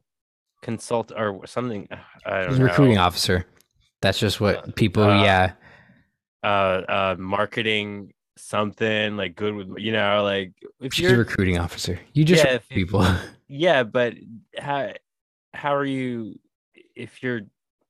consult 0.62 1.12
or 1.16 1.46
something. 1.46 1.88
I 2.26 2.44
don't 2.44 2.58
know. 2.58 2.64
recruiting 2.64 2.98
officer. 2.98 3.46
That's 4.02 4.18
just 4.18 4.40
what 4.40 4.56
Uh, 4.68 4.72
people. 4.76 5.02
uh, 5.04 5.22
yeah, 5.22 5.52
uh 6.42 6.46
uh 6.46 7.16
marketing 7.18 8.12
something 8.38 9.16
like 9.18 9.36
good 9.36 9.54
with 9.54 9.68
you 9.76 9.92
know 9.92 10.22
like 10.22 10.52
if 10.80 10.94
she's 10.94 11.02
you're 11.04 11.14
a 11.14 11.18
recruiting 11.18 11.58
officer. 11.58 11.98
You 12.14 12.24
just 12.24 12.44
Yeah, 12.44 12.52
recruit 12.52 12.62
if- 12.70 12.76
people. 12.76 13.06
yeah 13.48 13.82
but 13.82 14.14
how 14.58 14.92
how 15.52 15.74
are 15.74 15.84
you 15.84 16.38
if 16.94 17.22
you're 17.22 17.40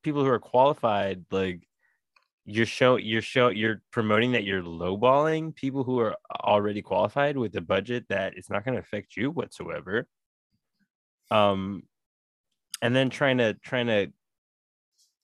people 0.03 0.25
who 0.25 0.31
are 0.31 0.39
qualified 0.41 1.25
like 1.31 1.61
you're 2.51 2.67
show 2.67 2.97
you're 2.97 3.23
show 3.23 3.49
you're 3.49 3.81
promoting 3.93 4.33
that 4.33 4.45
you're 4.45 4.63
lowballing 4.63 5.55
people 5.55 5.85
who 5.85 6.01
are 6.01 6.17
already 6.43 6.83
qualified 6.83 7.37
with 7.37 7.55
a 7.57 7.61
budget 7.61 8.05
that 8.09 8.37
is 8.37 8.51
not 8.51 8.65
going 8.65 8.75
to 8.75 8.81
affect 8.81 9.17
you 9.17 9.31
whatsoever. 9.31 10.07
Um 11.31 11.85
and 12.83 12.95
then 12.95 13.09
trying 13.09 13.39
to 13.39 13.55
trying 13.55 13.87
to 13.87 14.09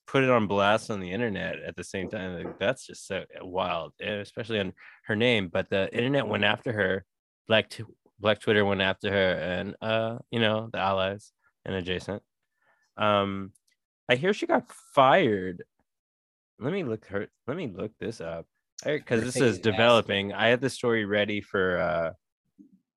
put 0.07 0.23
it 0.23 0.29
on 0.29 0.47
blast 0.47 0.89
on 0.89 1.01
the 1.01 1.11
internet 1.11 1.59
at 1.61 1.75
the 1.75 1.83
same 1.83 2.09
time 2.09 2.37
like, 2.37 2.57
that's 2.59 2.87
just 2.87 3.05
so 3.05 3.25
wild 3.41 3.91
and 3.99 4.21
especially 4.21 4.59
on 4.59 4.71
her 5.05 5.17
name 5.17 5.49
but 5.51 5.69
the 5.69 5.93
internet 5.93 6.25
went 6.25 6.45
after 6.45 6.71
her 6.71 7.03
black 7.49 7.69
t- 7.69 7.83
black 8.17 8.39
twitter 8.39 8.63
went 8.63 8.79
after 8.79 9.11
her 9.11 9.31
and 9.33 9.75
uh 9.81 10.17
you 10.31 10.39
know 10.39 10.69
the 10.71 10.79
allies 10.79 11.33
and 11.65 11.75
adjacent. 11.75 12.23
Um 12.95 13.51
i 14.07 14.15
hear 14.15 14.33
she 14.33 14.47
got 14.47 14.71
fired 14.95 15.63
let 16.59 16.73
me 16.73 16.83
look 16.83 17.05
her 17.07 17.27
let 17.47 17.57
me 17.57 17.67
look 17.67 17.91
this 17.99 18.21
up 18.21 18.45
because 18.83 19.23
this 19.23 19.37
is 19.37 19.59
developing 19.59 20.33
i 20.33 20.47
had 20.47 20.61
the 20.61 20.69
story 20.69 21.05
ready 21.05 21.41
for 21.41 21.77
uh 21.79 22.11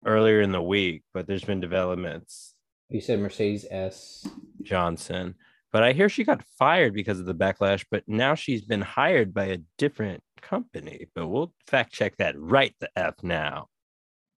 earlier 0.06 0.40
in 0.40 0.52
the 0.52 0.62
week 0.62 1.02
but 1.14 1.26
there's 1.26 1.44
been 1.44 1.60
developments 1.60 2.54
You 2.88 3.00
said 3.00 3.20
Mercedes 3.20 3.66
S. 3.70 4.26
Johnson. 4.62 5.34
But 5.72 5.84
I 5.84 5.92
hear 5.92 6.08
she 6.08 6.24
got 6.24 6.42
fired 6.58 6.92
because 6.92 7.20
of 7.20 7.26
the 7.26 7.34
backlash, 7.34 7.84
but 7.88 8.02
now 8.08 8.34
she's 8.34 8.64
been 8.64 8.80
hired 8.80 9.32
by 9.32 9.44
a 9.44 9.58
different 9.78 10.20
company. 10.42 11.06
But 11.14 11.28
we'll 11.28 11.52
fact 11.68 11.92
check 11.92 12.16
that 12.16 12.34
right 12.36 12.74
the 12.80 12.90
F 12.96 13.14
now. 13.22 13.68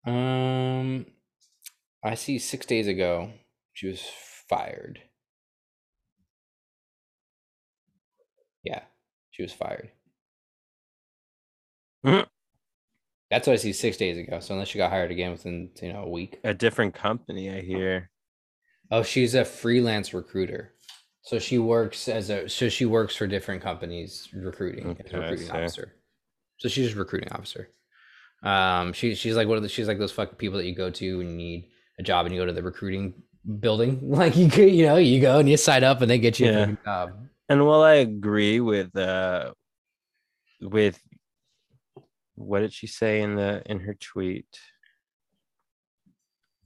Um, 0.05 1.07
I 2.05 2.16
see 2.16 2.39
six 2.39 2.66
days 2.66 2.87
ago 2.87 3.31
she 3.73 3.87
was 3.89 4.03
fired. 4.49 5.01
She 9.33 9.43
was 9.43 9.53
fired. 9.53 9.91
Mhm. 12.07 12.26
That's 13.30 13.47
what 13.47 13.55
I 13.55 13.57
see 13.57 13.72
six 13.72 13.97
days 13.97 14.18
ago. 14.18 14.41
So 14.41 14.55
unless 14.55 14.68
she 14.68 14.78
got 14.78 14.91
hired 14.91 15.11
again 15.11 15.30
within 15.33 15.70
you 15.80 15.93
know 15.93 16.03
a 16.05 16.09
week. 16.09 16.39
A 16.45 16.55
different 16.55 16.95
company, 16.95 17.51
I 17.51 17.61
hear. 17.61 18.11
Oh, 18.91 19.03
she's 19.03 19.35
a 19.35 19.45
freelance 19.45 20.12
recruiter. 20.12 20.74
So 21.22 21.39
she 21.39 21.59
works 21.59 22.09
as 22.09 22.30
a 22.30 22.49
so 22.49 22.68
she 22.68 22.85
works 22.85 23.16
for 23.16 23.26
different 23.26 23.62
companies 23.62 24.28
recruiting 24.35 24.85
as 24.85 25.12
a 25.12 25.16
Okay, 25.16 25.18
recruiting 25.18 25.51
officer. 25.51 25.95
So 26.59 26.68
she's 26.68 26.95
a 26.95 26.99
recruiting 26.99 27.33
officer. 27.33 27.70
Um, 28.43 28.93
she 28.93 29.14
she's 29.14 29.37
like 29.37 29.49
one 29.49 29.57
of 29.57 29.62
the 29.62 29.68
she's 29.68 29.89
like 29.89 29.99
those 29.99 30.12
fucking 30.12 30.35
people 30.37 30.59
that 30.59 30.66
you 30.66 30.74
go 30.74 30.91
to 30.91 31.20
and 31.20 31.30
you 31.30 31.37
need 31.37 31.70
a 31.99 32.03
job 32.03 32.26
and 32.26 32.35
you 32.35 32.41
go 32.41 32.47
to 32.47 32.53
the 32.53 32.62
recruiting 32.62 33.14
building. 33.61 34.01
Like 34.11 34.37
you 34.37 34.49
could, 34.51 34.72
you 34.72 34.85
know, 34.85 34.97
you 34.97 35.20
go 35.20 35.39
and 35.39 35.49
you 35.49 35.57
sign 35.57 35.85
up 35.85 36.03
and 36.03 36.11
they 36.11 36.18
get 36.18 36.39
you 36.41 36.49
a 36.49 36.53
Yeah. 36.53 36.59
fucking 36.61 36.78
job. 36.85 37.28
And 37.53 37.67
while 37.67 37.83
I 37.83 37.97
agree 37.97 38.61
with 38.61 38.97
uh 38.97 39.53
with 40.63 40.99
what 42.35 42.61
did 42.61 42.73
she 42.73 42.87
say 42.87 43.21
in 43.21 43.37
the 43.37 43.63
in 43.67 43.79
her 43.81 43.93
tweet? 43.93 44.47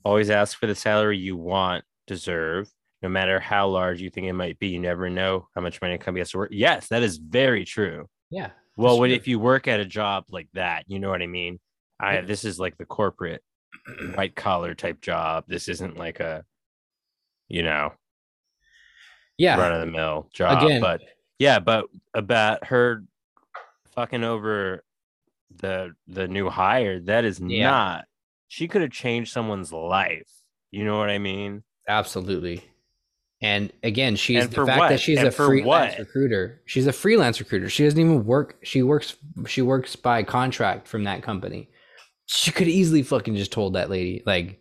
Always 0.04 0.30
ask 0.30 0.56
for 0.56 0.68
the 0.68 0.76
salary 0.76 1.18
you 1.18 1.36
want, 1.36 1.84
deserve, 2.06 2.70
no 3.02 3.08
matter 3.08 3.40
how 3.40 3.66
large 3.66 4.00
you 4.00 4.10
think 4.10 4.28
it 4.28 4.32
might 4.34 4.60
be, 4.60 4.68
you 4.68 4.78
never 4.78 5.10
know 5.10 5.48
how 5.56 5.60
much 5.60 5.82
money 5.82 5.94
a 5.94 5.98
company 5.98 6.20
has 6.20 6.30
to 6.30 6.38
work. 6.38 6.50
Yes, 6.52 6.86
that 6.90 7.02
is 7.02 7.16
very 7.16 7.64
true. 7.64 8.06
Yeah. 8.30 8.50
Well, 8.76 9.00
when 9.00 9.10
if 9.10 9.26
you 9.26 9.40
work 9.40 9.66
at 9.66 9.80
a 9.80 9.84
job 9.84 10.26
like 10.30 10.48
that, 10.54 10.84
you 10.86 11.00
know 11.00 11.10
what 11.10 11.20
I 11.20 11.26
mean. 11.26 11.58
I 11.98 12.20
this 12.20 12.44
is 12.44 12.60
like 12.60 12.78
the 12.78 12.84
corporate 12.84 13.42
white 14.14 14.36
collar 14.36 14.76
type 14.76 15.00
job. 15.00 15.46
This 15.48 15.66
isn't 15.66 15.96
like 15.96 16.20
a, 16.20 16.44
you 17.48 17.64
know, 17.64 17.92
Yeah. 19.38 19.58
run 19.58 19.72
of 19.72 19.80
the 19.80 19.86
mill 19.86 20.28
job. 20.32 20.62
Again- 20.62 20.80
but 20.80 21.02
yeah, 21.38 21.58
but 21.58 21.86
about 22.14 22.64
her 22.66 23.04
fucking 23.94 24.24
over 24.24 24.84
the 25.56 25.94
the 26.06 26.28
new 26.28 26.48
hire, 26.50 27.00
that 27.00 27.24
is 27.24 27.40
Yeah. 27.40 27.70
not. 27.70 28.04
She 28.48 28.68
could 28.68 28.82
have 28.82 28.90
changed 28.90 29.32
someone's 29.32 29.72
life. 29.72 30.30
You 30.70 30.84
know 30.84 30.98
what 30.98 31.10
I 31.10 31.18
mean? 31.18 31.62
Absolutely. 31.88 32.62
And 33.42 33.70
again, 33.82 34.16
she's 34.16 34.44
And 34.44 34.52
the 34.52 34.64
fact 34.66 34.78
what? 34.78 34.88
that 34.88 35.00
she's 35.00 35.18
And 35.18 35.28
a 35.28 35.30
freelance 35.30 35.66
what? 35.66 35.98
recruiter. 35.98 36.62
She's 36.64 36.86
a 36.86 36.92
freelance 36.92 37.38
recruiter. 37.38 37.68
She 37.68 37.84
doesn't 37.84 37.98
even 38.00 38.24
work. 38.24 38.56
She 38.62 38.82
works. 38.82 39.16
She 39.46 39.60
works 39.62 39.94
by 39.94 40.22
contract 40.22 40.88
from 40.88 41.04
that 41.04 41.22
company. 41.22 41.68
She 42.26 42.50
could 42.50 42.66
easily 42.68 43.02
fucking 43.02 43.36
just 43.36 43.52
told 43.52 43.74
that 43.74 43.90
lady 43.90 44.22
like, 44.26 44.60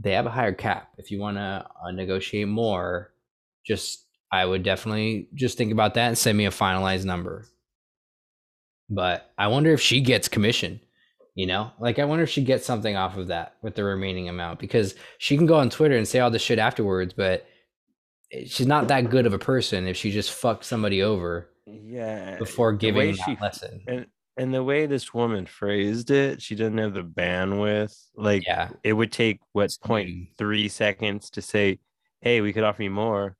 they 0.00 0.12
have 0.12 0.26
a 0.26 0.30
higher 0.30 0.52
cap. 0.54 0.90
If 0.96 1.10
you 1.10 1.18
want 1.20 1.36
to 1.36 1.66
uh, 1.84 1.90
negotiate 1.92 2.48
more, 2.48 3.12
just 3.68 4.04
I 4.32 4.44
would 4.44 4.62
definitely 4.64 5.28
just 5.34 5.56
think 5.56 5.70
about 5.72 5.94
that 5.94 6.08
and 6.08 6.18
send 6.18 6.36
me 6.36 6.46
a 6.46 6.50
finalized 6.50 7.04
number. 7.04 7.46
But 8.90 9.30
I 9.38 9.48
wonder 9.48 9.72
if 9.72 9.80
she 9.80 10.00
gets 10.00 10.28
commission. 10.28 10.80
You 11.34 11.46
know, 11.46 11.70
like 11.78 12.00
I 12.00 12.04
wonder 12.04 12.24
if 12.24 12.30
she 12.30 12.42
gets 12.42 12.66
something 12.66 12.96
off 12.96 13.16
of 13.16 13.28
that 13.28 13.54
with 13.62 13.76
the 13.76 13.84
remaining 13.84 14.28
amount 14.28 14.58
because 14.58 14.96
she 15.18 15.36
can 15.36 15.46
go 15.46 15.54
on 15.54 15.70
Twitter 15.70 15.96
and 15.96 16.08
say 16.08 16.18
all 16.18 16.32
this 16.32 16.42
shit 16.42 16.58
afterwards, 16.58 17.14
but 17.14 17.46
she's 18.46 18.66
not 18.66 18.88
that 18.88 19.08
good 19.08 19.24
of 19.24 19.32
a 19.34 19.38
person 19.38 19.86
if 19.86 19.96
she 19.96 20.10
just 20.10 20.32
fucked 20.32 20.64
somebody 20.64 21.00
over 21.00 21.48
Yeah. 21.64 22.38
before 22.38 22.72
giving 22.72 23.10
way 23.10 23.12
that 23.12 23.40
lesson. 23.40 23.80
and 23.86 24.06
and 24.36 24.52
the 24.54 24.64
way 24.64 24.86
this 24.86 25.14
woman 25.14 25.46
phrased 25.46 26.10
it, 26.10 26.42
she 26.42 26.54
doesn't 26.56 26.78
have 26.78 26.94
the 26.94 27.02
bandwidth. 27.04 27.96
Like 28.16 28.44
Yeah, 28.44 28.70
it 28.82 28.94
would 28.94 29.12
take 29.12 29.38
what 29.52 29.66
It's 29.66 29.78
point 29.78 30.30
three 30.38 30.68
seconds 30.68 31.30
to 31.30 31.42
say, 31.42 31.78
"Hey, 32.20 32.40
we 32.40 32.52
could 32.52 32.64
offer 32.64 32.82
you 32.82 32.90
more." 32.90 33.36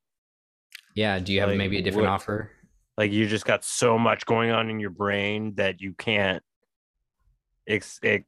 Yeah. 0.98 1.18
Do 1.18 1.32
you 1.32 1.40
have 1.40 1.48
Like, 1.50 1.58
maybe 1.58 1.78
a 1.78 1.82
different 1.82 2.06
what- 2.08 2.14
offer? 2.14 2.50
Like 2.96 3.12
you 3.12 3.28
just 3.28 3.44
got 3.46 3.62
so 3.64 3.96
much 3.96 4.26
going 4.26 4.50
on 4.50 4.68
in 4.70 4.80
your 4.80 4.90
brain 4.90 5.54
that 5.54 5.80
you 5.80 5.94
can't. 5.94 6.42
Ex- 7.68 8.00
ex- 8.02 8.24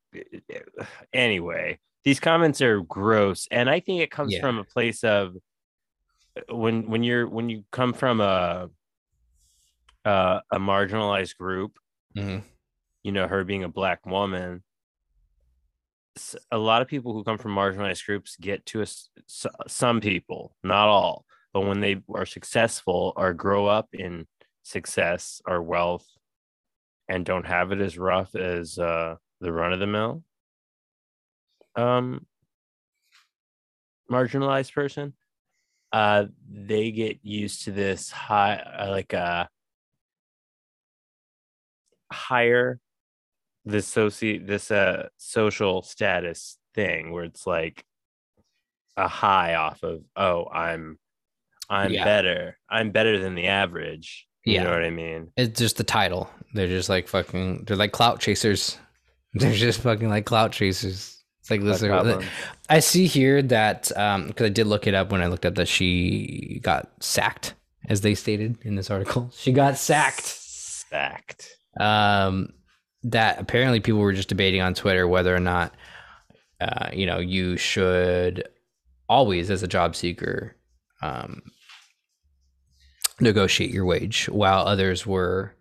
anyway, 1.12 1.78
these 2.04 2.20
comments 2.20 2.60
are 2.62 2.80
gross, 2.82 3.48
and 3.50 3.68
I 3.68 3.80
think 3.80 4.00
it 4.00 4.10
comes 4.12 4.32
Yeah. 4.34 4.40
from 4.42 4.58
a 4.58 4.64
place 4.64 5.02
of 5.02 5.34
when 6.48 6.88
when 6.88 7.02
you're 7.02 7.26
when 7.28 7.48
you 7.48 7.64
come 7.72 7.92
from 7.92 8.20
a 8.20 8.70
uh, 10.04 10.40
a 10.52 10.58
marginalized 10.58 11.36
group 11.36 11.78
Mhm. 12.16 12.42
you 13.02 13.12
know, 13.12 13.26
her 13.26 13.42
being 13.44 13.64
a 13.64 13.68
black 13.68 14.06
woman, 14.06 14.62
a 16.50 16.58
lot 16.58 16.82
of 16.82 16.88
people 16.88 17.12
who 17.12 17.24
come 17.24 17.38
from 17.38 17.54
marginalized 17.54 18.04
groups 18.06 18.36
get 18.36 18.64
to 18.66 18.82
us. 18.82 19.10
Some 19.66 20.00
people, 20.00 20.54
not 20.62 20.88
all, 20.88 21.24
but 21.52 21.62
when 21.62 21.80
they 21.80 22.02
are 22.14 22.26
successful 22.26 23.12
or 23.16 23.32
grow 23.32 23.66
up 23.66 23.88
in 23.92 24.26
success 24.62 25.40
or 25.46 25.62
wealth 25.62 26.06
and 27.08 27.24
don't 27.24 27.46
have 27.46 27.72
it 27.72 27.80
as 27.80 27.98
rough 27.98 28.34
as 28.34 28.78
uh, 28.78 29.16
the 29.40 29.52
run 29.52 29.72
of 29.72 29.80
the 29.80 29.86
mill, 29.86 30.22
um, 31.76 32.26
marginalized 34.10 34.72
person, 34.72 35.14
uh, 35.92 36.26
they 36.48 36.90
get 36.92 37.18
used 37.22 37.64
to 37.64 37.72
this 37.72 38.10
high, 38.10 38.56
uh, 38.56 38.90
like 38.90 39.12
a 39.12 39.48
higher 42.12 42.80
this 43.64 43.92
soci 43.92 44.44
this 44.44 44.70
uh 44.70 45.08
social 45.16 45.82
status 45.82 46.58
thing 46.74 47.12
where 47.12 47.24
it's 47.24 47.46
like 47.46 47.84
a 48.96 49.06
high 49.06 49.54
off 49.54 49.82
of 49.82 50.02
oh 50.16 50.46
i'm 50.46 50.98
i'm 51.70 51.92
Yeah. 51.92 52.04
better 52.04 52.58
i'm 52.68 52.90
better 52.90 53.18
than 53.18 53.34
the 53.34 53.46
average 53.46 54.26
you 54.44 54.54
Yeah. 54.54 54.64
know 54.64 54.70
what 54.72 54.84
i 54.84 54.90
mean 54.90 55.30
It's 55.36 55.58
just 55.58 55.76
the 55.78 55.84
title. 55.84 56.28
They're 56.52 56.66
just 56.66 56.88
like 56.88 57.06
fucking. 57.06 57.64
They're 57.66 57.76
like 57.76 57.92
clout 57.92 58.18
chasers. 58.18 58.76
They're 59.34 59.52
just 59.54 59.80
fucking 59.82 60.08
like 60.08 60.24
clout 60.26 60.50
chasers. 60.50 61.16
It's 61.40 61.50
like 61.50 61.60
That's 61.60 61.80
listen. 61.82 61.88
problem. 61.90 62.24
I 62.68 62.80
see 62.80 63.06
here 63.06 63.40
that 63.42 63.96
um 63.96 64.26
because 64.26 64.46
I 64.46 64.48
did 64.48 64.66
look 64.66 64.88
it 64.88 64.94
up 64.94 65.12
when 65.12 65.22
I 65.22 65.26
looked 65.28 65.46
up 65.46 65.54
that 65.54 65.68
she 65.68 66.58
got 66.64 66.90
sacked, 67.00 67.54
as 67.88 68.00
they 68.00 68.14
stated 68.16 68.58
in 68.62 68.74
this 68.74 68.90
article. 68.90 69.30
She 69.38 69.52
got 69.52 69.78
sacked. 69.78 70.24
sacked 70.26 71.48
um, 71.78 72.48
that 73.04 73.38
apparently 73.40 73.78
people 73.78 74.00
were 74.00 74.12
just 74.12 74.28
debating 74.28 74.60
on 74.60 74.74
Twitter 74.74 75.06
whether 75.06 75.32
or 75.34 75.38
not, 75.40 75.72
uh, 76.60 76.88
you 76.92 77.06
know, 77.06 77.18
you 77.20 77.56
should 77.56 78.48
always, 79.08 79.50
as 79.50 79.62
a 79.62 79.68
job 79.68 79.94
seeker, 79.94 80.56
um, 81.00 81.42
negotiate 83.20 83.70
your 83.70 83.84
wage, 83.84 84.28
while 84.28 84.66
others 84.66 85.06
were 85.06 85.54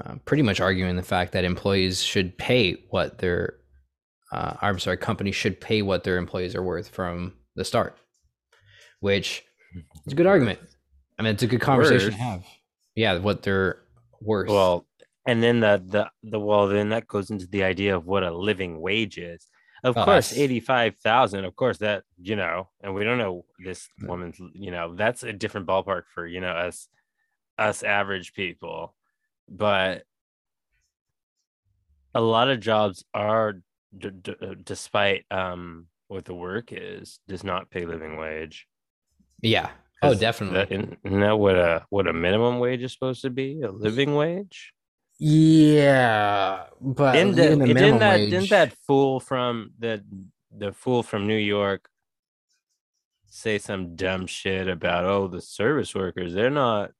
uh, 0.00 0.16
pretty 0.24 0.42
much 0.42 0.60
arguing 0.60 0.96
the 0.96 1.02
fact 1.02 1.32
that 1.32 1.44
employees 1.44 2.02
should 2.02 2.36
pay 2.38 2.84
what 2.90 3.18
their, 3.18 3.54
uh, 4.32 4.54
I'm 4.60 4.78
sorry, 4.78 4.96
companies 4.96 5.34
should 5.34 5.60
pay 5.60 5.82
what 5.82 6.04
their 6.04 6.16
employees 6.16 6.54
are 6.54 6.62
worth 6.62 6.88
from 6.88 7.34
the 7.56 7.64
start, 7.64 7.96
which 9.00 9.44
is 10.06 10.12
a 10.12 10.16
good 10.16 10.26
argument. 10.26 10.58
I 11.18 11.22
mean, 11.22 11.34
it's 11.34 11.42
a 11.42 11.46
good 11.46 11.60
conversation 11.60 12.08
Worth? 12.08 12.14
to 12.14 12.20
have. 12.20 12.44
Yeah, 12.94 13.18
what 13.18 13.42
they're 13.42 13.82
worth. 14.20 14.48
well 14.48 14.86
and 15.26 15.42
then 15.42 15.60
the 15.60 15.82
the 15.86 16.10
the 16.30 16.40
well 16.40 16.68
then 16.68 16.88
that 16.90 17.06
goes 17.06 17.30
into 17.30 17.46
the 17.46 17.62
idea 17.62 17.94
of 17.94 18.06
what 18.06 18.22
a 18.22 18.30
living 18.30 18.80
wage 18.80 19.18
is 19.18 19.46
of 19.84 19.96
Oh, 19.96 20.04
course 20.04 20.32
85,000 20.36 21.44
of 21.44 21.56
course 21.56 21.78
that 21.78 22.04
you 22.20 22.36
know 22.36 22.68
and 22.82 22.94
we 22.94 23.04
don't 23.04 23.18
know 23.18 23.44
this 23.64 23.88
Mm. 24.00 24.08
woman's 24.08 24.40
you 24.54 24.70
know 24.70 24.94
that's 24.94 25.22
a 25.22 25.32
different 25.32 25.66
ballpark 25.66 26.04
for 26.14 26.26
you 26.26 26.40
know 26.40 26.52
us 26.52 26.88
us 27.58 27.82
average 27.82 28.32
people 28.34 28.94
but 29.48 30.04
a 32.14 32.20
lot 32.20 32.50
of 32.50 32.60
jobs 32.60 33.04
are 33.14 33.54
d- 33.96 34.10
d- 34.10 34.34
uh, 34.42 34.54
despite 34.62 35.24
um 35.30 35.86
what 36.08 36.24
the 36.24 36.34
work 36.34 36.72
is 36.72 37.20
does 37.28 37.44
not 37.44 37.70
pay 37.70 37.86
living 37.86 38.16
wage 38.16 38.66
yeah. 39.42 39.70
Oh, 40.02 40.14
definitely. 40.14 40.58
that, 40.58 40.72
isn't 41.04 41.20
that 41.20 41.38
what 41.38 41.56
a 41.56 41.86
what 41.90 42.06
a 42.06 42.12
minimum 42.12 42.58
wage 42.58 42.82
is 42.82 42.92
supposed 42.92 43.22
to 43.22 43.30
be 43.30 43.62
a 43.62 43.70
living 43.70 44.14
wage 44.14 44.72
Yeah, 45.20 46.66
but 46.80 47.12
didn't, 47.12 47.36
the, 47.36 47.56
the 47.56 47.74
didn't 47.74 47.98
that 48.00 48.16
wage. 48.16 48.30
didn't 48.30 48.50
that 48.50 48.74
fool 48.86 49.20
from 49.20 49.72
the 49.78 50.02
the 50.56 50.72
fool 50.72 51.02
from 51.02 51.26
New 51.28 51.36
York 51.36 51.88
say 53.28 53.58
some 53.58 53.96
dumb 53.96 54.26
shit 54.26 54.68
about 54.68 55.04
oh 55.04 55.28
the 55.28 55.40
service 55.40 55.94
workers 55.94 56.34
they're 56.34 56.50
not 56.50 56.92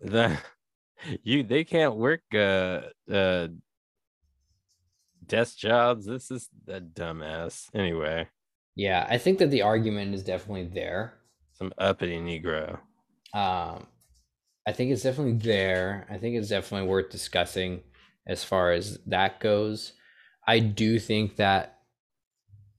the 0.00 0.38
you 1.24 1.42
they 1.42 1.64
can't 1.64 1.96
work 1.96 2.22
uh 2.34 2.82
uh 3.12 3.48
desk 5.26 5.58
jobs 5.58 6.06
this 6.06 6.30
is 6.30 6.48
a 6.68 6.80
dumbass 6.80 7.68
anyway 7.74 8.28
Yeah, 8.76 9.06
I 9.08 9.18
think 9.18 9.38
that 9.38 9.50
the 9.50 9.62
argument 9.62 10.14
is 10.14 10.22
definitely 10.22 10.66
there. 10.66 11.14
some 11.54 11.72
uppity 11.78 12.18
negro 12.18 12.78
Um, 13.32 13.86
I 14.66 14.72
think 14.72 14.90
it's 14.90 15.02
definitely 15.02 15.34
there. 15.34 16.06
I 16.10 16.16
think 16.16 16.36
it's 16.36 16.48
definitely 16.48 16.88
worth 16.88 17.10
discussing 17.10 17.82
as 18.26 18.42
far 18.42 18.72
as 18.72 18.98
that 19.06 19.40
goes. 19.40 19.92
I 20.46 20.58
do 20.58 20.98
think 20.98 21.36
that 21.36 21.80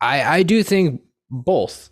I 0.01 0.21
I 0.23 0.43
do 0.43 0.63
think 0.63 1.01
both. 1.29 1.89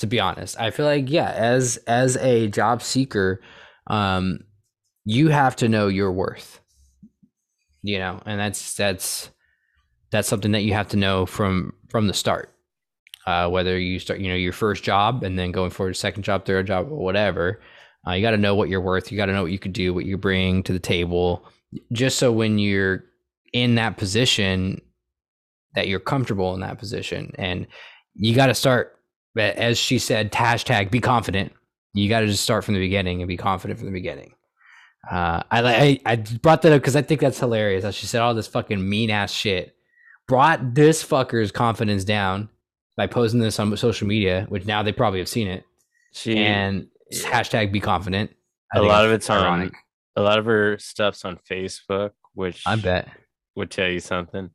To 0.00 0.06
be 0.06 0.20
honest, 0.20 0.60
I 0.60 0.70
feel 0.70 0.84
like 0.84 1.08
yeah, 1.10 1.30
as 1.30 1.78
as 1.86 2.18
a 2.18 2.48
job 2.48 2.82
seeker, 2.82 3.40
um, 3.86 4.40
you 5.06 5.28
have 5.28 5.56
to 5.56 5.70
know 5.70 5.88
your 5.88 6.12
worth. 6.12 6.60
You 7.82 7.98
know, 7.98 8.20
and 8.26 8.38
that's 8.38 8.74
that's 8.74 9.30
that's 10.10 10.28
something 10.28 10.52
that 10.52 10.64
you 10.64 10.74
have 10.74 10.88
to 10.88 10.98
know 10.98 11.24
from 11.24 11.72
from 11.88 12.08
the 12.08 12.14
start. 12.14 12.52
Uh, 13.26 13.48
whether 13.48 13.78
you 13.78 13.98
start, 13.98 14.20
you 14.20 14.28
know, 14.28 14.36
your 14.36 14.52
first 14.52 14.84
job 14.84 15.24
and 15.24 15.38
then 15.38 15.50
going 15.50 15.70
forward, 15.70 15.96
second 15.96 16.22
job, 16.22 16.44
third 16.44 16.66
job, 16.66 16.92
or 16.92 16.98
whatever. 16.98 17.60
Uh, 18.06 18.12
you 18.12 18.22
got 18.22 18.30
to 18.30 18.36
know 18.36 18.54
what 18.54 18.68
you're 18.68 18.80
worth. 18.80 19.10
You 19.10 19.16
got 19.16 19.26
to 19.26 19.32
know 19.32 19.42
what 19.42 19.52
you 19.52 19.58
could 19.58 19.72
do, 19.72 19.92
what 19.92 20.04
you 20.04 20.16
bring 20.16 20.62
to 20.62 20.72
the 20.72 20.78
table, 20.78 21.44
just 21.92 22.18
so 22.18 22.30
when 22.30 22.58
you're 22.58 23.04
in 23.52 23.74
that 23.74 23.96
position, 23.96 24.80
that 25.74 25.88
you're 25.88 26.00
comfortable 26.00 26.54
in 26.54 26.60
that 26.60 26.78
position. 26.78 27.32
And 27.36 27.66
you 28.14 28.34
got 28.34 28.46
to 28.46 28.54
start, 28.54 28.98
as 29.36 29.76
she 29.76 29.98
said, 29.98 30.30
hashtag 30.32 30.90
be 30.90 31.00
confident. 31.00 31.52
You 31.94 32.08
got 32.08 32.20
to 32.20 32.26
just 32.26 32.44
start 32.44 32.64
from 32.64 32.74
the 32.74 32.80
beginning 32.80 33.22
and 33.22 33.28
be 33.28 33.36
confident 33.36 33.78
from 33.78 33.86
the 33.86 33.92
beginning. 33.92 34.34
Uh, 35.10 35.42
I 35.50 35.62
I 35.62 36.00
I 36.04 36.16
brought 36.16 36.62
that 36.62 36.72
up 36.72 36.82
because 36.82 36.96
I 36.96 37.02
think 37.02 37.20
that's 37.20 37.38
hilarious. 37.40 37.84
How 37.84 37.90
she 37.90 38.06
said 38.06 38.20
all 38.20 38.34
this 38.34 38.46
fucking 38.46 38.88
mean 38.88 39.10
ass 39.10 39.32
shit, 39.32 39.74
brought 40.28 40.74
this 40.74 41.02
fucker's 41.04 41.50
confidence 41.50 42.04
down 42.04 42.48
by 42.96 43.06
posting 43.06 43.40
this 43.40 43.58
on 43.58 43.76
social 43.76 44.06
media, 44.06 44.46
which 44.48 44.66
now 44.66 44.82
they 44.82 44.92
probably 44.92 45.18
have 45.18 45.28
seen 45.28 45.48
it. 45.48 45.64
She 46.12 46.38
and. 46.38 46.88
Hashtag 47.12 47.72
be 47.72 47.80
confident. 47.80 48.30
I 48.72 48.78
a 48.78 48.82
lot 48.82 49.04
of 49.04 49.12
it's 49.12 49.30
on 49.30 49.42
ironic. 49.42 49.74
a 50.16 50.22
lot 50.22 50.38
of 50.38 50.44
her 50.46 50.78
stuff's 50.78 51.24
on 51.24 51.38
Facebook, 51.48 52.10
which 52.34 52.62
I 52.66 52.76
bet. 52.76 53.08
would 53.54 53.70
tell 53.70 53.88
you 53.88 54.00
something. 54.00 54.50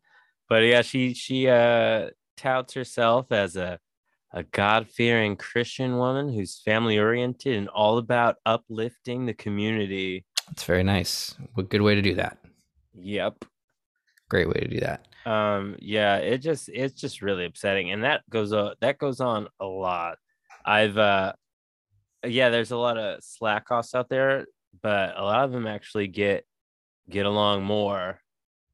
But 0.49 0.63
yeah, 0.63 0.81
she 0.81 1.13
she 1.13 1.47
uh 1.47 2.09
touts 2.37 2.73
herself 2.73 3.31
as 3.31 3.55
a 3.55 3.79
a 4.33 4.43
God-fearing 4.43 5.35
Christian 5.35 5.97
woman 5.97 6.33
who's 6.33 6.61
family 6.63 6.97
oriented 6.97 7.55
and 7.57 7.67
all 7.69 7.97
about 7.97 8.37
uplifting 8.45 9.25
the 9.25 9.33
community. 9.33 10.25
That's 10.47 10.63
very 10.63 10.83
nice. 10.83 11.35
What 11.53 11.69
good 11.69 11.81
way 11.81 11.95
to 11.95 12.01
do 12.01 12.15
that. 12.15 12.37
Yep. 12.93 13.45
Great 14.29 14.47
way 14.47 14.59
to 14.61 14.67
do 14.67 14.79
that. 14.81 15.05
Um 15.25 15.75
yeah, 15.79 16.17
it 16.17 16.39
just 16.39 16.69
it's 16.73 16.99
just 16.99 17.21
really 17.21 17.45
upsetting 17.45 17.91
and 17.91 18.03
that 18.03 18.21
goes 18.29 18.51
on 18.53 18.73
that 18.81 18.97
goes 18.97 19.19
on 19.21 19.47
a 19.59 19.65
lot. 19.65 20.17
I've 20.65 20.97
uh 20.97 21.33
yeah, 22.25 22.49
there's 22.49 22.71
a 22.71 22.77
lot 22.77 22.97
of 22.97 23.23
slack 23.23 23.71
offs 23.71 23.95
out 23.95 24.09
there, 24.09 24.45
but 24.81 25.17
a 25.17 25.23
lot 25.23 25.43
of 25.45 25.51
them 25.51 25.67
actually 25.67 26.07
get 26.07 26.45
get 27.09 27.25
along 27.25 27.63
more, 27.63 28.19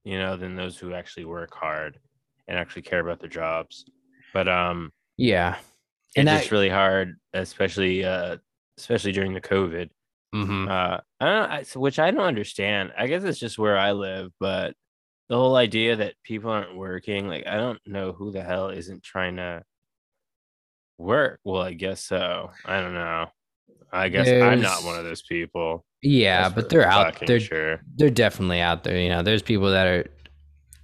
you 0.04 0.20
know, 0.20 0.38
than 0.38 0.56
those 0.56 0.78
who 0.78 0.94
actually 0.94 1.26
work 1.26 1.54
hard 1.54 2.00
and 2.48 2.58
actually 2.58 2.82
care 2.84 3.00
about 3.00 3.20
their 3.20 3.30
jobs. 3.30 3.86
But 4.34 4.48
um 4.48 4.92
Yeah. 5.18 5.58
it's 5.60 6.18
And 6.18 6.28
just 6.28 6.46
that- 6.46 6.52
really 6.52 6.70
hard, 6.70 7.16
especially 7.34 8.04
uh 8.06 8.38
especially 8.78 9.12
during 9.14 9.34
the 9.34 9.42
COVID. 9.42 9.90
Mhm. 10.36 10.70
Uh 10.70 11.02
I 11.22 11.26
don't 11.26 11.52
I, 11.52 11.64
which 11.80 12.00
I 12.00 12.12
don't 12.12 12.22
understand. 12.26 12.94
I 12.98 13.08
guess 13.08 13.24
it's 13.24 13.40
just 13.40 13.58
where 13.58 13.78
I 13.78 13.94
live, 13.94 14.32
but 14.40 14.76
the 15.30 15.36
whole 15.38 15.56
idea 15.58 15.96
that 15.98 16.16
people 16.24 16.52
aren't 16.52 16.76
working, 16.78 17.28
like 17.28 17.48
I 17.48 17.58
don't 17.58 17.80
know 17.88 18.12
who 18.14 18.32
the 18.32 18.44
hell 18.44 18.70
isn't 18.70 19.04
trying 19.04 19.38
to 19.38 19.64
work. 20.98 21.40
Well, 21.44 21.62
I 21.62 21.74
guess 21.74 22.04
so. 22.04 22.52
I 22.66 22.82
don't 22.82 22.94
know. 22.94 23.28
I 23.92 24.10
guess 24.10 24.28
I'm 24.28 24.62
not 24.62 24.84
one 24.84 24.98
of 24.98 25.06
those 25.06 25.22
people. 25.22 25.86
Yeah, 26.02 26.50
but 26.50 26.70
they're 26.70 26.88
out. 26.88 27.14
fucking 27.14 27.26
They're 27.28 27.40
sure. 27.40 27.82
they're 27.96 28.10
definitely 28.10 28.62
out 28.62 28.84
there. 28.84 28.98
You 29.00 29.10
know, 29.10 29.24
there's 29.24 29.42
people 29.42 29.72
that 29.72 29.88
are 29.88 30.06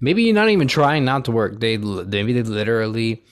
maybe 0.02 0.24
you're 0.24 0.34
not 0.36 0.50
even 0.50 0.68
trying 0.68 1.06
not 1.06 1.26
to 1.26 1.32
work. 1.32 1.60
They 1.60 1.78
maybe 1.78 2.34
they 2.34 2.44
literally, 2.44 3.24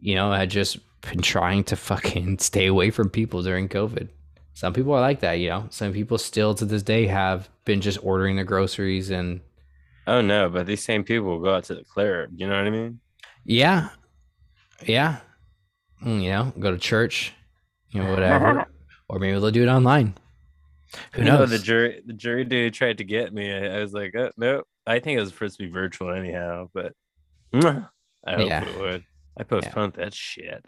you 0.00 0.14
know, 0.14 0.32
had 0.32 0.50
just 0.50 0.78
been 1.02 1.22
trying 1.22 1.64
to 1.64 1.76
fucking 1.76 2.38
stay 2.40 2.66
away 2.66 2.90
from 2.90 3.10
people 3.10 3.42
during 3.42 3.68
COVID. 3.68 4.08
Some 4.54 4.72
people 4.72 4.92
are 4.94 5.00
like 5.00 5.20
that. 5.20 5.34
You 5.34 5.50
know, 5.50 5.66
some 5.70 5.92
people 5.92 6.18
still 6.18 6.54
to 6.54 6.64
this 6.64 6.82
day 6.82 7.06
have 7.06 7.48
been 7.64 7.80
just 7.80 7.98
ordering 8.02 8.36
their 8.36 8.44
groceries 8.44 9.10
and 9.10 9.40
Oh 10.06 10.20
no, 10.20 10.48
but 10.48 10.66
these 10.66 10.84
same 10.84 11.04
people 11.04 11.28
will 11.28 11.40
go 11.40 11.54
out 11.54 11.64
to 11.64 11.74
the 11.74 11.84
club. 11.84 12.30
You 12.34 12.46
know 12.48 12.56
what 12.56 12.66
I 12.66 12.70
mean? 12.70 13.00
yeah, 13.44 13.90
yeah, 14.86 15.18
Mm, 16.04 16.22
you 16.22 16.30
know, 16.30 16.52
go 16.58 16.70
to 16.70 16.78
church, 16.78 17.32
you 17.90 18.02
know, 18.02 18.10
whatever, 18.10 18.66
or 19.08 19.18
maybe 19.18 19.38
they'll 19.38 19.50
do 19.50 19.62
it 19.62 19.68
online. 19.68 20.14
Who 21.12 21.22
You 21.22 21.24
know, 21.26 21.38
knows? 21.38 21.50
the 21.50 21.58
jury 21.58 22.00
the 22.06 22.12
jury 22.12 22.44
dude 22.44 22.74
tried 22.74 22.98
to 22.98 23.04
get 23.04 23.32
me. 23.32 23.52
I, 23.52 23.78
I 23.78 23.80
was 23.80 23.92
like, 23.92 24.14
oh, 24.16 24.30
no, 24.36 24.62
I 24.86 25.00
think 25.00 25.18
it 25.18 25.20
was 25.20 25.30
supposed 25.30 25.58
to 25.58 25.64
be 25.64 25.70
virtual 25.70 26.12
anyhow, 26.12 26.68
but 26.72 26.92
I 27.54 27.58
hope 28.34 28.48
Yeah. 28.48 28.64
it 28.68 28.78
would. 28.78 29.04
I 29.38 29.42
postponed 29.42 29.94
that 29.94 30.14
shit. 30.14 30.64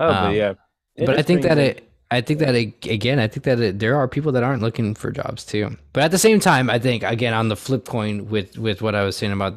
Oh, 0.00 0.08
but 0.08 0.24
Um, 0.26 0.34
yeah. 0.34 0.54
It 0.96 1.06
but 1.06 1.18
I 1.18 1.22
think 1.22 1.42
that 1.42 1.58
it, 1.58 1.88
I 2.10 2.20
think 2.20 2.40
that 2.40 2.54
it, 2.54 2.86
again, 2.86 3.18
I 3.18 3.28
think 3.28 3.44
that 3.44 3.60
it, 3.60 3.78
there 3.78 3.96
are 3.96 4.08
people 4.08 4.32
that 4.32 4.42
aren't 4.42 4.62
looking 4.62 4.94
for 4.94 5.10
jobs 5.10 5.44
too. 5.44 5.76
But 5.92 6.04
at 6.04 6.10
the 6.10 6.18
same 6.18 6.40
time, 6.40 6.70
I 6.70 6.78
think 6.78 7.02
again 7.02 7.34
on 7.34 7.48
the 7.48 7.56
flip 7.56 7.84
coin 7.86 8.28
with 8.28 8.58
with 8.58 8.80
what 8.82 8.94
I 8.94 9.02
was 9.04 9.16
saying 9.16 9.32
about 9.32 9.54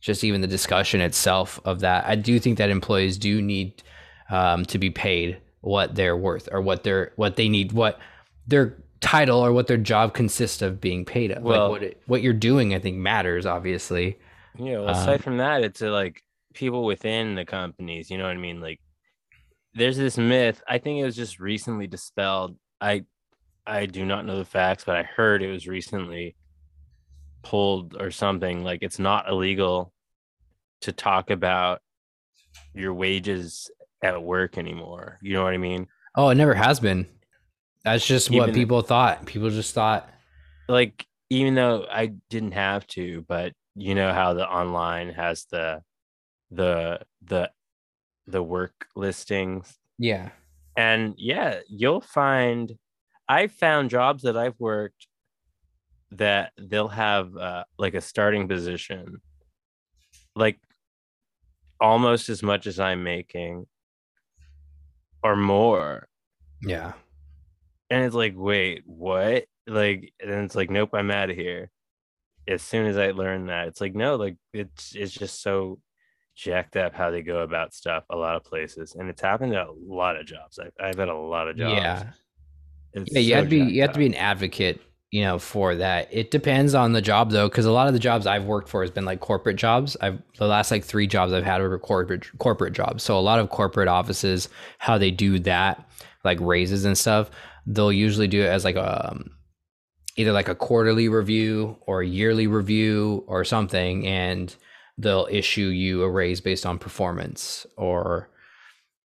just 0.00 0.22
even 0.24 0.42
the 0.42 0.46
discussion 0.46 1.00
itself 1.00 1.58
of 1.64 1.80
that, 1.80 2.04
I 2.06 2.14
do 2.14 2.38
think 2.38 2.58
that 2.58 2.68
employees 2.68 3.16
do 3.16 3.40
need 3.40 3.82
um, 4.30 4.66
to 4.66 4.78
be 4.78 4.90
paid 4.90 5.38
what 5.64 5.94
they're 5.94 6.16
worth 6.16 6.48
or 6.52 6.60
what 6.60 6.84
they're 6.84 7.12
what 7.16 7.36
they 7.36 7.48
need, 7.48 7.72
what 7.72 7.98
their 8.46 8.76
title 9.00 9.40
or 9.40 9.52
what 9.52 9.66
their 9.66 9.76
job 9.76 10.14
consists 10.14 10.62
of 10.62 10.80
being 10.80 11.04
paid 11.04 11.30
of. 11.30 11.42
Well- 11.42 11.62
like 11.64 11.70
what 11.70 11.82
it, 11.82 12.02
what 12.06 12.22
you're 12.22 12.32
doing, 12.32 12.74
I 12.74 12.78
think 12.78 12.96
matters 12.96 13.46
obviously. 13.46 14.18
Yeah, 14.56 14.78
well, 14.78 14.90
Um, 14.90 14.96
aside 14.96 15.24
from 15.24 15.38
that, 15.38 15.62
it's 15.64 15.82
uh, 15.82 15.90
like 15.90 16.22
people 16.54 16.84
within 16.84 17.34
the 17.34 17.44
companies. 17.44 18.10
You 18.10 18.18
know 18.18 18.24
what 18.24 18.36
I 18.36 18.40
mean? 18.40 18.60
Like, 18.60 18.80
there's 19.74 19.96
this 19.96 20.16
myth. 20.16 20.62
I 20.68 20.78
think 20.78 21.00
it 21.00 21.04
was 21.04 21.16
just 21.16 21.40
recently 21.40 21.88
dispelled. 21.88 22.56
I, 22.80 23.04
I 23.66 23.86
do 23.86 24.04
not 24.04 24.24
know 24.24 24.38
the 24.38 24.44
facts, 24.44 24.84
but 24.84 24.94
I 24.94 25.02
heard 25.02 25.42
it 25.42 25.50
was 25.50 25.66
recently 25.66 26.36
pulled 27.42 27.96
or 28.00 28.12
something. 28.12 28.62
Like, 28.62 28.80
it's 28.82 29.00
not 29.00 29.28
illegal 29.28 29.92
to 30.82 30.92
talk 30.92 31.30
about 31.30 31.80
your 32.74 32.94
wages 32.94 33.70
at 34.04 34.22
work 34.22 34.58
anymore. 34.58 35.18
You 35.22 35.32
know 35.34 35.42
what 35.44 35.54
I 35.54 35.58
mean? 35.58 35.88
Oh, 36.14 36.28
it 36.28 36.36
never 36.36 36.54
has 36.54 36.78
been. 36.78 37.06
That's 37.84 38.06
just 38.06 38.30
what 38.30 38.48
Even- 38.50 38.54
people 38.54 38.82
thought. 38.82 39.26
People 39.26 39.50
just 39.50 39.74
thought. 39.74 40.08
Like, 40.68 41.06
even 41.30 41.54
though 41.54 41.86
I 41.90 42.12
didn't 42.30 42.52
have 42.52 42.86
to, 42.88 43.24
but 43.28 43.52
you 43.74 43.94
know 43.94 44.12
how 44.12 44.34
the 44.34 44.46
online 44.48 45.08
has 45.10 45.46
the, 45.50 45.82
the 46.50 47.00
the, 47.22 47.50
the 48.26 48.42
work 48.42 48.86
listings 48.94 49.76
Yeah. 49.98 50.28
and 50.76 51.14
yeah 51.18 51.60
you'll 51.68 52.00
find 52.00 52.72
i 53.28 53.48
found 53.48 53.90
jobs 53.90 54.22
that 54.22 54.36
i've 54.36 54.58
worked 54.58 55.08
that 56.12 56.52
they'll 56.58 56.88
have 56.88 57.36
uh, 57.36 57.64
like 57.78 57.94
a 57.94 58.00
starting 58.00 58.46
position 58.48 59.20
like 60.36 60.58
almost 61.80 62.28
as 62.28 62.42
much 62.42 62.66
as 62.66 62.78
i'm 62.80 63.02
making 63.02 63.66
or 65.24 65.34
more. 65.34 66.06
Yeah. 66.62 66.92
and 67.90 68.04
it's 68.04 68.14
like 68.14 68.34
wait 68.36 68.82
what? 68.86 69.46
Like 69.66 70.12
and 70.20 70.30
it's 70.44 70.54
like 70.54 70.70
nope 70.70 70.90
i'm 70.94 71.10
out 71.10 71.30
of 71.30 71.36
here. 71.36 71.70
As 72.46 72.62
soon 72.62 72.86
as 72.86 72.96
i 72.98 73.10
learned 73.10 73.48
that 73.48 73.68
it's 73.68 73.80
like 73.80 73.94
no 73.94 74.16
like 74.16 74.36
it's 74.52 74.94
it's 74.94 75.12
just 75.12 75.42
so 75.42 75.80
jacked 76.36 76.76
up 76.76 76.94
how 76.94 77.10
they 77.10 77.22
go 77.22 77.38
about 77.40 77.72
stuff 77.74 78.04
a 78.10 78.16
lot 78.16 78.36
of 78.36 78.44
places. 78.44 78.94
And 78.94 79.08
it's 79.08 79.22
happened 79.22 79.54
at 79.54 79.66
a 79.66 79.72
lot 79.72 80.16
of 80.16 80.26
jobs. 80.26 80.58
I've, 80.58 80.72
I've 80.80 80.98
had 80.98 81.08
a 81.08 81.14
lot 81.14 81.48
of 81.48 81.56
jobs. 81.56 81.80
Yeah. 81.80 82.10
It's 82.92 83.12
Yeah, 83.12 83.20
you 83.20 83.30
so 83.30 83.34
have 83.36 83.44
to 83.44 83.50
be 83.50 83.58
you 83.72 83.80
have 83.82 83.92
to 83.92 83.98
be 83.98 84.06
an 84.06 84.14
advocate, 84.14 84.80
you 85.14 85.22
know, 85.22 85.38
for 85.38 85.76
that. 85.76 86.08
It 86.10 86.32
depends 86.32 86.74
on 86.74 86.92
the 86.92 87.00
job 87.00 87.30
though, 87.30 87.48
because 87.48 87.66
a 87.66 87.70
lot 87.70 87.86
of 87.86 87.92
the 87.92 88.00
jobs 88.00 88.26
I've 88.26 88.46
worked 88.46 88.68
for 88.68 88.82
has 88.82 88.90
been 88.90 89.04
like 89.04 89.20
corporate 89.20 89.54
jobs. 89.54 89.96
I've 90.00 90.20
the 90.38 90.48
last 90.48 90.72
like 90.72 90.82
three 90.82 91.06
jobs 91.06 91.32
I've 91.32 91.44
had 91.44 91.62
were 91.62 91.78
corporate 91.78 92.36
corporate 92.38 92.72
jobs. 92.72 93.04
So 93.04 93.16
a 93.16 93.20
lot 93.20 93.38
of 93.38 93.48
corporate 93.48 93.86
offices, 93.86 94.48
how 94.78 94.98
they 94.98 95.12
do 95.12 95.38
that, 95.38 95.88
like 96.24 96.40
raises 96.40 96.84
and 96.84 96.98
stuff, 96.98 97.30
they'll 97.64 97.92
usually 97.92 98.26
do 98.26 98.42
it 98.42 98.48
as 98.48 98.64
like 98.64 98.74
a 98.74 99.12
um, 99.12 99.30
either 100.16 100.32
like 100.32 100.48
a 100.48 100.54
quarterly 100.56 101.08
review 101.08 101.76
or 101.86 102.00
a 102.00 102.06
yearly 102.06 102.48
review 102.48 103.22
or 103.28 103.44
something, 103.44 104.04
and 104.08 104.56
they'll 104.98 105.28
issue 105.30 105.68
you 105.68 106.02
a 106.02 106.10
raise 106.10 106.40
based 106.40 106.66
on 106.66 106.76
performance 106.76 107.68
or 107.76 108.30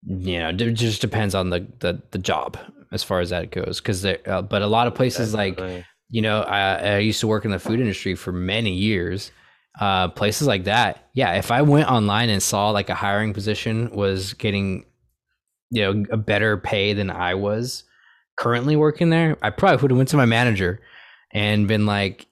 you 0.05 0.37
know 0.37 0.49
it 0.49 0.73
just 0.73 0.99
depends 0.99 1.33
on 1.33 1.49
the 1.49 1.65
the, 1.79 2.01
the 2.11 2.17
job 2.17 2.57
as 2.91 3.03
far 3.03 3.21
as 3.21 3.29
that 3.29 3.51
goes 3.51 3.79
because 3.79 4.03
uh, 4.05 4.41
but 4.41 4.61
a 4.61 4.67
lot 4.67 4.85
of 4.85 4.93
places 4.93 5.33
like 5.33 5.55
Definitely. 5.55 5.85
You 6.14 6.22
know 6.22 6.41
I, 6.41 6.95
I 6.95 6.97
used 6.99 7.20
to 7.22 7.28
work 7.28 7.45
in 7.45 7.51
the 7.51 7.59
food 7.59 7.80
industry 7.80 8.16
for 8.16 8.32
many 8.32 8.74
years 8.74 9.32
uh 9.80 10.09
places 10.09 10.47
like 10.47 10.66
that. 10.66 11.09
Yeah 11.16 11.34
if 11.34 11.51
i 11.51 11.61
went 11.61 11.89
online 11.89 12.30
and 12.30 12.41
saw 12.41 12.70
like 12.70 12.89
a 12.89 12.95
hiring 12.95 13.34
position 13.34 13.89
was 13.91 14.34
getting 14.34 14.86
you 15.72 15.82
know 15.82 16.05
a 16.11 16.18
better 16.18 16.57
pay 16.57 16.93
than 16.93 17.09
i 17.09 17.34
was 17.34 17.84
currently 18.38 18.76
working 18.76 19.09
there 19.09 19.38
i 19.41 19.49
probably 19.49 19.82
would 19.82 19.91
have 19.91 19.97
went 19.97 20.09
to 20.09 20.18
my 20.18 20.26
manager 20.26 20.80
and 21.34 21.68
been 21.68 21.88
like 21.88 22.28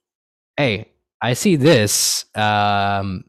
hey 0.57 0.91
i 1.21 1.33
see 1.33 1.55
this 1.55 2.25
um 2.35 3.23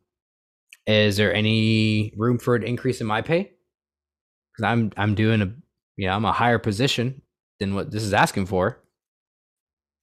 is 0.86 1.16
there 1.16 1.32
any 1.32 2.12
room 2.16 2.38
for 2.38 2.56
an 2.56 2.64
increase 2.64 3.00
in 3.00 3.06
my 3.06 3.22
pay? 3.22 3.52
Because 4.52 4.70
i'm 4.70 4.92
i'm 4.96 5.14
doing 5.14 5.40
a 5.42 5.54
you 5.96 6.06
know 6.06 6.14
i'm 6.14 6.24
a 6.24 6.32
higher 6.32 6.58
position 6.58 7.22
than 7.60 7.74
what 7.74 7.90
this 7.90 8.02
is 8.02 8.12
asking 8.12 8.46
for 8.46 8.81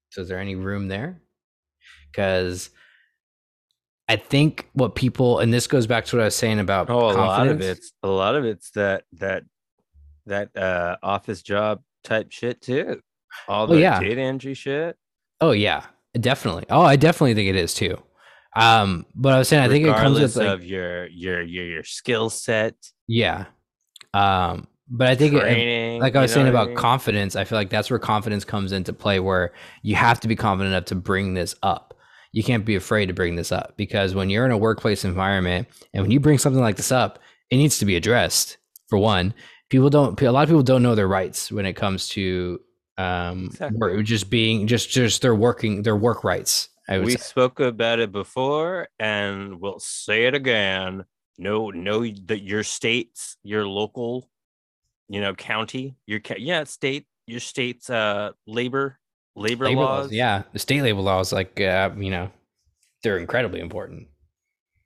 so 0.09 0.21
is 0.21 0.27
there 0.29 0.39
any 0.39 0.55
room 0.55 0.87
there? 0.87 1.21
Because 2.11 2.69
i 4.07 4.15
think 4.15 4.67
what 4.73 4.95
people 4.95 5.37
and 5.37 5.53
this 5.53 5.67
goes 5.67 5.85
back 5.85 6.03
to 6.03 6.15
what 6.15 6.23
i 6.23 6.25
was 6.25 6.35
saying 6.35 6.57
about 6.59 6.89
oh 6.89 6.97
a 6.97 7.11
lot 7.11 7.11
of 7.11 7.15
confidence. 7.49 7.77
it's 7.77 7.93
a 8.01 8.07
lot 8.07 8.33
of 8.35 8.43
it's 8.43 8.71
that 8.71 9.03
that 9.13 9.43
that 10.25 10.49
uh 10.57 10.95
office 11.03 11.43
job 11.43 11.81
type 12.03 12.31
shit 12.31 12.59
too. 12.61 12.99
All 13.47 13.65
Oh, 13.65 13.67
the 13.75 13.79
yeah. 13.81 13.99
data 13.99 14.21
entry 14.21 14.53
shit. 14.55 14.95
Oh 15.41 15.51
yeah. 15.51 15.85
Definitely. 16.19 16.65
Oh 16.71 16.81
i 16.81 16.95
definitely 16.95 17.35
think 17.35 17.49
it 17.49 17.55
is 17.55 17.73
too. 17.75 18.01
Um 18.55 19.05
but 19.13 19.33
i 19.33 19.37
was 19.37 19.47
saying 19.47 19.61
i 19.63 19.67
think 19.69 19.85
it 19.85 19.89
comes 19.89 20.17
regardless 20.19 20.35
with 20.35 20.45
like 20.47 20.53
of 20.55 20.63
your 20.63 21.05
your 21.07 21.41
your 21.43 21.65
your 21.65 21.83
skill 21.83 22.31
set. 22.31 22.73
Yeah. 23.07 23.45
Um 24.15 24.67
but 24.89 25.07
i 25.07 25.15
think 25.15 25.33
training 25.33 25.99
like 25.99 26.15
I 26.15 26.21
was 26.21 26.31
saying 26.31 26.45
what 26.45 26.55
I 26.55 26.59
about 26.61 26.67
mean? 26.69 26.77
confidence, 26.77 27.35
I 27.35 27.43
feel 27.43 27.57
like 27.57 27.69
that's 27.69 27.89
where 27.89 27.99
confidence 27.99 28.45
comes 28.45 28.71
into 28.71 28.93
play, 28.93 29.19
where 29.19 29.51
you 29.81 29.95
have 29.95 30.19
to 30.21 30.27
be 30.27 30.35
confident 30.35 30.73
enough 30.73 30.85
to 30.85 30.95
bring 30.95 31.33
this 31.33 31.55
up. 31.61 31.93
You 32.31 32.43
can't 32.43 32.63
be 32.65 32.75
afraid 32.75 33.07
to 33.07 33.13
bring 33.13 33.35
this 33.35 33.51
up 33.51 33.73
because 33.75 34.15
when 34.15 34.29
you're 34.29 34.45
in 34.45 34.51
a 34.51 34.57
workplace 34.57 35.03
environment 35.03 35.67
and 35.93 36.01
when 36.03 36.11
you 36.11 36.19
bring 36.19 36.37
something 36.37 36.61
like 36.61 36.77
this 36.77 36.91
up, 36.91 37.19
it 37.49 37.57
needs 37.57 37.79
to 37.79 37.85
be 37.85 37.95
addressed 37.95 38.57
for 38.87 38.97
one. 38.97 39.33
people 39.69 39.89
don't 39.89 40.19
a 40.21 40.31
lot 40.31 40.43
of 40.43 40.49
people 40.49 40.63
don't 40.63 40.83
know 40.83 40.95
their 40.95 41.07
rights 41.07 41.51
when 41.51 41.65
it 41.65 41.73
comes 41.73 42.07
to 42.09 42.59
um 42.97 43.45
Exactly. 43.47 44.03
just 44.03 44.29
being 44.29 44.67
just 44.67 44.89
just 44.89 45.21
their 45.21 45.35
working 45.35 45.81
their 45.83 45.95
work 45.97 46.23
rights. 46.23 46.69
We 46.89 47.11
say. 47.11 47.17
spoke 47.17 47.59
about 47.59 47.99
it 47.99 48.11
before 48.11 48.87
and 48.99 49.59
we'll 49.59 49.79
say 49.79 50.25
it 50.25 50.33
again 50.33 51.05
no 51.37 51.69
know 51.71 52.05
that 52.25 52.41
your 52.43 52.63
state's 52.63 53.37
your 53.43 53.67
local 53.67 54.29
you 55.09 55.19
know 55.21 55.33
county 55.35 55.95
your 56.05 56.21
yeah 56.37 56.63
state 56.63 57.05
your 57.27 57.39
state's 57.39 57.89
uh 57.89 58.31
labor 58.47 58.99
labor, 59.35 59.65
labor 59.65 59.81
laws 59.81 60.03
laws. 60.03 60.11
Yeah, 60.11 60.43
the 60.53 60.59
state 60.59 60.81
labor 60.81 61.01
laws, 61.01 61.31
like 61.33 61.59
uh, 61.61 61.91
you 61.97 62.09
know, 62.11 62.29
they're 63.03 63.17
incredibly 63.17 63.59
important. 63.59 64.07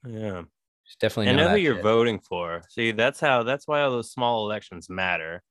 yeah 0.06 0.44
Just 0.86 1.00
definitely 1.00 1.28
and 1.28 1.38
know 1.38 1.50
who 1.50 1.56
you're 1.58 1.76
shit. 1.76 1.84
voting 1.84 2.20
for 2.20 2.62
see 2.70 2.92
that's 2.92 3.20
how 3.20 3.44
that's 3.44 3.68
why 3.68 3.82
all 3.82 3.92
those 3.92 4.12
small 4.12 4.46
elections 4.46 4.90
matter 4.90 5.44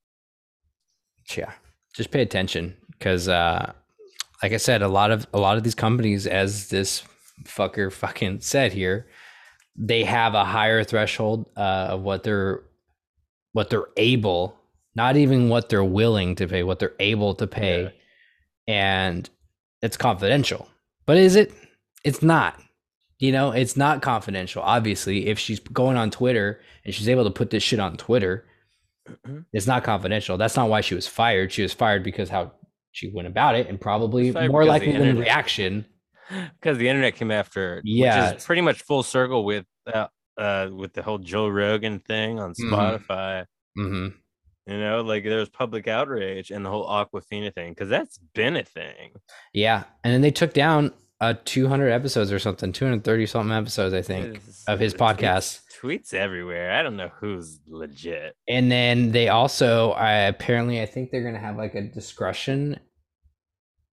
Yeah, 1.37 1.53
just 1.95 2.11
pay 2.11 2.23
attention 2.23 2.77
because, 2.93 3.29
uh, 3.29 3.73
like 4.43 4.53
I 4.53 4.57
said, 4.59 4.83
a 4.83 4.89
lot 4.89 5.11
of 5.11 5.27
a 5.33 5.39
lot 5.39 5.57
of 5.57 5.62
these 5.62 5.75
companies, 5.75 6.27
as 6.27 6.68
this 6.68 7.03
fucker 7.45 7.91
fucking 7.93 8.41
said 8.41 8.73
here, 8.73 9.07
they 9.77 10.05
have 10.05 10.35
a 10.35 10.45
higher 10.45 10.85
threshold 10.85 11.47
uh, 11.57 11.89
of 11.95 12.03
what 12.03 12.23
they're 12.25 12.62
what 13.53 13.70
they're 13.70 13.89
able, 13.97 14.57
not 14.95 15.16
even 15.16 15.49
what 15.49 15.68
they're 15.68 15.84
willing 15.84 16.34
to 16.36 16.47
pay, 16.47 16.62
what 16.62 16.78
they're 16.78 16.95
able 17.01 17.34
to 17.36 17.47
pay, 17.47 17.82
Yeah. 17.84 17.90
and 18.74 19.30
it's 19.80 19.97
confidential. 19.97 20.68
But 21.07 21.16
is 21.16 21.34
it? 21.36 21.53
It's 22.05 22.22
not. 22.22 22.61
You 23.18 23.30
know, 23.32 23.53
it's 23.53 23.76
not 23.76 24.03
confidential. 24.03 24.62
Obviously, 24.62 25.26
if 25.28 25.38
she's 25.38 25.61
going 25.61 25.97
on 25.97 26.11
Twitter 26.11 26.61
and 26.84 26.93
she's 26.95 27.09
able 27.09 27.24
to 27.24 27.30
put 27.30 27.51
this 27.51 27.62
shit 27.62 27.78
on 27.80 27.97
Twitter, 27.97 28.45
it's 29.53 29.66
not 29.66 29.84
confidential. 29.84 30.36
That's 30.36 30.57
not 30.57 30.68
why 30.68 30.80
she 30.80 30.95
was 30.95 31.07
fired. 31.07 31.53
She 31.53 31.62
was 31.62 31.72
fired 31.72 32.03
because 32.03 32.28
how 32.28 32.53
she 32.90 33.11
went 33.12 33.28
about 33.28 33.55
it, 33.55 33.68
and 33.68 33.80
probably 33.80 34.30
more 34.49 34.64
likely 34.64 34.93
than 34.93 35.18
reaction. 35.18 35.86
because 36.61 36.78
the 36.78 36.88
internet 36.88 37.16
came 37.16 37.30
after 37.30 37.80
Yeah. 37.84 38.30
which 38.30 38.38
is 38.38 38.45
pretty 38.47 38.62
much 38.62 38.82
full 38.82 39.03
circle 39.03 39.45
with 39.45 39.66
uh, 39.93 40.07
uh 40.38 40.68
with 40.72 40.93
the 40.95 41.03
whole 41.03 41.18
joe 41.18 41.47
rogan 41.49 41.99
thing 41.99 42.38
on 42.40 42.55
Mhm. 42.55 42.70
spotify 42.70 43.45
hmm 43.76 44.07
You 44.67 44.79
know, 44.79 45.01
like 45.03 45.25
there 45.25 45.39
was 45.39 45.49
public 45.49 45.89
outrage 45.89 46.51
and 46.51 46.65
the 46.65 46.71
whole 46.71 46.87
Awkwafina 46.89 47.53
thing 47.55 47.73
because 47.73 47.89
that's 47.89 48.19
been 48.35 48.57
a 48.57 48.63
thing. 48.63 49.13
Yeah, 49.53 49.85
and 50.05 50.13
then 50.15 50.21
they 50.21 50.31
took 50.31 50.53
down 50.53 50.93
uh 51.21 51.35
200 51.45 51.91
episodes 51.91 52.31
or 52.33 52.39
something, 52.39 52.73
230 52.73 53.27
something 53.27 53.53
episodes, 53.57 53.95
I 53.95 54.03
think, 54.03 54.37
It's- 54.37 54.65
of 54.69 54.79
his 54.81 54.95
podcast. 54.95 55.61
Tweets, 55.81 56.15
everywhere. 56.15 56.73
I 56.73 56.83
don't 56.85 56.97
know 56.97 57.11
who's 57.19 57.59
legit. 57.67 58.37
And 58.49 58.71
then 58.71 59.11
they 59.11 59.29
also, 59.29 59.91
uh, 59.93 60.27
apparently, 60.29 60.81
I 60.81 60.87
think 60.87 61.11
they're 61.11 61.25
gonna 61.25 61.41
have 61.41 61.57
like 61.57 61.75
a 61.75 61.83
discretion, 61.83 62.79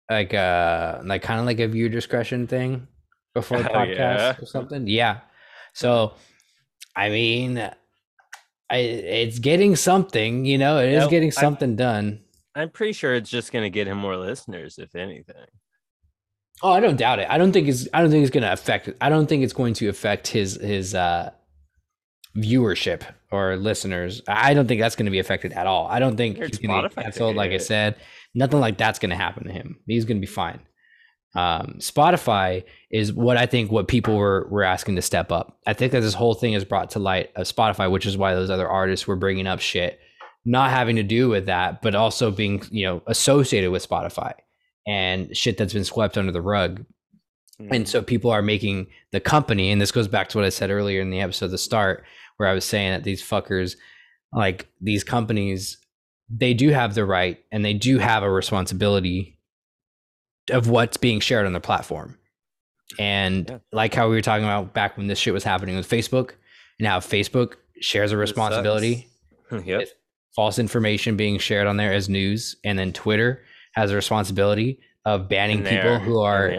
like 0.10 0.34
uh, 0.34 1.00
like 1.04 1.22
kind 1.24 1.40
of 1.40 1.46
like 1.48 1.60
a 1.60 1.68
view 1.68 1.90
discretion 1.90 2.46
thing 2.48 2.88
before 3.34 3.62
the 3.64 3.72
Oh, 3.74 3.76
podcast 3.76 3.96
yeah? 3.98 4.36
or 4.40 4.46
something. 4.46 4.88
Yeah. 4.88 5.22
So, 5.74 6.14
I 6.96 7.10
mean, 7.10 7.56
I 8.70 8.78
it's 8.78 9.40
getting 9.40 9.76
something. 9.76 10.46
You 10.46 10.58
know, 10.58 10.78
it 10.80 10.90
is 10.90 11.00
Nope, 11.02 11.12
getting 11.12 11.30
I- 11.30 11.42
something 11.42 11.76
done. 11.76 12.22
I'm 12.56 12.70
pretty 12.70 12.94
sure 12.94 13.14
it's 13.16 13.30
just 13.30 13.52
gonna 13.52 13.70
get 13.70 13.88
him 13.88 13.98
more 13.98 14.18
listeners, 14.18 14.78
if 14.80 14.96
anything. 14.96 15.36
Oh, 16.62 16.72
I 16.74 16.80
don't 16.82 16.98
doubt 16.98 17.20
it. 17.20 17.28
I 17.30 17.38
don't 17.38 17.52
think 17.54 17.68
it's. 17.70 17.88
I 17.94 18.02
don't 18.02 18.12
think 18.12 18.24
it's 18.24 18.34
gonna 18.34 18.52
affect. 18.52 18.90
I 19.00 19.08
don't 19.10 19.28
think 19.28 19.44
it's 19.44 19.54
going 19.54 19.74
to 19.76 19.88
affect 19.88 20.28
his 20.28 20.56
his 20.62 20.94
uh 20.94 21.32
viewership 22.36 23.04
or 23.32 23.56
listeners. 23.56 24.22
I 24.28 24.54
don't 24.54 24.68
think 24.68 24.82
that's 24.82 24.96
going 24.96 25.06
to 25.06 25.12
be 25.12 25.20
affected 25.20 25.54
at 25.54 25.68
all. 25.68 25.88
I 25.88 26.00
don't 26.00 26.16
think 26.16 26.38
he's 26.38 26.60
going 26.60 26.84
to 26.84 26.90
get 26.90 27.04
canceled. 27.04 27.36
Like 27.36 27.52
I 27.52 27.58
said, 27.58 27.96
nothing 28.36 28.60
like 28.60 28.78
that's 28.78 29.00
going 29.00 29.10
to 29.10 29.16
happen 29.16 29.46
to 29.46 29.52
him. 29.52 29.80
He's 29.88 30.06
going 30.06 30.18
to 30.18 30.22
be 30.22 30.32
fine. 30.32 30.60
Um, 31.36 31.76
Spotify 31.78 32.64
is 32.90 33.14
what 33.14 33.38
I 33.38 33.46
think 33.46 33.72
what 33.72 33.88
people 33.88 34.18
were 34.18 34.48
were 34.50 34.64
asking 34.64 34.96
to 34.96 35.02
step 35.02 35.32
up. 35.32 35.60
I 35.68 35.74
think 35.74 35.92
that 35.92 36.02
this 36.02 36.16
whole 36.16 36.34
thing 36.34 36.54
is 36.54 36.66
brought 36.66 36.92
to 36.92 37.00
light 37.00 37.32
of 37.36 37.48
Spotify, 37.48 37.90
which 37.90 38.06
is 38.06 38.18
why 38.18 38.34
those 38.34 38.50
other 38.50 38.68
artists 38.68 39.08
were 39.08 39.16
bringing 39.16 39.48
up 39.48 39.60
shit, 39.60 40.00
not 40.46 40.72
having 40.72 40.96
to 40.96 41.04
do 41.04 41.30
with 41.30 41.46
that, 41.46 41.82
but 41.82 41.96
also 41.96 42.32
being 42.32 42.64
you 42.72 42.86
know 42.86 43.02
associated 43.08 43.72
with 43.72 43.88
Spotify 43.88 44.34
and 44.88 45.36
shit 45.38 45.58
that's 45.58 45.74
been 45.74 45.86
swept 45.86 46.18
under 46.18 46.32
the 46.32 46.42
rug 46.42 46.84
Mm-hmm. 47.62 47.74
and 47.74 47.90
so 47.90 48.02
people 48.02 48.32
are 48.32 48.42
making 48.42 48.88
the 49.12 49.20
company, 49.20 49.70
and 49.70 49.82
this 49.82 49.92
goes 49.92 50.08
back 50.08 50.30
to 50.30 50.38
what 50.38 50.46
I 50.46 50.50
said 50.50 50.70
earlier 50.70 51.02
in 51.02 51.10
the 51.10 51.20
episode, 51.20 51.48
the 51.48 51.58
start, 51.58 52.06
where 52.38 52.48
I 52.48 52.54
was 52.54 52.64
saying 52.64 52.92
that 52.92 53.04
these 53.04 53.22
fuckers, 53.22 53.76
like 54.32 54.70
these 54.80 55.04
companies, 55.04 55.78
they 56.30 56.54
do 56.54 56.70
have 56.70 56.96
the 56.96 57.04
right 57.04 57.38
and 57.52 57.66
they 57.66 57.74
do 57.74 57.98
have 57.98 58.24
a 58.24 58.32
responsibility 58.32 59.39
of 60.50 60.70
what's 60.70 60.98
being 60.98 61.20
shared 61.20 61.46
on 61.46 61.54
their 61.54 61.62
platform. 61.62 62.18
And 62.98 63.48
Yeah. 63.50 63.58
like 63.72 63.94
how 63.94 64.10
we 64.10 64.16
were 64.16 64.22
talking 64.22 64.46
about 64.46 64.74
back 64.74 64.98
when 64.98 65.08
this 65.08 65.20
shit 65.20 65.34
was 65.34 65.44
happening 65.44 65.76
with 65.76 65.88
Facebook, 65.90 66.32
now 66.80 67.00
Facebook 67.00 67.56
shares 67.82 68.12
a 68.12 68.18
responsibility 68.18 69.08
yep. 69.66 69.88
false 70.36 70.60
information 70.60 71.16
being 71.16 71.38
shared 71.38 71.68
on 71.68 71.78
there 71.78 71.94
as 71.94 72.10
news, 72.10 72.56
and 72.64 72.78
then 72.80 72.92
Twitter 72.94 73.44
has 73.74 73.92
a 73.92 73.96
responsibility 73.96 74.80
of 75.06 75.30
banning 75.30 75.64
people 75.64 76.00
who 76.00 76.20
are 76.20 76.50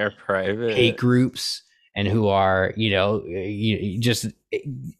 hate 0.74 0.97
groups 0.97 1.62
and 1.97 2.07
who 2.09 2.28
are 2.28 2.72
you 2.76 2.91
know 2.91 3.24
you, 3.24 3.99
just 3.99 4.26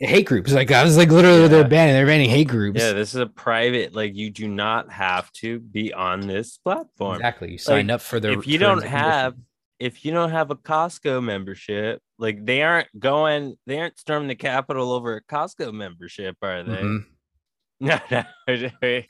hate 0.01 0.27
groups 0.27 0.53
like 0.53 0.71
i 0.71 0.83
was 0.83 0.97
like 0.97 1.11
literally 1.11 1.47
they're 1.49 1.63
Yeah. 1.63 1.69
banning 1.69 1.95
they're 1.95 2.07
banning 2.07 2.29
hate 2.31 2.49
groups 2.49 2.81
Yeah, 2.81 2.93
this 2.93 3.15
is 3.15 3.21
a 3.21 3.27
private. 3.27 3.95
Like 3.95 4.15
you 4.17 4.31
do 4.31 4.49
not 4.49 4.91
have 4.93 5.31
to 5.35 5.59
be 5.61 5.93
on 5.93 6.21
this 6.27 6.59
platform. 6.59 7.17
exactly 7.17 7.53
you 7.53 7.59
signed 7.59 7.89
Like, 7.89 7.95
up 7.97 8.01
for 8.01 8.19
the 8.21 8.33
if 8.33 8.47
you 8.47 8.59
don't 8.59 8.85
have 8.85 9.33
conditions. 9.35 9.47
if 9.79 10.05
you 10.05 10.13
don't 10.13 10.31
have 10.31 10.51
a 10.51 10.57
Costco 10.57 11.23
membership, 11.23 12.01
like 12.19 12.45
they 12.45 12.63
aren't 12.63 12.89
going, 12.99 13.57
they 13.67 13.81
aren't 13.81 13.99
storming 13.99 14.29
the 14.29 14.35
Capitol 14.35 14.93
over 14.93 15.17
a 15.17 15.23
Costco 15.23 15.73
membership, 15.73 16.37
are 16.43 16.63
they? 16.65 16.83
Mhm. 16.83 17.05
No, 17.83 17.99
no. 18.11 18.23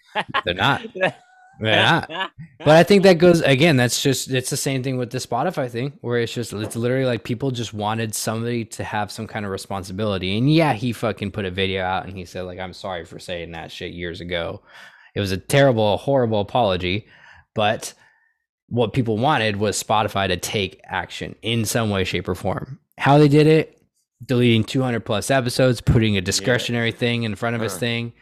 they're 0.45 0.55
not 0.55 0.83
they're 1.61 2.07
but 2.59 2.69
i 2.69 2.83
think 2.83 3.03
that 3.03 3.15
goes 3.15 3.41
again 3.43 3.77
that's 3.77 4.03
just 4.03 4.31
it's 4.31 4.51
the 4.51 4.57
same 4.57 4.83
thing 4.83 4.97
with 4.97 5.11
the 5.11 5.19
spotify 5.19 5.71
thing 5.71 5.93
where 6.01 6.19
it's 6.19 6.33
just 6.33 6.53
it's 6.53 6.77
literally 6.77 7.05
like 7.05 7.23
people 7.23 7.51
just 7.51 7.75
wanted 7.75 8.15
somebody 8.15 8.65
to 8.65 8.83
have 8.83 9.11
some 9.11 9.27
kind 9.27 9.45
of 9.45 9.53
responsibility. 9.53 10.37
And 10.37 10.53
yeah 10.53 10.73
he 10.73 10.93
fucking 10.93 11.33
put 11.33 11.45
a 11.45 11.51
video 11.51 11.83
out 11.85 12.07
and 12.07 12.17
he 12.17 12.25
said 12.25 12.43
like 12.43 12.59
i'm 12.59 12.73
sorry 12.73 13.05
for 13.05 13.19
saying 13.19 13.53
that 13.53 13.71
shit 13.71 13.93
years 13.93 14.21
ago. 14.21 14.63
It 15.15 15.21
was 15.21 15.33
a 15.33 15.37
terrible 15.37 15.97
horrible 15.99 16.41
apology 16.41 17.07
but 17.55 17.95
what 18.69 18.93
people 18.93 19.19
wanted 19.19 19.57
was 19.57 19.83
spotify 19.83 20.29
to 20.29 20.37
take 20.37 20.81
action 20.85 21.35
in 21.43 21.65
some 21.65 21.91
way 21.91 22.05
shape 22.05 22.29
or 22.29 22.35
form. 22.35 22.79
How 22.99 23.19
they 23.19 23.29
did 23.29 23.47
it? 23.47 23.83
Deleting 24.25 24.65
200 24.65 25.01
plus 25.01 25.31
episodes 25.31 25.81
putting 25.81 26.17
a 26.17 26.21
discretionary 26.21 26.93
thing 26.93 27.23
in 27.23 27.35
front 27.35 27.57
of 27.57 27.63
his 27.63 27.73
uh-huh. 27.73 27.81
thing 27.81 28.13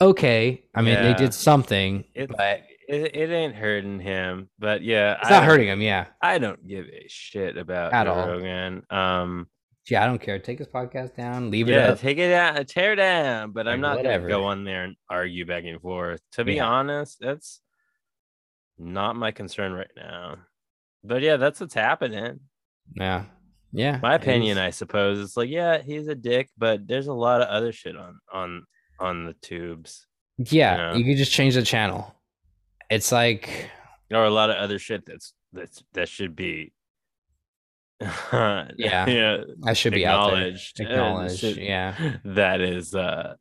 okay 0.00 0.64
i 0.74 0.82
mean 0.82 0.94
they 1.02 1.14
did 1.14 1.32
something 1.32 2.04
It's, 2.14 2.30
but 2.36 2.62
it, 2.88 3.16
it 3.16 3.30
ain't 3.30 3.54
hurting 3.56 3.98
him, 3.98 4.48
but 4.60 4.80
yeah, 4.82 5.16
it's 5.20 5.26
I 5.28 5.30
not 5.30 5.44
hurting 5.44 5.66
him 5.68 5.80
yeah 5.80 6.06
I 6.22 6.38
don't 6.38 6.64
give 6.66 6.86
a 6.86 7.06
shit 7.08 7.56
about 7.56 7.92
At 7.92 8.04
Joe 8.04 8.12
all. 8.12 8.28
Rogan. 8.28 8.82
Um, 8.90 9.48
Yeah, 9.88 10.04
I 10.04 10.06
don't 10.06 10.20
care. 10.20 10.38
Take 10.38 10.58
his 10.58 10.68
podcast 10.68 11.16
down, 11.16 11.50
leave 11.50 11.68
it 11.68 11.72
yeah, 11.72 11.94
take 11.94 12.18
it 12.18 12.32
out, 12.32 12.68
tear 12.68 12.94
down. 12.94 13.50
But 13.52 13.66
I'm 13.66 13.80
not 13.80 13.96
whatever. 13.96 14.28
gonna 14.28 14.40
go 14.40 14.44
on 14.44 14.64
there 14.64 14.84
and 14.84 14.94
argue 15.10 15.44
back 15.46 15.64
and 15.64 15.80
forth. 15.80 16.20
To 16.32 16.44
be 16.44 16.54
Yeah. 16.54 16.66
honest, 16.66 17.18
that's 17.20 17.60
not 18.78 19.16
my 19.16 19.30
concern 19.32 19.72
right 19.72 19.90
now. 19.96 20.36
But 21.02 21.22
yeah, 21.22 21.36
that's 21.38 21.58
what's 21.60 21.74
happening. 21.74 22.38
Yeah, 22.94 23.24
yeah. 23.72 23.98
My 24.02 24.14
opinion. 24.14 24.58
I 24.58 24.70
suppose, 24.70 25.18
it's 25.20 25.36
like, 25.36 25.48
yeah, 25.50 25.82
he's 25.82 26.06
a 26.08 26.14
dick, 26.14 26.50
but 26.56 26.86
there's 26.86 27.06
a 27.08 27.12
lot 27.12 27.40
of 27.42 27.48
other 27.48 27.72
shit 27.72 27.96
on 27.96 28.18
on 28.32 28.64
on 28.98 29.24
the 29.26 29.34
tubes, 29.34 30.06
yeah, 30.38 30.76
Yeah. 30.92 30.94
you 30.94 31.04
could 31.04 31.16
just 31.16 31.32
change 31.32 31.54
the 31.54 31.62
channel. 31.62 32.14
It's 32.90 33.10
like, 33.12 33.70
or 34.12 34.24
a 34.24 34.30
lot 34.30 34.50
of 34.50 34.56
other 34.56 34.78
shit 34.78 35.04
that's 35.06 35.32
that's 35.52 35.82
that 35.94 36.08
should 36.08 36.36
be. 36.36 36.72
yeah, 38.00 38.68
yeah, 39.08 39.36
I 39.64 39.72
should 39.72 39.94
be 39.94 40.04
out 40.06 40.30
there. 40.30 40.36
acknowledged. 40.48 40.80
and 40.80 40.88
Acknowledged. 40.90 41.38
shit 41.40 41.56
Yeah, 41.58 42.16
that 42.26 42.60
is 42.60 42.94
uh 42.94 43.36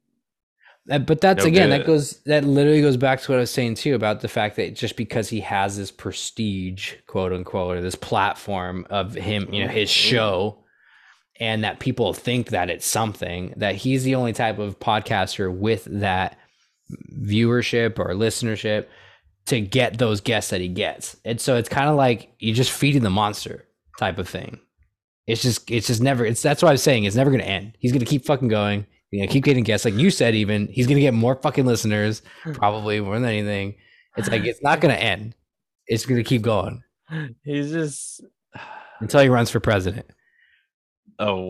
Uh, 0.90 1.00
but 1.00 1.20
that's 1.20 1.44
No 1.44 1.50
again 1.50 1.70
that 1.72 1.86
goes 1.86 2.22
that 2.26 2.46
literally 2.46 2.82
goes 2.82 2.96
back 2.98 3.20
to 3.22 3.32
what 3.32 3.38
I 3.38 3.42
was 3.42 3.52
saying 3.52 3.76
too 3.76 3.96
about 3.96 4.22
the 4.22 4.28
fact 4.30 4.56
that 4.56 4.76
just 4.76 4.96
because 4.96 5.28
he 5.30 5.42
has 5.42 5.76
this 5.78 5.92
prestige, 5.92 6.94
quote 7.06 7.34
unquote, 7.34 7.78
or 7.78 7.82
this 7.82 7.96
platform 7.96 8.88
of 8.90 9.14
him, 9.14 9.54
you 9.54 9.66
know, 9.66 9.70
his 9.72 9.90
Mhm. 9.90 9.94
show, 9.94 10.64
and 11.40 11.64
that 11.64 11.80
people 11.80 12.14
think 12.14 12.50
that 12.50 12.70
it's 12.70 12.86
something 12.86 13.54
that 13.58 13.76
he's 13.76 14.04
the 14.04 14.16
only 14.16 14.34
type 14.34 14.60
of 14.60 14.80
podcaster 14.80 15.54
with 15.54 15.86
that 15.86 16.38
viewership 17.12 18.00
or 18.00 18.10
listenership 18.14 18.88
to 19.48 19.62
get 19.62 19.98
those 19.98 20.22
guests 20.22 20.52
that 20.52 20.62
he 20.62 20.68
gets. 20.68 21.18
And 21.26 21.40
so 21.40 21.56
it's 21.56 21.70
kind 21.70 21.90
of 21.90 21.96
like 21.96 22.34
you're 22.40 22.56
just 22.56 22.72
feeding 22.72 23.04
the 23.04 23.10
monster 23.10 23.66
type 24.00 24.18
of 24.18 24.28
thing. 24.28 24.60
It's 25.28 25.42
just 25.42 25.70
it's 25.72 25.88
just 25.88 26.02
never 26.02 26.26
it's 26.26 26.42
that's 26.42 26.62
what 26.62 26.70
I 26.70 26.74
was 26.74 26.84
saying. 26.84 27.04
It's 27.04 27.16
never 27.16 27.32
gonna 27.32 27.44
end. 27.44 27.76
He's 27.80 27.92
gonna 27.92 28.06
keep 28.06 28.26
fucking 28.26 28.48
going. 28.48 28.86
He's 29.10 29.20
You 29.20 29.26
know, 29.26 29.32
keep 29.32 29.44
getting 29.44 29.64
guests. 29.64 29.86
Like 29.86 29.96
you 29.96 30.12
said, 30.12 30.36
even 30.36 30.68
he's 30.68 30.88
gonna 30.88 31.00
get 31.00 31.14
more 31.14 31.36
fucking 31.36 31.66
listeners, 31.66 32.22
hmm. 32.44 32.54
probably 32.54 33.00
more 33.02 33.20
than 33.20 33.28
anything. 33.28 33.76
It's 34.18 34.30
like 34.30 34.46
it's 34.46 34.62
not 34.62 34.80
gonna 34.82 34.94
end. 34.94 35.36
It's 35.88 36.06
gonna 36.06 36.24
keep 36.24 36.42
going 36.42 36.82
He's 37.44 37.72
just. 37.72 38.24
until 39.00 39.22
he 39.22 39.30
runs 39.30 39.50
for 39.50 39.60
president. 39.60 40.06
Oh 41.20 41.42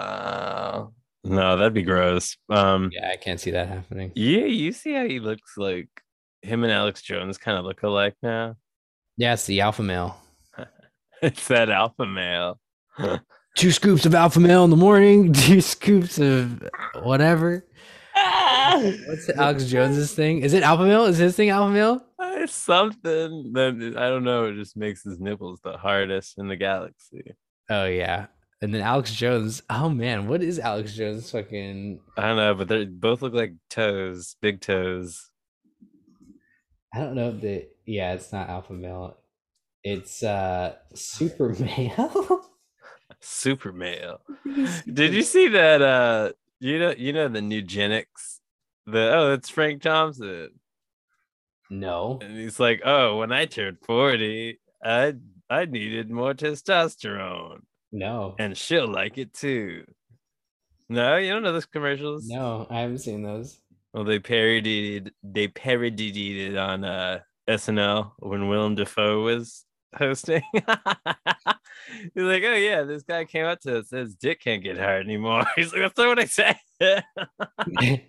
wow! 0.00 0.92
No, 1.24 1.56
that'd 1.56 1.74
be 1.74 1.82
gross. 1.82 2.36
Um, 2.48 2.90
Yeah, 2.92 3.10
I 3.12 3.16
can't 3.16 3.38
see 3.40 3.50
that 3.52 3.68
happening. 3.68 4.12
yeah, 4.14 4.46
you 4.46 4.72
see 4.72 4.94
how 4.94 5.04
he 5.06 5.20
looks 5.20 5.56
like 5.56 5.88
him 6.42 6.64
and 6.64 6.72
Alex 6.72 7.02
Jones 7.02 7.36
kind 7.38 7.58
of 7.58 7.64
look 7.64 7.82
alike 7.82 8.14
now. 8.22 8.56
Yeah, 9.16 9.34
it's 9.34 9.44
the 9.46 9.60
alpha 9.60 9.82
male. 9.82 10.16
It's 11.22 11.48
that 11.48 11.68
alpha 11.68 12.06
male. 12.06 12.58
Two 13.58 13.70
scoops 13.72 14.06
of 14.06 14.14
alpha 14.14 14.40
male 14.40 14.64
in 14.64 14.70
the 14.70 14.76
morning. 14.76 15.32
Two 15.34 15.60
scoops 15.60 16.18
of 16.18 16.66
whatever. 17.02 17.66
What's 19.06 19.28
Alex 19.30 19.66
Jones's 19.66 20.14
thing? 20.14 20.42
Is 20.42 20.52
it 20.54 20.62
alpha 20.62 20.84
male? 20.84 21.04
Is 21.04 21.18
his 21.18 21.36
thing 21.36 21.50
alpha 21.50 21.72
male? 21.72 22.04
It's 22.18 22.54
something 22.54 23.52
that 23.52 23.94
I 23.96 24.08
don't 24.08 24.24
know. 24.24 24.46
It 24.46 24.56
just 24.56 24.76
makes 24.76 25.02
his 25.02 25.20
nipples 25.20 25.60
the 25.62 25.76
hardest 25.76 26.38
in 26.38 26.48
the 26.48 26.56
galaxy. 26.56 27.34
Oh 27.68 27.84
yeah. 27.84 28.26
And 28.62 28.74
then 28.74 28.82
Alex 28.82 29.12
Jones. 29.14 29.62
Oh 29.70 29.88
man, 29.88 30.28
what 30.28 30.42
is 30.42 30.58
Alex 30.58 30.94
Jones 30.94 31.30
fucking? 31.30 32.00
I 32.16 32.22
don't 32.22 32.36
know, 32.36 32.54
but 32.54 32.68
they 32.68 32.84
both 32.84 33.22
look 33.22 33.34
like 33.34 33.54
toes, 33.68 34.36
big 34.40 34.60
toes. 34.60 35.30
I 36.94 37.00
don't 37.00 37.14
know 37.14 37.30
if 37.30 37.40
the 37.40 37.68
yeah, 37.86 38.12
it's 38.14 38.32
not 38.32 38.48
alpha 38.48 38.72
male. 38.72 39.18
It's 39.82 40.22
uh 40.22 40.76
super 40.94 41.54
male. 41.58 42.44
Super 43.22 43.70
male. 43.70 44.20
Did 44.92 45.12
you 45.12 45.22
see 45.22 45.48
that? 45.48 45.82
Uh, 45.82 46.32
you 46.60 46.78
know, 46.78 46.94
you 46.96 47.12
know 47.12 47.28
the 47.28 47.42
eugenics. 47.42 48.40
The 48.86 49.14
oh, 49.14 49.32
it's 49.34 49.48
Frank 49.48 49.82
Thompson, 49.82 50.50
no. 51.70 52.18
and 52.22 52.36
he's 52.36 52.58
like, 52.58 52.82
oh, 52.84 53.18
when 53.18 53.32
I 53.32 53.46
turned 53.46 53.78
forty, 53.86 54.58
I 54.84 55.14
I 55.48 55.64
needed 55.66 56.10
more 56.10 56.34
testosterone, 56.34 57.60
No. 57.92 58.34
and 58.38 58.56
she'll 58.56 58.88
like 58.88 59.18
it 59.18 59.32
too. 59.34 59.84
No, 60.88 61.16
you 61.16 61.30
don't 61.30 61.42
know 61.42 61.52
those 61.52 61.66
commercials. 61.66 62.26
No, 62.26 62.66
I 62.70 62.80
haven't 62.80 62.98
seen 62.98 63.22
those. 63.22 63.60
Well, 63.92 64.04
they 64.04 64.18
parodied 64.18 65.12
they 65.22 65.48
parodied 65.48 66.16
it 66.52 66.56
on 66.56 66.84
uh 66.84 67.20
SNL 67.48 68.12
when 68.18 68.48
Willem 68.48 68.74
Dafoe 68.76 69.22
was 69.22 69.64
hosting. 69.94 70.42
He's 70.54 70.64
like, 72.14 72.42
oh 72.44 72.54
yeah, 72.54 72.82
this 72.82 73.02
guy 73.02 73.24
came 73.24 73.46
up 73.46 73.60
to 73.60 73.78
us 73.78 73.88
says 73.88 74.14
dick 74.14 74.40
can't 74.40 74.62
get 74.62 74.78
hard 74.78 75.04
anymore. 75.04 75.44
He's 75.56 75.72
like, 75.72 75.82
that's 75.82 75.98
not 75.98 76.08
what 76.08 76.18
I 76.18 76.26
said. 76.26 76.56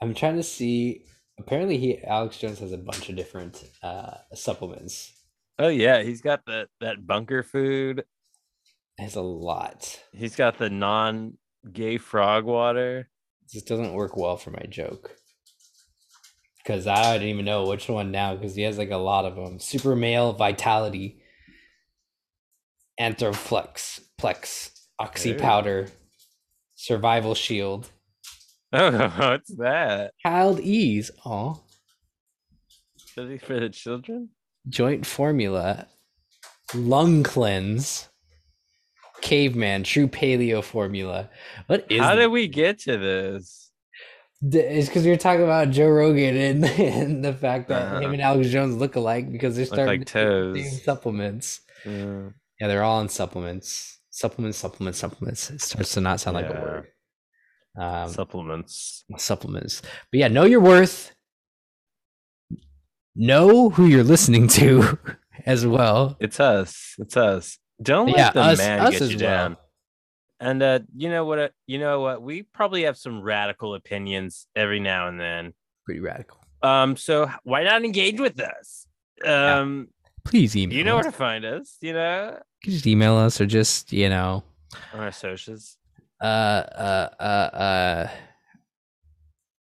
I'm 0.00 0.14
trying 0.14 0.36
to 0.36 0.42
see. 0.42 1.04
Apparently, 1.38 1.78
he 1.78 2.02
Alex 2.04 2.38
Jones 2.38 2.58
has 2.58 2.72
a 2.72 2.78
bunch 2.78 3.08
of 3.08 3.16
different 3.16 3.64
uh 3.82 4.18
supplements. 4.34 5.12
oh 5.58 5.68
yeah, 5.68 6.02
he's 6.02 6.20
got 6.20 6.44
that 6.46 6.68
that 6.80 7.06
bunker 7.06 7.42
food. 7.42 8.04
Has 8.98 9.16
a 9.16 9.22
lot. 9.22 9.98
He's 10.12 10.36
got 10.36 10.58
the 10.58 10.68
non-gay 10.68 11.98
frog 11.98 12.44
water. 12.44 13.08
This 13.52 13.62
doesn't 13.62 13.94
work 13.94 14.16
well 14.16 14.36
for 14.36 14.50
my 14.50 14.66
joke. 14.68 15.16
Because 16.62 16.86
I 16.86 17.18
don't 17.18 17.26
even 17.26 17.44
know 17.44 17.66
which 17.66 17.88
one 17.88 18.12
now 18.12 18.36
because 18.36 18.54
he 18.54 18.62
has 18.62 18.78
like 18.78 18.90
a 18.90 18.96
lot 18.96 19.24
of 19.24 19.34
them. 19.34 19.58
Super 19.58 19.96
male 19.96 20.32
vitality, 20.32 21.20
Anthroflex, 23.00 24.00
Plex, 24.18 24.70
Oxy 24.98 25.34
powder, 25.34 25.88
Survival 26.76 27.34
Shield, 27.34 27.90
Oh, 28.72 29.08
what's 29.16 29.54
that? 29.56 30.12
Child 30.22 30.60
Ease, 30.60 31.10
oh, 31.26 31.60
he 33.14 33.38
for 33.38 33.60
the 33.60 33.68
children? 33.68 34.30
Joint 34.68 35.04
Formula, 35.04 35.86
Lung 36.74 37.22
Cleanse, 37.22 38.08
Caveman, 39.20 39.84
True 39.84 40.08
Paleo 40.08 40.64
Formula. 40.64 41.28
What 41.66 41.86
is 41.90 42.00
How 42.00 42.14
did 42.14 42.28
we 42.28 42.48
get 42.48 42.78
to 42.80 42.96
this? 42.96 43.61
It's 44.44 44.88
because 44.88 45.04
were 45.12 45.16
talking 45.16 45.44
about 45.44 45.70
Joe 45.70 45.88
Rogan 45.88 46.36
and, 46.36 46.64
and 46.80 47.24
the 47.24 47.32
fact 47.32 47.68
that 47.68 47.82
Uh-huh. 47.82 48.00
him 48.00 48.12
and 48.12 48.22
Alex 48.22 48.48
Jones 48.48 48.76
look 48.76 48.96
alike 48.96 49.30
because 49.30 49.54
they're 49.56 49.66
starting 49.66 50.00
like 50.00 50.06
to 50.08 50.52
take 50.54 50.64
supplements. 50.82 51.60
Yeah. 51.86 52.28
Yeah, 52.60 52.68
they're 52.68 52.82
all 52.82 52.98
on 53.00 53.08
supplements. 53.08 54.00
Supplements, 54.10 54.58
supplements, 54.58 54.98
supplements. 54.98 55.50
It 55.50 55.60
starts 55.62 55.94
to 55.94 56.00
not 56.00 56.20
sound 56.20 56.34
like 56.36 56.46
a 56.50 56.52
word. 56.52 56.86
Um, 57.78 58.08
Supplements. 58.10 59.04
supplements. 59.16 59.80
But 60.10 60.18
yeah, 60.20 60.28
know 60.28 60.44
your 60.44 60.60
worth. 60.60 61.12
Know 63.14 63.70
who 63.70 63.86
you're 63.86 64.04
listening 64.04 64.48
to 64.48 64.98
as 65.46 65.66
well. 65.66 66.16
It's 66.20 66.40
us. 66.40 66.94
It's 66.98 67.16
us. 67.16 67.58
Don't 67.80 68.06
let 68.08 68.16
yeah, 68.16 68.30
the 68.32 68.40
us, 68.40 68.58
man 68.58 68.80
us 68.80 68.90
get 68.92 69.00
you 69.10 69.18
well. 69.18 69.18
down. 69.48 69.56
And 70.42 70.60
uh, 70.62 70.80
you 70.96 71.08
know 71.08 71.24
what? 71.24 71.38
uh, 71.38 71.48
You 71.68 71.78
know 71.78 72.00
what? 72.00 72.20
We 72.20 72.42
probably 72.42 72.82
have 72.82 72.96
some 72.98 73.22
radical 73.22 73.74
opinions 73.76 74.46
every 74.56 74.80
now 74.80 75.06
and 75.08 75.18
then. 75.20 75.52
Pretty 75.86 76.00
radical. 76.00 76.38
Um, 76.62 76.96
so 76.96 77.30
why 77.44 77.62
not 77.64 77.84
engage 77.84 78.18
with 78.20 78.40
us? 78.40 78.86
Um, 79.24 79.88
Please 80.24 80.56
email. 80.56 80.76
you 80.76 80.84
know 80.84 80.94
where 80.96 81.04
to 81.04 81.12
find 81.12 81.44
us. 81.44 81.76
You 81.80 81.92
know 81.92 82.30
You 82.32 82.60
can 82.64 82.72
just 82.72 82.86
email 82.86 83.16
us 83.16 83.40
or 83.40 83.46
just 83.46 83.92
you 83.92 84.08
know 84.08 84.42
on 84.92 85.00
our 85.00 85.12
socials. 85.12 85.76
uh 86.20 86.24
uh 86.24 87.08
uh 87.20 87.56
uh 87.66 88.08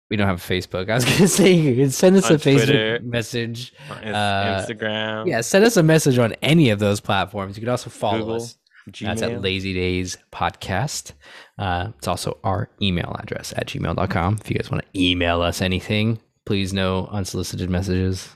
we 0.10 0.18
don't 0.18 0.28
have 0.28 0.44
a 0.44 0.54
Facebook. 0.54 0.90
I 0.90 0.96
was 0.96 1.06
gonna 1.12 1.28
say 1.28 1.52
you 1.54 1.76
can 1.76 1.92
send 1.92 2.16
us 2.18 2.26
On 2.30 2.36
a 2.36 2.40
Facebook 2.40 3.04
message. 3.04 3.74
on 3.92 3.98
Uh, 4.14 4.66
Instagram. 4.66 5.28
Yeah, 5.28 5.42
send 5.42 5.66
us 5.66 5.78
a 5.78 5.84
message 5.84 6.18
on 6.18 6.34
any 6.42 6.70
of 6.72 6.80
those 6.80 7.00
platforms. 7.00 7.58
You 7.58 7.62
can 7.62 7.70
also 7.70 7.90
follow 7.90 8.20
Google, 8.20 8.36
us. 8.36 8.58
That's 9.02 9.22
at 9.22 9.42
Lazy 9.42 9.74
Days 9.74 10.18
Podcast. 10.32 11.14
Uh, 11.58 11.92
it's 11.98 12.08
also 12.08 12.38
our 12.44 12.70
email 12.82 13.16
address 13.20 13.54
at 13.58 13.68
gmail.com. 13.68 14.38
If 14.42 14.50
you 14.50 14.56
guys 14.58 14.72
want 14.72 14.84
to 14.84 15.00
email 15.00 15.42
us 15.42 15.62
anything, 15.62 16.20
please 16.46 16.74
no 16.74 17.08
unsolicited 17.12 17.70
messages. 17.70 18.30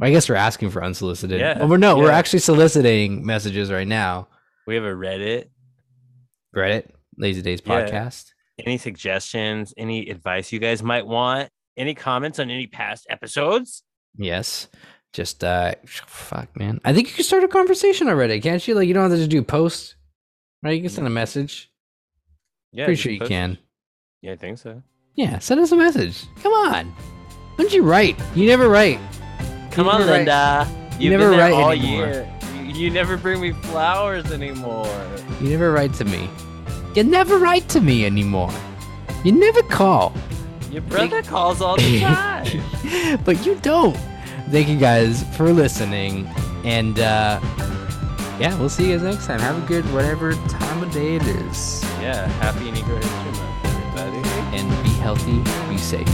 Well, 0.00 0.08
I 0.08 0.12
guess 0.12 0.28
we're 0.28 0.34
asking 0.36 0.70
for 0.70 0.82
unsolicited. 0.82 1.38
Yeah, 1.40 1.58
Well, 1.60 1.68
we're 1.68 1.76
no, 1.76 1.96
we're 1.98 2.10
actually 2.10 2.40
soliciting 2.40 3.24
messages 3.24 3.70
right 3.70 3.86
now. 3.86 4.28
We 4.66 4.74
have 4.74 4.84
a 4.84 4.88
Reddit. 4.92 5.46
Reddit, 6.56 6.90
Lazy 7.18 7.42
Days 7.42 7.60
Yeah. 7.64 7.86
Podcast. 7.86 8.30
Any 8.64 8.78
suggestions? 8.78 9.72
Any 9.76 10.08
advice 10.10 10.52
you 10.52 10.58
guys 10.58 10.82
might 10.82 11.06
want? 11.06 11.48
Any 11.76 11.94
comments 11.94 12.38
on 12.38 12.50
any 12.50 12.66
past 12.66 13.06
episodes? 13.08 13.82
Yes. 14.16 14.68
Just 15.12 15.44
uh 15.44 15.74
fuck 15.84 16.56
man. 16.56 16.80
I 16.84 16.92
think 16.94 17.08
you 17.08 17.14
can 17.14 17.24
start 17.24 17.44
a 17.44 17.48
conversation 17.48 18.08
already, 18.08 18.40
can't 18.40 18.66
you? 18.66 18.74
Like 18.74 18.88
you 18.88 18.94
don't 18.94 19.02
have 19.02 19.12
to 19.12 19.18
just 19.18 19.30
do 19.30 19.42
post. 19.42 19.96
Right? 20.62 20.72
You 20.72 20.80
can 20.80 20.90
send 20.90 21.06
a 21.06 21.10
message. 21.10 21.70
Yeah, 22.72 22.84
Pretty 22.86 22.94
just 22.94 23.02
sure 23.02 23.12
you 23.12 23.18
post- 23.18 23.28
can. 23.30 23.58
Yeah, 24.22 24.32
I 24.32 24.36
think 24.36 24.58
so. 24.58 24.82
Yeah, 25.14 25.38
send 25.40 25.60
us 25.60 25.72
a 25.72 25.76
message. 25.76 26.24
Come 26.42 26.52
on. 26.52 26.86
Why 26.86 27.64
don't 27.64 27.72
you 27.74 27.82
write? 27.82 28.16
You 28.34 28.46
never 28.46 28.68
write. 28.68 28.98
Come 29.72 29.86
You 29.86 29.92
on, 29.92 29.98
never 30.00 30.10
write- 30.12 30.16
Linda. 30.18 30.68
you 30.98 31.10
You've 31.10 31.18
never 31.20 31.30
been 31.30 31.38
there 31.38 31.50
write 31.50 31.52
all 31.62 31.70
anymore. 31.72 32.06
year. 32.06 32.28
You, 32.56 32.62
you 32.84 32.90
never 32.90 33.16
bring 33.18 33.40
me 33.40 33.52
flowers 33.52 34.30
anymore. 34.32 34.86
You 35.42 35.50
never 35.50 35.72
write 35.72 35.92
to 35.94 36.04
me. 36.06 36.30
You 36.94 37.04
never 37.04 37.36
write 37.38 37.68
to 37.70 37.80
me 37.82 38.06
anymore. 38.06 38.52
You 39.24 39.32
never 39.32 39.62
call. 39.64 40.14
Your 40.70 40.82
brother 40.82 41.22
calls 41.22 41.60
all 41.60 41.76
the 41.76 42.00
time. 42.00 43.18
but 43.24 43.44
you 43.44 43.56
don't. 43.56 43.96
Thank 44.52 44.68
you 44.68 44.76
guys 44.76 45.24
for 45.34 45.50
listening. 45.50 46.26
And 46.62 46.98
uh 46.98 47.40
yeah, 48.38 48.54
we'll 48.58 48.68
see 48.68 48.90
you 48.90 48.98
guys 48.98 49.02
next 49.02 49.26
time. 49.26 49.40
Have 49.40 49.56
a 49.62 49.66
good 49.66 49.84
whatever 49.94 50.34
time 50.34 50.82
of 50.82 50.92
day 50.92 51.16
it 51.16 51.22
is. 51.22 51.82
yeah, 52.02 52.26
happy 52.42 52.70
Negro 52.70 53.02
History 53.02 53.32
Month, 53.32 53.64
everybody. 53.64 54.28
And 54.54 54.68
be 54.84 54.90
healthy, 54.90 55.42
be 55.70 55.78
safe. 55.78 56.08